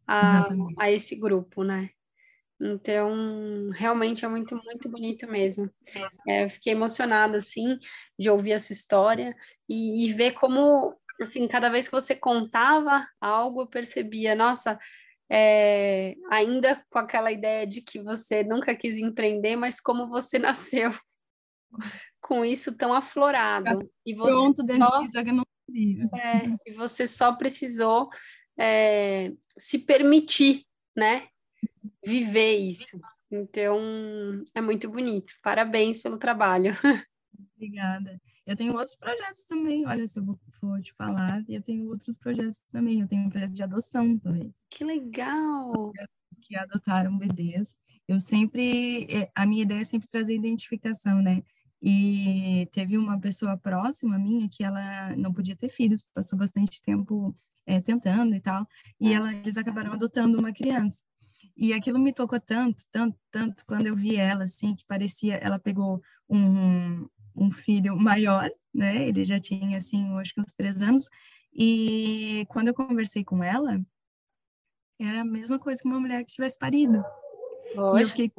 a, 0.06 0.47
a 0.77 0.91
esse 0.91 1.15
grupo, 1.15 1.63
né? 1.63 1.89
Então, 2.63 3.71
realmente 3.71 4.23
é 4.23 4.27
muito, 4.27 4.56
muito 4.56 4.88
bonito 4.88 5.27
mesmo. 5.27 5.67
É, 6.27 6.47
fiquei 6.47 6.73
emocionada, 6.73 7.39
assim, 7.39 7.80
de 8.19 8.30
ouvir 8.30 8.54
a 8.54 8.60
sua 8.60 8.73
história 8.73 9.36
e, 9.67 10.06
e 10.06 10.13
ver 10.13 10.34
como, 10.34 10.95
assim, 11.24 11.48
cada 11.48 11.70
vez 11.70 11.88
que 11.88 11.92
você 11.92 12.16
contava 12.16 13.08
algo, 13.20 13.62
eu 13.62 13.68
percebia, 13.68 14.36
nossa, 14.36 14.80
é, 15.30 16.16
ainda 16.30 16.84
com 16.90 17.00
aquela 17.00 17.32
ideia 17.32 17.66
de 17.66 17.82
que 17.82 18.02
você 18.02 18.44
nunca 18.44 18.76
quis 18.76 18.98
empreender, 18.98 19.56
mas 19.56 19.80
como 19.80 20.08
você 20.08 20.38
nasceu 20.40 20.92
com 22.22 22.44
isso 22.46 22.78
tão 22.78 22.94
aflorado. 22.94 23.80
E 24.06 24.14
você 24.14 24.32
Pronto, 24.32 24.64
dentro 24.64 24.86
só, 24.86 25.00
disso, 25.00 25.18
eu 25.18 25.34
não 25.34 25.44
é, 26.14 26.70
e 26.70 26.74
você 26.74 27.08
só 27.08 27.34
precisou 27.34 28.10
é, 28.60 29.32
se 29.58 29.80
permitir, 29.80 30.66
né? 30.96 31.28
Viver 32.06 32.58
isso. 32.58 33.00
Então, 33.32 33.80
é 34.54 34.60
muito 34.60 34.90
bonito. 34.90 35.34
Parabéns 35.42 36.02
pelo 36.02 36.18
trabalho. 36.18 36.76
Obrigada. 37.56 38.20
Eu 38.52 38.56
tenho 38.58 38.74
outros 38.74 38.96
projetos 38.98 39.46
também, 39.46 39.88
olha, 39.88 40.06
se 40.06 40.19
eu 40.19 40.25
vou, 40.25 40.38
for 40.60 40.82
te 40.82 40.94
falar, 40.94 41.42
eu 41.48 41.62
tenho 41.62 41.88
outros 41.88 42.13
projetos 42.17 42.60
também. 42.69 43.00
Eu 43.00 43.08
tenho 43.08 43.25
um 43.25 43.30
projeto 43.30 43.54
de 43.54 43.63
adoção 43.63 44.17
também. 44.19 44.54
Que 44.69 44.84
legal! 44.84 45.94
Que 46.42 46.58
adotaram 46.58 47.17
bebês. 47.17 47.73
Eu 48.06 48.19
sempre, 48.19 49.06
é, 49.10 49.32
a 49.34 49.46
minha 49.46 49.62
ideia 49.62 49.80
é 49.80 49.84
sempre 49.86 50.10
trazer 50.10 50.36
identificação, 50.36 51.21
né? 51.21 51.42
E 51.82 52.67
teve 52.73 52.98
uma 52.98 53.17
pessoa 53.21 53.58
próxima 53.58 54.19
minha 54.19 54.50
que 54.50 54.65
ela 54.65 55.15
não 55.15 55.32
podia 55.32 55.56
ter 55.56 55.69
filhos, 55.69 56.04
passou 56.13 56.38
bastante 56.38 56.82
tempo 56.82 57.34
é, 57.65 57.80
tentando 57.80 58.36
e 58.36 58.42
tal, 58.42 58.67
e 59.00 59.13
ela, 59.13 59.34
eles 59.34 59.56
acabaram 59.56 59.94
adotando 59.94 60.38
uma 60.38 60.52
criança. 60.52 61.02
E 61.56 61.71
aquilo 61.73 61.98
me 61.98 62.13
tocou 62.13 62.40
tanto, 62.40 62.84
tanto, 62.92 63.17
tanto, 63.32 63.65
quando 63.65 63.88
eu 63.88 63.96
vi 63.96 64.17
ela, 64.17 64.44
assim, 64.44 64.75
que 64.75 64.86
parecia, 64.86 65.36
ela 65.36 65.58
pegou 65.58 66.02
um, 66.30 67.08
um 67.36 67.52
filho 67.52 67.96
maior, 67.98 68.50
né? 68.73 69.08
Ele 69.08 69.23
já 69.23 69.40
tinha, 69.40 69.77
assim, 69.77 70.17
acho 70.19 70.34
que 70.34 70.42
uns 70.42 70.54
três 70.54 70.82
anos. 70.82 71.10
E 71.54 72.46
quando 72.50 72.69
eu 72.69 72.73
conversei 72.73 73.23
com 73.23 73.44
ela, 73.44 73.82
era 75.00 75.21
a 75.21 75.25
mesma 75.25 75.60
coisa 75.60 75.82
que 75.82 75.88
uma 75.88 76.00
mulher 76.00 76.23
que 76.23 76.34
tivesse 76.34 76.58
parido. 76.58 77.04
Lógico. 77.75 77.98
E 77.98 78.02
eu 78.02 78.08
fiquei 78.08 78.32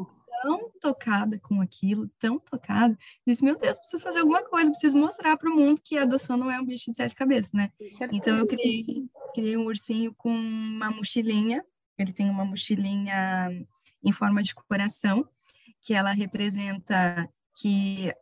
tão 0.43 0.71
tocada 0.81 1.39
com 1.39 1.61
aquilo, 1.61 2.09
tão 2.19 2.39
tocada, 2.39 2.99
disse, 3.27 3.45
meu 3.45 3.57
Deus, 3.57 3.79
preciso 3.79 4.03
fazer 4.03 4.21
alguma 4.21 4.43
coisa, 4.43 4.71
preciso 4.71 4.97
mostrar 4.97 5.37
para 5.37 5.49
o 5.49 5.55
mundo 5.55 5.81
que 5.83 5.97
a 5.97 6.03
adoção 6.03 6.37
não 6.37 6.51
é 6.51 6.61
um 6.61 6.65
bicho 6.65 6.91
de 6.91 6.97
sete 6.97 7.15
cabeças, 7.15 7.53
né? 7.53 7.71
Então 8.11 8.37
eu 8.37 8.47
criei, 8.47 9.09
criei 9.33 9.57
um 9.57 9.67
ursinho 9.67 10.13
com 10.15 10.31
uma 10.31 10.91
mochilinha, 10.91 11.65
ele 11.97 12.13
tem 12.13 12.29
uma 12.29 12.45
mochilinha 12.45 13.51
em 14.03 14.13
forma 14.13 14.43
de 14.43 14.53
coração, 14.55 15.29
que 15.81 15.95
ela 15.95 16.11
representa 16.13 17.29
que 17.55 18.13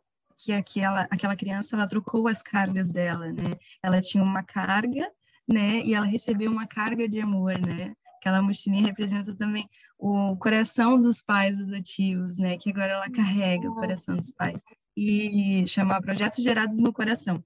que 0.43 0.51
aquela 0.53 1.07
aquela 1.11 1.35
criança 1.35 1.75
ela 1.75 1.87
trocou 1.87 2.27
as 2.27 2.41
cargas 2.41 2.89
dela, 2.89 3.31
né? 3.31 3.57
Ela 3.83 4.01
tinha 4.01 4.23
uma 4.23 4.43
carga, 4.43 5.09
né? 5.47 5.81
E 5.83 5.93
ela 5.93 6.05
recebeu 6.05 6.51
uma 6.51 6.67
carga 6.67 7.07
de 7.07 7.19
amor, 7.19 7.57
né? 7.59 7.93
Aquela 8.17 8.41
mochilinha 8.41 8.85
representa 8.85 9.35
também 9.35 9.67
o 9.97 10.35
coração 10.37 10.99
dos 10.99 11.21
pais 11.21 11.59
adotivos, 11.59 12.37
né? 12.37 12.57
Que 12.57 12.69
agora 12.71 12.93
ela 12.93 13.09
carrega 13.09 13.69
o 13.69 13.75
coração 13.75 14.15
dos 14.15 14.31
pais. 14.31 14.61
E 14.95 15.65
chama 15.67 16.01
Projetos 16.01 16.43
Gerados 16.43 16.79
no 16.79 16.93
Coração. 16.93 17.43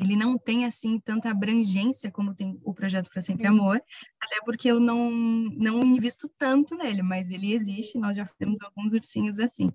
Ele 0.00 0.14
não 0.16 0.36
tem, 0.36 0.66
assim, 0.66 0.98
tanta 1.00 1.30
abrangência 1.30 2.10
como 2.10 2.34
tem 2.34 2.58
o 2.62 2.74
Projeto 2.74 3.08
para 3.10 3.22
Sempre 3.22 3.46
Amor, 3.46 3.80
até 4.20 4.40
porque 4.44 4.70
eu 4.70 4.78
não, 4.78 5.10
não 5.10 5.82
invisto 5.82 6.28
tanto 6.38 6.76
nele, 6.76 7.02
mas 7.02 7.30
ele 7.30 7.54
existe, 7.54 7.98
nós 7.98 8.16
já 8.16 8.26
temos 8.38 8.60
alguns 8.60 8.92
ursinhos 8.92 9.38
assim. 9.38 9.72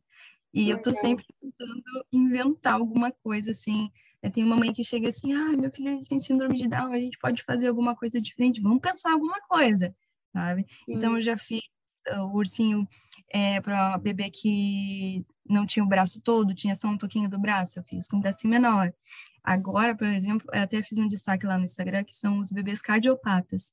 E 0.54 0.70
eu 0.70 0.82
tô 0.82 0.93
sempre 0.93 1.26
tentando 1.39 1.84
inventar 2.12 2.74
alguma 2.74 3.12
coisa, 3.12 3.52
assim. 3.52 3.89
Tem 4.34 4.43
uma 4.43 4.56
mãe 4.56 4.72
que 4.72 4.84
chega 4.84 5.10
assim, 5.10 5.34
ah, 5.34 5.58
meu 5.58 5.72
filho 5.72 6.04
tem 6.06 6.20
síndrome 6.20 6.56
de 6.56 6.68
Down, 6.68 6.93
a 6.93 6.99
gente 6.99 7.18
pode 7.18 7.41
fazer 7.43 7.68
alguma 7.68 7.95
coisa 7.95 8.22
diferente, 8.22 8.62
vamos 8.62 8.80
pensar 8.80 9.14
alguma 9.14 9.39
coisa, 9.41 9.95
sabe? 10.32 10.64
Sim. 10.86 10.93
Então, 10.93 11.16
eu 11.16 11.22
já 11.22 11.36
fiz 11.36 11.62
o 12.18 12.38
ursinho 12.38 12.88
é, 13.30 13.60
para 13.62 13.97
bebê 13.97 14.30
que 14.30 15.26
não 15.47 15.66
tinha 15.66 15.84
o 15.84 15.88
braço 15.88 16.22
todo, 16.22 16.54
tinha 16.54 16.76
só 16.76 16.88
um 16.88 16.97
toquinho 16.97 17.30
do 17.30 17.39
braço, 17.39 17.80
eu 17.80 17.84
fiz 17.84 18.08
com 18.08 18.18
um 18.18 18.22
bracinho 18.22 18.52
menor. 18.52 18.93
Agora, 19.43 19.95
por 19.95 20.08
exemplo, 20.08 20.47
eu 20.54 20.62
até 20.62 20.82
fiz 20.84 20.97
um 20.99 21.08
destaque 21.08 21.45
lá 21.45 21.58
no 21.58 21.64
Instagram, 21.64 22.04
que 22.04 22.16
são 22.16 22.39
os 22.39 22.52
bebês 22.52 22.80
cardiopatas. 22.80 23.72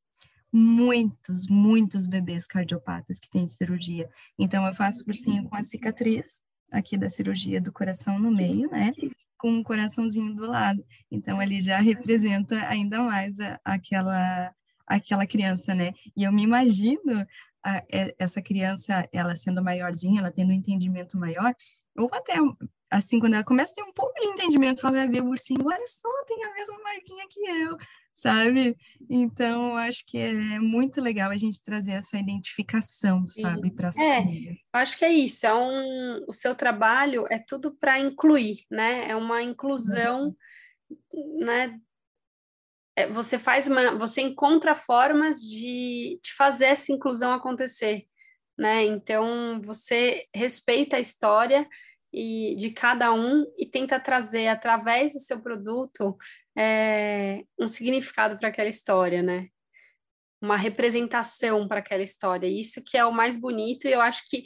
Muitos, 0.51 1.47
muitos 1.47 2.07
bebês 2.07 2.47
cardiopatas 2.47 3.19
que 3.21 3.29
têm 3.29 3.47
cirurgia. 3.47 4.09
Então, 4.39 4.67
eu 4.67 4.73
faço 4.73 5.05
ursinho 5.07 5.45
com 5.45 5.57
a 5.57 5.63
cicatriz 5.63 6.41
aqui 6.71 6.97
da 6.97 7.09
cirurgia 7.09 7.61
do 7.61 7.73
coração 7.73 8.19
no 8.19 8.31
meio, 8.31 8.71
né? 8.71 8.93
Com 9.37 9.51
um 9.51 9.63
coraçãozinho 9.63 10.35
do 10.35 10.47
lado. 10.47 10.85
Então, 11.11 11.41
ele 11.43 11.61
já 11.61 11.81
representa 11.81 12.67
ainda 12.69 13.01
mais 13.03 13.39
a, 13.41 13.61
aquela 13.65 14.53
aquela 14.87 15.27
criança, 15.27 15.75
né? 15.75 15.93
E 16.17 16.25
eu 16.25 16.33
me 16.33 16.43
imagino 16.43 17.27
a, 17.63 17.77
é, 17.93 18.15
essa 18.19 18.41
criança, 18.41 19.07
ela 19.13 19.37
sendo 19.37 19.63
maiorzinha, 19.63 20.21
ela 20.21 20.31
tendo 20.31 20.51
um 20.51 20.55
entendimento 20.55 21.19
maior, 21.19 21.55
ou 21.97 22.09
até 22.13 22.37
assim, 22.91 23.21
quando 23.21 23.35
ela 23.35 23.45
começa 23.45 23.73
a 23.73 23.75
ter 23.75 23.83
um 23.83 23.93
pouco 23.93 24.19
de 24.19 24.27
entendimento, 24.27 24.87
ela 24.87 24.97
vai 24.97 25.09
ver 25.09 25.23
o 25.23 25.29
ursinho, 25.29 25.67
olha 25.67 25.87
só, 25.87 26.09
tem 26.27 26.43
a 26.43 26.55
mesma 26.55 26.79
marquinha 26.83 27.27
que 27.29 27.41
eu, 27.41 27.77
sabe? 28.19 28.77
Então, 29.09 29.77
acho 29.77 30.05
que 30.05 30.19
é 30.19 30.59
muito 30.59 31.01
legal 31.01 31.31
a 31.31 31.37
gente 31.37 31.63
trazer 31.63 31.93
essa 31.93 32.19
identificação, 32.19 33.25
sabe, 33.29 33.71
para 33.71 33.91
a 33.91 33.91
é, 33.91 34.23
família. 34.23 34.57
Acho 34.73 34.99
que 34.99 35.05
é 35.05 35.13
isso, 35.13 35.47
é 35.47 35.55
um, 35.55 36.25
o 36.27 36.33
seu 36.33 36.53
trabalho 36.57 37.27
é 37.31 37.39
tudo 37.39 37.77
para 37.77 38.01
incluir, 38.01 38.65
né? 38.69 39.09
É 39.09 39.15
uma 39.15 39.41
inclusão, 39.41 40.35
uhum. 41.13 41.45
né, 41.45 41.79
é, 42.97 43.07
você 43.07 43.39
faz 43.39 43.69
uma, 43.69 43.97
você 43.97 44.21
encontra 44.21 44.75
formas 44.75 45.41
de, 45.41 46.19
de 46.21 46.35
fazer 46.37 46.67
essa 46.67 46.91
inclusão 46.91 47.33
acontecer, 47.33 48.05
né? 48.59 48.85
Então 48.85 49.61
você 49.63 50.27
respeita 50.35 50.97
a 50.97 51.01
história 51.01 51.69
e 52.13 52.57
de 52.57 52.71
cada 52.71 53.13
um 53.13 53.45
e 53.59 53.67
tenta 53.67 54.01
trazer 54.01 54.49
através 54.49 55.13
do 55.13 55.21
seu 55.21 55.41
produto 55.43 56.17
é, 56.57 57.43
um 57.59 57.69
significado 57.69 58.39
para 58.39 58.49
aquela 58.49 58.69
história, 58.69 59.23
né? 59.23 59.49
Uma 60.41 60.57
representação 60.57 61.67
para 61.69 61.81
aquela 61.81 62.03
história. 62.03 62.47
Isso 62.47 62.83
que 62.85 62.97
é 62.97 63.05
o 63.05 63.13
mais 63.13 63.39
bonito 63.39 63.87
e 63.87 63.93
eu 63.93 64.01
acho 64.01 64.23
que 64.29 64.45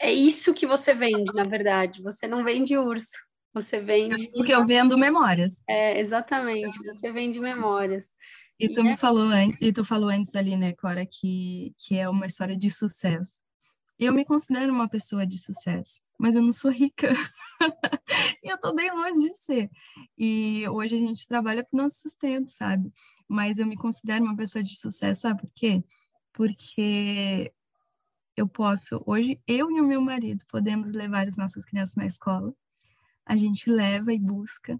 é 0.00 0.12
isso 0.12 0.54
que 0.54 0.66
você 0.66 0.94
vende, 0.94 1.32
na 1.34 1.44
verdade. 1.44 2.02
Você 2.02 2.26
não 2.26 2.44
vende 2.44 2.76
urso, 2.76 3.16
você 3.52 3.80
vende. 3.80 4.30
Porque 4.30 4.54
eu 4.54 4.66
vendo 4.66 4.98
memórias. 4.98 5.62
É, 5.68 6.00
exatamente, 6.00 6.76
você 6.84 7.12
vende 7.12 7.40
memórias. 7.40 8.06
E 8.58 8.68
tu 8.68 8.80
e 8.80 8.82
me 8.84 8.90
é... 8.90 8.96
falou 8.96 9.24
antes, 9.24 9.58
e 9.60 9.72
tu 9.72 9.84
falou 9.84 10.08
antes 10.08 10.34
ali, 10.34 10.56
né, 10.56 10.72
Cora, 10.74 11.04
que, 11.06 11.74
que 11.78 11.98
é 11.98 12.08
uma 12.08 12.26
história 12.26 12.56
de 12.56 12.70
sucesso. 12.70 13.43
Eu 14.04 14.12
me 14.12 14.22
considero 14.22 14.70
uma 14.70 14.86
pessoa 14.86 15.26
de 15.26 15.38
sucesso, 15.38 16.02
mas 16.18 16.34
eu 16.34 16.42
não 16.42 16.52
sou 16.52 16.70
rica. 16.70 17.08
e 18.44 18.52
eu 18.52 18.58
tô 18.60 18.74
bem 18.74 18.90
longe 18.90 19.18
de 19.18 19.34
ser. 19.34 19.70
E 20.18 20.68
hoje 20.68 20.96
a 20.96 20.98
gente 20.98 21.26
trabalha 21.26 21.64
para 21.64 21.78
o 21.78 21.82
nosso 21.82 22.00
sustento, 22.02 22.50
sabe? 22.50 22.92
Mas 23.26 23.58
eu 23.58 23.66
me 23.66 23.76
considero 23.76 24.22
uma 24.22 24.36
pessoa 24.36 24.62
de 24.62 24.76
sucesso, 24.78 25.22
sabe 25.22 25.40
por 25.40 25.50
quê? 25.54 25.82
Porque 26.34 27.50
eu 28.36 28.46
posso, 28.46 29.02
hoje, 29.06 29.40
eu 29.46 29.70
e 29.70 29.80
o 29.80 29.86
meu 29.86 30.02
marido 30.02 30.44
podemos 30.48 30.92
levar 30.92 31.26
as 31.26 31.38
nossas 31.38 31.64
crianças 31.64 31.94
na 31.94 32.04
escola, 32.04 32.54
a 33.24 33.36
gente 33.36 33.70
leva 33.70 34.12
e 34.12 34.18
busca, 34.18 34.78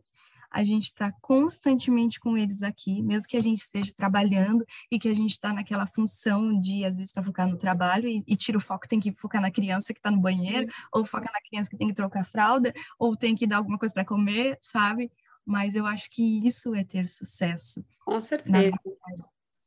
a 0.54 0.62
gente 0.62 0.84
está 0.84 1.10
constantemente 1.20 2.20
com 2.20 2.38
eles 2.38 2.62
aqui, 2.62 3.02
mesmo 3.02 3.26
que 3.26 3.36
a 3.36 3.42
gente 3.42 3.58
esteja 3.58 3.92
trabalhando 3.92 4.64
e 4.88 5.00
que 5.00 5.08
a 5.08 5.14
gente 5.14 5.32
está 5.32 5.52
naquela 5.52 5.84
função 5.84 6.60
de, 6.60 6.84
às 6.84 6.94
vezes, 6.94 7.10
estar 7.10 7.22
tá 7.22 7.26
focado 7.26 7.50
no 7.50 7.58
trabalho 7.58 8.06
e, 8.06 8.22
e, 8.24 8.36
tira 8.36 8.56
o 8.56 8.60
foco, 8.60 8.86
tem 8.86 9.00
que 9.00 9.12
focar 9.12 9.42
na 9.42 9.50
criança 9.50 9.92
que 9.92 9.98
está 9.98 10.12
no 10.12 10.20
banheiro, 10.20 10.68
ou 10.92 11.04
foca 11.04 11.28
na 11.32 11.40
criança 11.40 11.68
que 11.68 11.76
tem 11.76 11.88
que 11.88 11.94
trocar 11.94 12.24
fralda, 12.24 12.72
ou 12.96 13.16
tem 13.16 13.34
que 13.34 13.48
dar 13.48 13.56
alguma 13.56 13.76
coisa 13.76 13.92
para 13.92 14.04
comer, 14.04 14.56
sabe? 14.60 15.10
Mas 15.44 15.74
eu 15.74 15.84
acho 15.86 16.08
que 16.08 16.46
isso 16.46 16.72
é 16.72 16.84
ter 16.84 17.08
sucesso. 17.08 17.84
Com 18.04 18.20
certeza. 18.20 18.70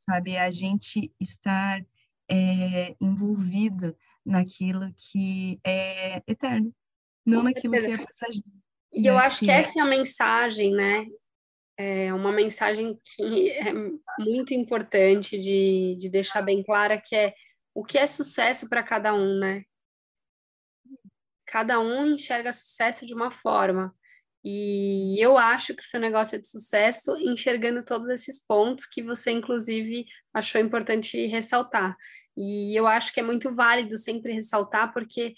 sabe? 0.06 0.32
É 0.32 0.40
a 0.40 0.50
gente 0.50 1.12
estar 1.20 1.84
é, 2.30 2.96
envolvido 2.98 3.94
naquilo 4.24 4.90
que 4.96 5.60
é 5.62 6.22
eterno, 6.26 6.74
não 7.26 7.42
naquilo 7.42 7.74
que 7.74 7.92
é 7.92 7.98
passageiro. 7.98 8.67
E 8.92 9.06
eu 9.06 9.18
acho 9.18 9.40
que 9.40 9.50
essa 9.50 9.78
é 9.78 9.82
a 9.82 9.86
mensagem, 9.86 10.72
né? 10.72 11.06
É 11.76 12.12
uma 12.12 12.32
mensagem 12.32 12.98
que 13.04 13.50
é 13.50 13.72
muito 14.18 14.52
importante 14.52 15.38
de, 15.38 15.96
de 15.98 16.08
deixar 16.08 16.42
bem 16.42 16.62
clara, 16.62 17.00
que 17.00 17.14
é 17.14 17.34
o 17.74 17.84
que 17.84 17.98
é 17.98 18.06
sucesso 18.06 18.68
para 18.68 18.82
cada 18.82 19.14
um, 19.14 19.38
né? 19.38 19.62
Cada 21.46 21.78
um 21.78 22.06
enxerga 22.06 22.52
sucesso 22.52 23.06
de 23.06 23.14
uma 23.14 23.30
forma. 23.30 23.94
E 24.44 25.16
eu 25.22 25.36
acho 25.36 25.74
que 25.74 25.82
o 25.82 25.86
seu 25.86 26.00
negócio 26.00 26.36
é 26.36 26.38
de 26.38 26.48
sucesso 26.48 27.16
enxergando 27.16 27.84
todos 27.84 28.08
esses 28.08 28.44
pontos 28.44 28.86
que 28.86 29.02
você, 29.02 29.30
inclusive, 29.30 30.06
achou 30.32 30.60
importante 30.60 31.26
ressaltar. 31.26 31.96
E 32.36 32.74
eu 32.74 32.86
acho 32.86 33.12
que 33.12 33.20
é 33.20 33.22
muito 33.22 33.54
válido 33.54 33.98
sempre 33.98 34.32
ressaltar, 34.32 34.92
porque 34.92 35.34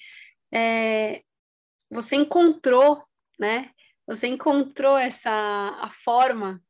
é, 0.53 1.22
você 1.90 2.16
encontrou 2.16 3.03
né? 3.41 3.70
Você 4.07 4.26
encontrou 4.26 4.99
essa 4.99 5.30
a 5.30 5.91
forma 5.91 6.62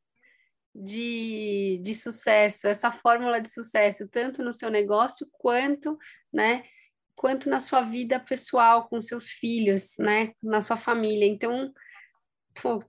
de, 0.73 1.81
de 1.83 1.93
sucesso, 1.93 2.67
essa 2.67 2.91
fórmula 2.91 3.41
de 3.41 3.49
sucesso, 3.49 4.09
tanto 4.09 4.41
no 4.41 4.53
seu 4.53 4.69
negócio 4.69 5.27
quanto, 5.33 5.97
né, 6.31 6.63
quanto 7.13 7.49
na 7.49 7.59
sua 7.59 7.81
vida 7.81 8.19
pessoal, 8.19 8.87
com 8.87 9.01
seus 9.01 9.29
filhos, 9.29 9.95
né, 9.99 10.33
na 10.41 10.61
sua 10.61 10.77
família. 10.77 11.25
Então, 11.25 11.73
pô, 12.61 12.81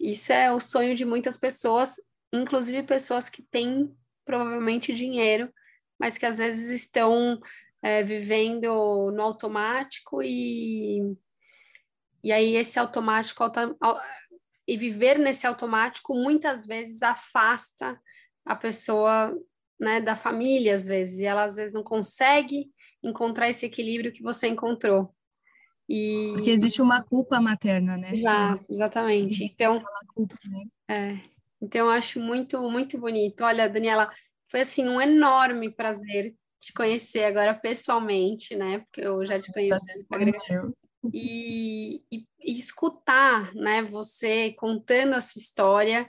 isso 0.00 0.32
é 0.32 0.50
o 0.50 0.60
sonho 0.60 0.94
de 0.94 1.04
muitas 1.04 1.36
pessoas, 1.36 1.96
inclusive 2.32 2.82
pessoas 2.84 3.28
que 3.28 3.42
têm 3.42 3.94
provavelmente 4.24 4.94
dinheiro, 4.94 5.52
mas 5.98 6.16
que 6.16 6.26
às 6.26 6.38
vezes 6.38 6.70
estão 6.70 7.38
é, 7.82 8.02
vivendo 8.02 9.10
no 9.12 9.22
automático 9.22 10.22
e 10.22 11.16
e 12.22 12.32
aí 12.32 12.54
esse 12.56 12.78
automático 12.78 13.44
e 14.66 14.76
viver 14.76 15.18
nesse 15.18 15.46
automático 15.46 16.14
muitas 16.14 16.66
vezes 16.66 17.02
afasta 17.02 18.00
a 18.44 18.54
pessoa, 18.54 19.36
né, 19.78 20.00
da 20.00 20.16
família 20.16 20.74
às 20.74 20.86
vezes, 20.86 21.18
e 21.18 21.24
ela 21.24 21.44
às 21.44 21.56
vezes 21.56 21.74
não 21.74 21.82
consegue 21.82 22.70
encontrar 23.02 23.48
esse 23.48 23.66
equilíbrio 23.66 24.12
que 24.12 24.22
você 24.22 24.48
encontrou. 24.48 25.14
E... 25.88 26.32
Porque 26.34 26.50
existe 26.50 26.82
uma 26.82 27.02
culpa 27.02 27.40
materna, 27.40 27.96
né? 27.96 28.12
Exato, 28.12 28.64
exatamente. 28.68 29.44
Então, 29.44 29.80
culpa, 30.14 30.34
né? 30.44 30.64
é, 30.88 31.20
então 31.60 31.86
eu 31.86 31.90
acho 31.90 32.18
muito, 32.18 32.60
muito 32.68 32.98
bonito. 32.98 33.44
Olha, 33.44 33.68
Daniela, 33.68 34.10
foi 34.48 34.60
assim 34.60 34.88
um 34.88 35.00
enorme 35.00 35.70
prazer 35.70 36.34
te 36.60 36.72
conhecer 36.72 37.24
agora 37.24 37.54
pessoalmente, 37.54 38.56
né? 38.56 38.80
Porque 38.80 39.00
eu 39.00 39.24
já 39.24 39.40
te 39.40 39.52
conheço 39.52 39.80
Instagram 39.96 40.72
e, 41.12 42.02
e, 42.10 42.26
escutar, 42.40 43.54
né, 43.54 43.82
você 43.82 44.52
contando 44.54 45.14
a 45.14 45.20
sua 45.20 45.40
história, 45.40 46.06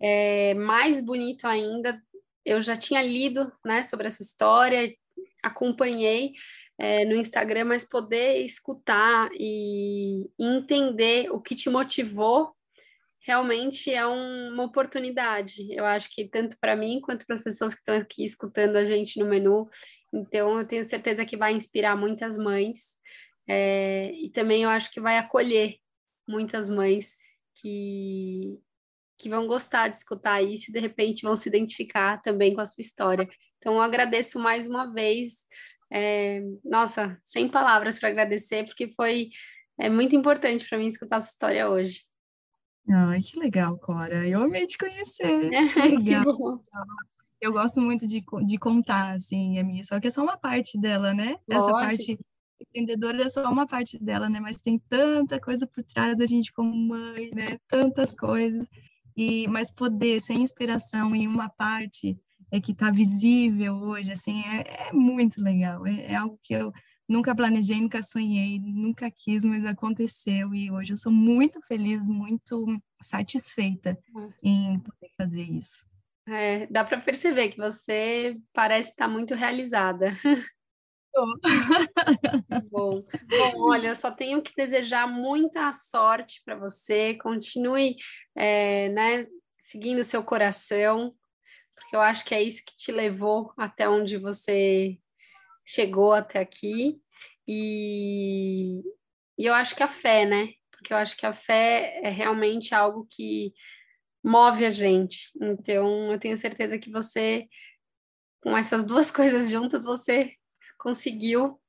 é, 0.00 0.54
mais 0.54 1.00
bonito 1.00 1.46
ainda, 1.46 2.00
eu 2.44 2.60
já 2.62 2.76
tinha 2.76 3.02
lido, 3.02 3.52
né, 3.64 3.82
sobre 3.82 4.08
a 4.08 4.10
sua 4.10 4.24
história, 4.24 4.94
acompanhei, 5.42 6.32
é, 6.78 7.04
no 7.04 7.14
Instagram, 7.14 7.66
mas 7.66 7.84
poder 7.84 8.38
escutar 8.44 9.30
e, 9.34 10.22
e 10.38 10.44
entender 10.46 11.30
o 11.30 11.40
que 11.40 11.54
te 11.54 11.68
motivou 11.68 12.54
realmente 13.20 13.92
é 13.92 14.06
um, 14.06 14.48
uma 14.52 14.64
oportunidade. 14.64 15.66
Eu 15.70 15.84
acho 15.84 16.10
que 16.10 16.26
tanto 16.28 16.56
para 16.58 16.74
mim 16.74 17.00
quanto 17.00 17.26
para 17.26 17.36
as 17.36 17.42
pessoas 17.42 17.74
que 17.74 17.80
estão 17.80 17.94
aqui 17.96 18.24
escutando 18.24 18.76
a 18.76 18.84
gente 18.84 19.18
no 19.18 19.26
menu. 19.26 19.68
Então, 20.12 20.58
eu 20.58 20.66
tenho 20.66 20.82
certeza 20.84 21.24
que 21.24 21.36
vai 21.36 21.52
inspirar 21.52 21.96
muitas 21.96 22.36
mães 22.38 22.98
é, 23.52 24.12
e 24.12 24.30
também 24.30 24.62
eu 24.62 24.70
acho 24.70 24.92
que 24.92 25.00
vai 25.00 25.18
acolher 25.18 25.74
muitas 26.28 26.70
mães 26.70 27.16
que, 27.56 28.60
que 29.18 29.28
vão 29.28 29.48
gostar 29.48 29.88
de 29.88 29.96
escutar 29.96 30.40
isso 30.40 30.70
e 30.70 30.72
de 30.72 30.78
repente 30.78 31.24
vão 31.24 31.34
se 31.34 31.48
identificar 31.48 32.22
também 32.22 32.54
com 32.54 32.60
a 32.60 32.66
sua 32.66 32.80
história. 32.80 33.28
Então, 33.58 33.74
eu 33.74 33.82
agradeço 33.82 34.38
mais 34.38 34.68
uma 34.68 34.92
vez. 34.92 35.48
É, 35.92 36.40
nossa, 36.64 37.18
sem 37.24 37.48
palavras 37.48 37.98
para 37.98 38.10
agradecer, 38.10 38.64
porque 38.66 38.92
foi 38.92 39.30
é 39.76 39.90
muito 39.90 40.14
importante 40.14 40.68
para 40.68 40.78
mim 40.78 40.86
escutar 40.86 41.16
a 41.16 41.20
sua 41.20 41.32
história 41.32 41.68
hoje. 41.68 42.04
Ai, 42.88 43.20
que 43.20 43.36
legal, 43.36 43.76
Cora. 43.78 44.28
Eu 44.28 44.42
amei 44.42 44.64
te 44.64 44.78
conhecer. 44.78 45.50
legal. 45.98 46.62
Eu 47.40 47.52
gosto 47.52 47.80
muito 47.80 48.06
de, 48.06 48.22
de 48.46 48.58
contar, 48.58 49.14
assim, 49.14 49.58
a 49.58 49.64
minha, 49.64 49.82
só 49.82 49.98
que 49.98 50.06
é 50.06 50.10
só 50.12 50.22
uma 50.22 50.36
parte 50.36 50.78
dela, 50.78 51.12
né? 51.12 51.36
Essa 51.48 51.72
parte 51.72 52.16
empreendedora 52.60 53.22
é 53.22 53.28
só 53.28 53.50
uma 53.50 53.66
parte 53.66 54.02
dela, 54.02 54.28
né? 54.28 54.40
Mas 54.40 54.60
tem 54.60 54.78
tanta 54.88 55.40
coisa 55.40 55.66
por 55.66 55.82
trás 55.84 56.16
da 56.16 56.26
gente 56.26 56.52
como 56.52 56.74
mãe, 56.74 57.30
né? 57.34 57.58
Tantas 57.68 58.14
coisas. 58.14 58.66
E 59.16 59.46
mas 59.48 59.70
poder 59.70 60.20
ser 60.20 60.34
inspiração 60.34 61.14
em 61.14 61.26
uma 61.26 61.48
parte 61.48 62.18
é 62.50 62.60
que 62.60 62.72
está 62.72 62.90
visível 62.90 63.74
hoje, 63.76 64.10
assim, 64.10 64.42
é, 64.42 64.88
é 64.88 64.92
muito 64.92 65.42
legal. 65.42 65.86
É, 65.86 66.12
é, 66.12 66.14
algo 66.16 66.38
que 66.42 66.54
eu 66.54 66.72
nunca 67.08 67.34
planejei, 67.34 67.80
nunca 67.80 68.02
sonhei, 68.02 68.58
nunca 68.58 69.10
quis, 69.10 69.44
mas 69.44 69.64
aconteceu 69.64 70.54
e 70.54 70.70
hoje 70.70 70.92
eu 70.92 70.96
sou 70.96 71.12
muito 71.12 71.60
feliz, 71.66 72.06
muito 72.06 72.66
satisfeita 73.02 73.96
hum. 74.14 74.30
em 74.42 74.78
poder 74.80 75.10
fazer 75.16 75.42
isso. 75.42 75.84
É, 76.28 76.66
dá 76.66 76.84
para 76.84 77.00
perceber 77.00 77.48
que 77.50 77.56
você 77.58 78.36
parece 78.52 78.90
estar 78.90 79.08
muito 79.08 79.34
realizada. 79.34 80.16
Bom, 82.70 83.02
bom, 83.28 83.70
olha, 83.70 83.88
eu 83.88 83.94
só 83.94 84.10
tenho 84.10 84.42
que 84.42 84.54
desejar 84.56 85.06
muita 85.06 85.72
sorte 85.72 86.42
para 86.44 86.56
você. 86.56 87.14
Continue, 87.14 87.96
é, 88.34 88.88
né, 88.90 89.26
seguindo 89.58 90.04
seu 90.04 90.22
coração, 90.22 91.14
porque 91.74 91.96
eu 91.96 92.00
acho 92.00 92.24
que 92.24 92.34
é 92.34 92.42
isso 92.42 92.64
que 92.64 92.76
te 92.76 92.92
levou 92.92 93.52
até 93.56 93.88
onde 93.88 94.16
você 94.18 94.98
chegou 95.64 96.12
até 96.12 96.40
aqui. 96.40 97.00
E, 97.46 98.80
e 99.38 99.46
eu 99.46 99.54
acho 99.54 99.74
que 99.76 99.82
a 99.82 99.88
fé, 99.88 100.24
né? 100.26 100.48
Porque 100.70 100.92
eu 100.92 100.96
acho 100.96 101.16
que 101.16 101.26
a 101.26 101.32
fé 101.32 102.00
é 102.02 102.10
realmente 102.10 102.74
algo 102.74 103.06
que 103.10 103.52
move 104.24 104.64
a 104.64 104.70
gente. 104.70 105.30
Então, 105.40 106.12
eu 106.12 106.18
tenho 106.18 106.36
certeza 106.36 106.78
que 106.78 106.90
você, 106.90 107.46
com 108.42 108.56
essas 108.56 108.84
duas 108.84 109.10
coisas 109.12 109.50
juntas, 109.50 109.84
você 109.84 110.34
conseguiu 110.80 111.60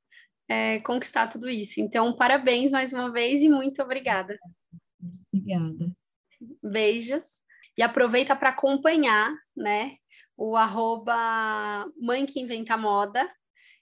é, 0.50 0.80
conquistar 0.80 1.28
tudo 1.28 1.50
isso. 1.50 1.80
Então, 1.80 2.14
parabéns 2.14 2.72
mais 2.72 2.94
uma 2.94 3.12
vez 3.12 3.42
e 3.42 3.50
muito 3.50 3.82
obrigada. 3.82 4.38
Obrigada. 5.32 5.92
Beijos. 6.64 7.26
E 7.78 7.82
aproveita 7.82 8.36
para 8.36 8.50
acompanhar, 8.50 9.34
né, 9.56 9.96
o 10.36 10.58
arroba 10.58 11.86
Mãe 12.00 12.26
que 12.26 12.40
Inventa 12.40 12.76
Moda 12.76 13.30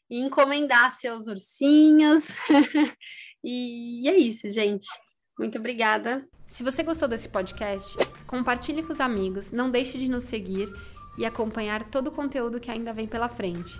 e 0.09 0.19
encomendar 0.19 0.91
seus 0.91 1.27
ursinhos. 1.27 2.27
e 3.43 4.07
é 4.07 4.15
isso, 4.15 4.49
gente. 4.49 4.88
Muito 5.38 5.57
obrigada. 5.57 6.27
Se 6.45 6.63
você 6.63 6.84
gostou 6.84 7.07
desse 7.07 7.30
podcast, 7.30 7.97
compartilhe 8.27 8.84
com 8.84 8.91
os 8.93 8.99
amigos, 8.99 9.51
não 9.51 9.71
deixe 9.71 9.97
de 9.97 10.09
nos 10.09 10.25
seguir 10.25 10.67
e 11.17 11.25
acompanhar 11.25 11.89
todo 11.89 12.07
o 12.07 12.11
conteúdo 12.11 12.59
que 12.59 12.69
ainda 12.69 12.93
vem 12.93 13.07
pela 13.07 13.30
frente. 13.30 13.80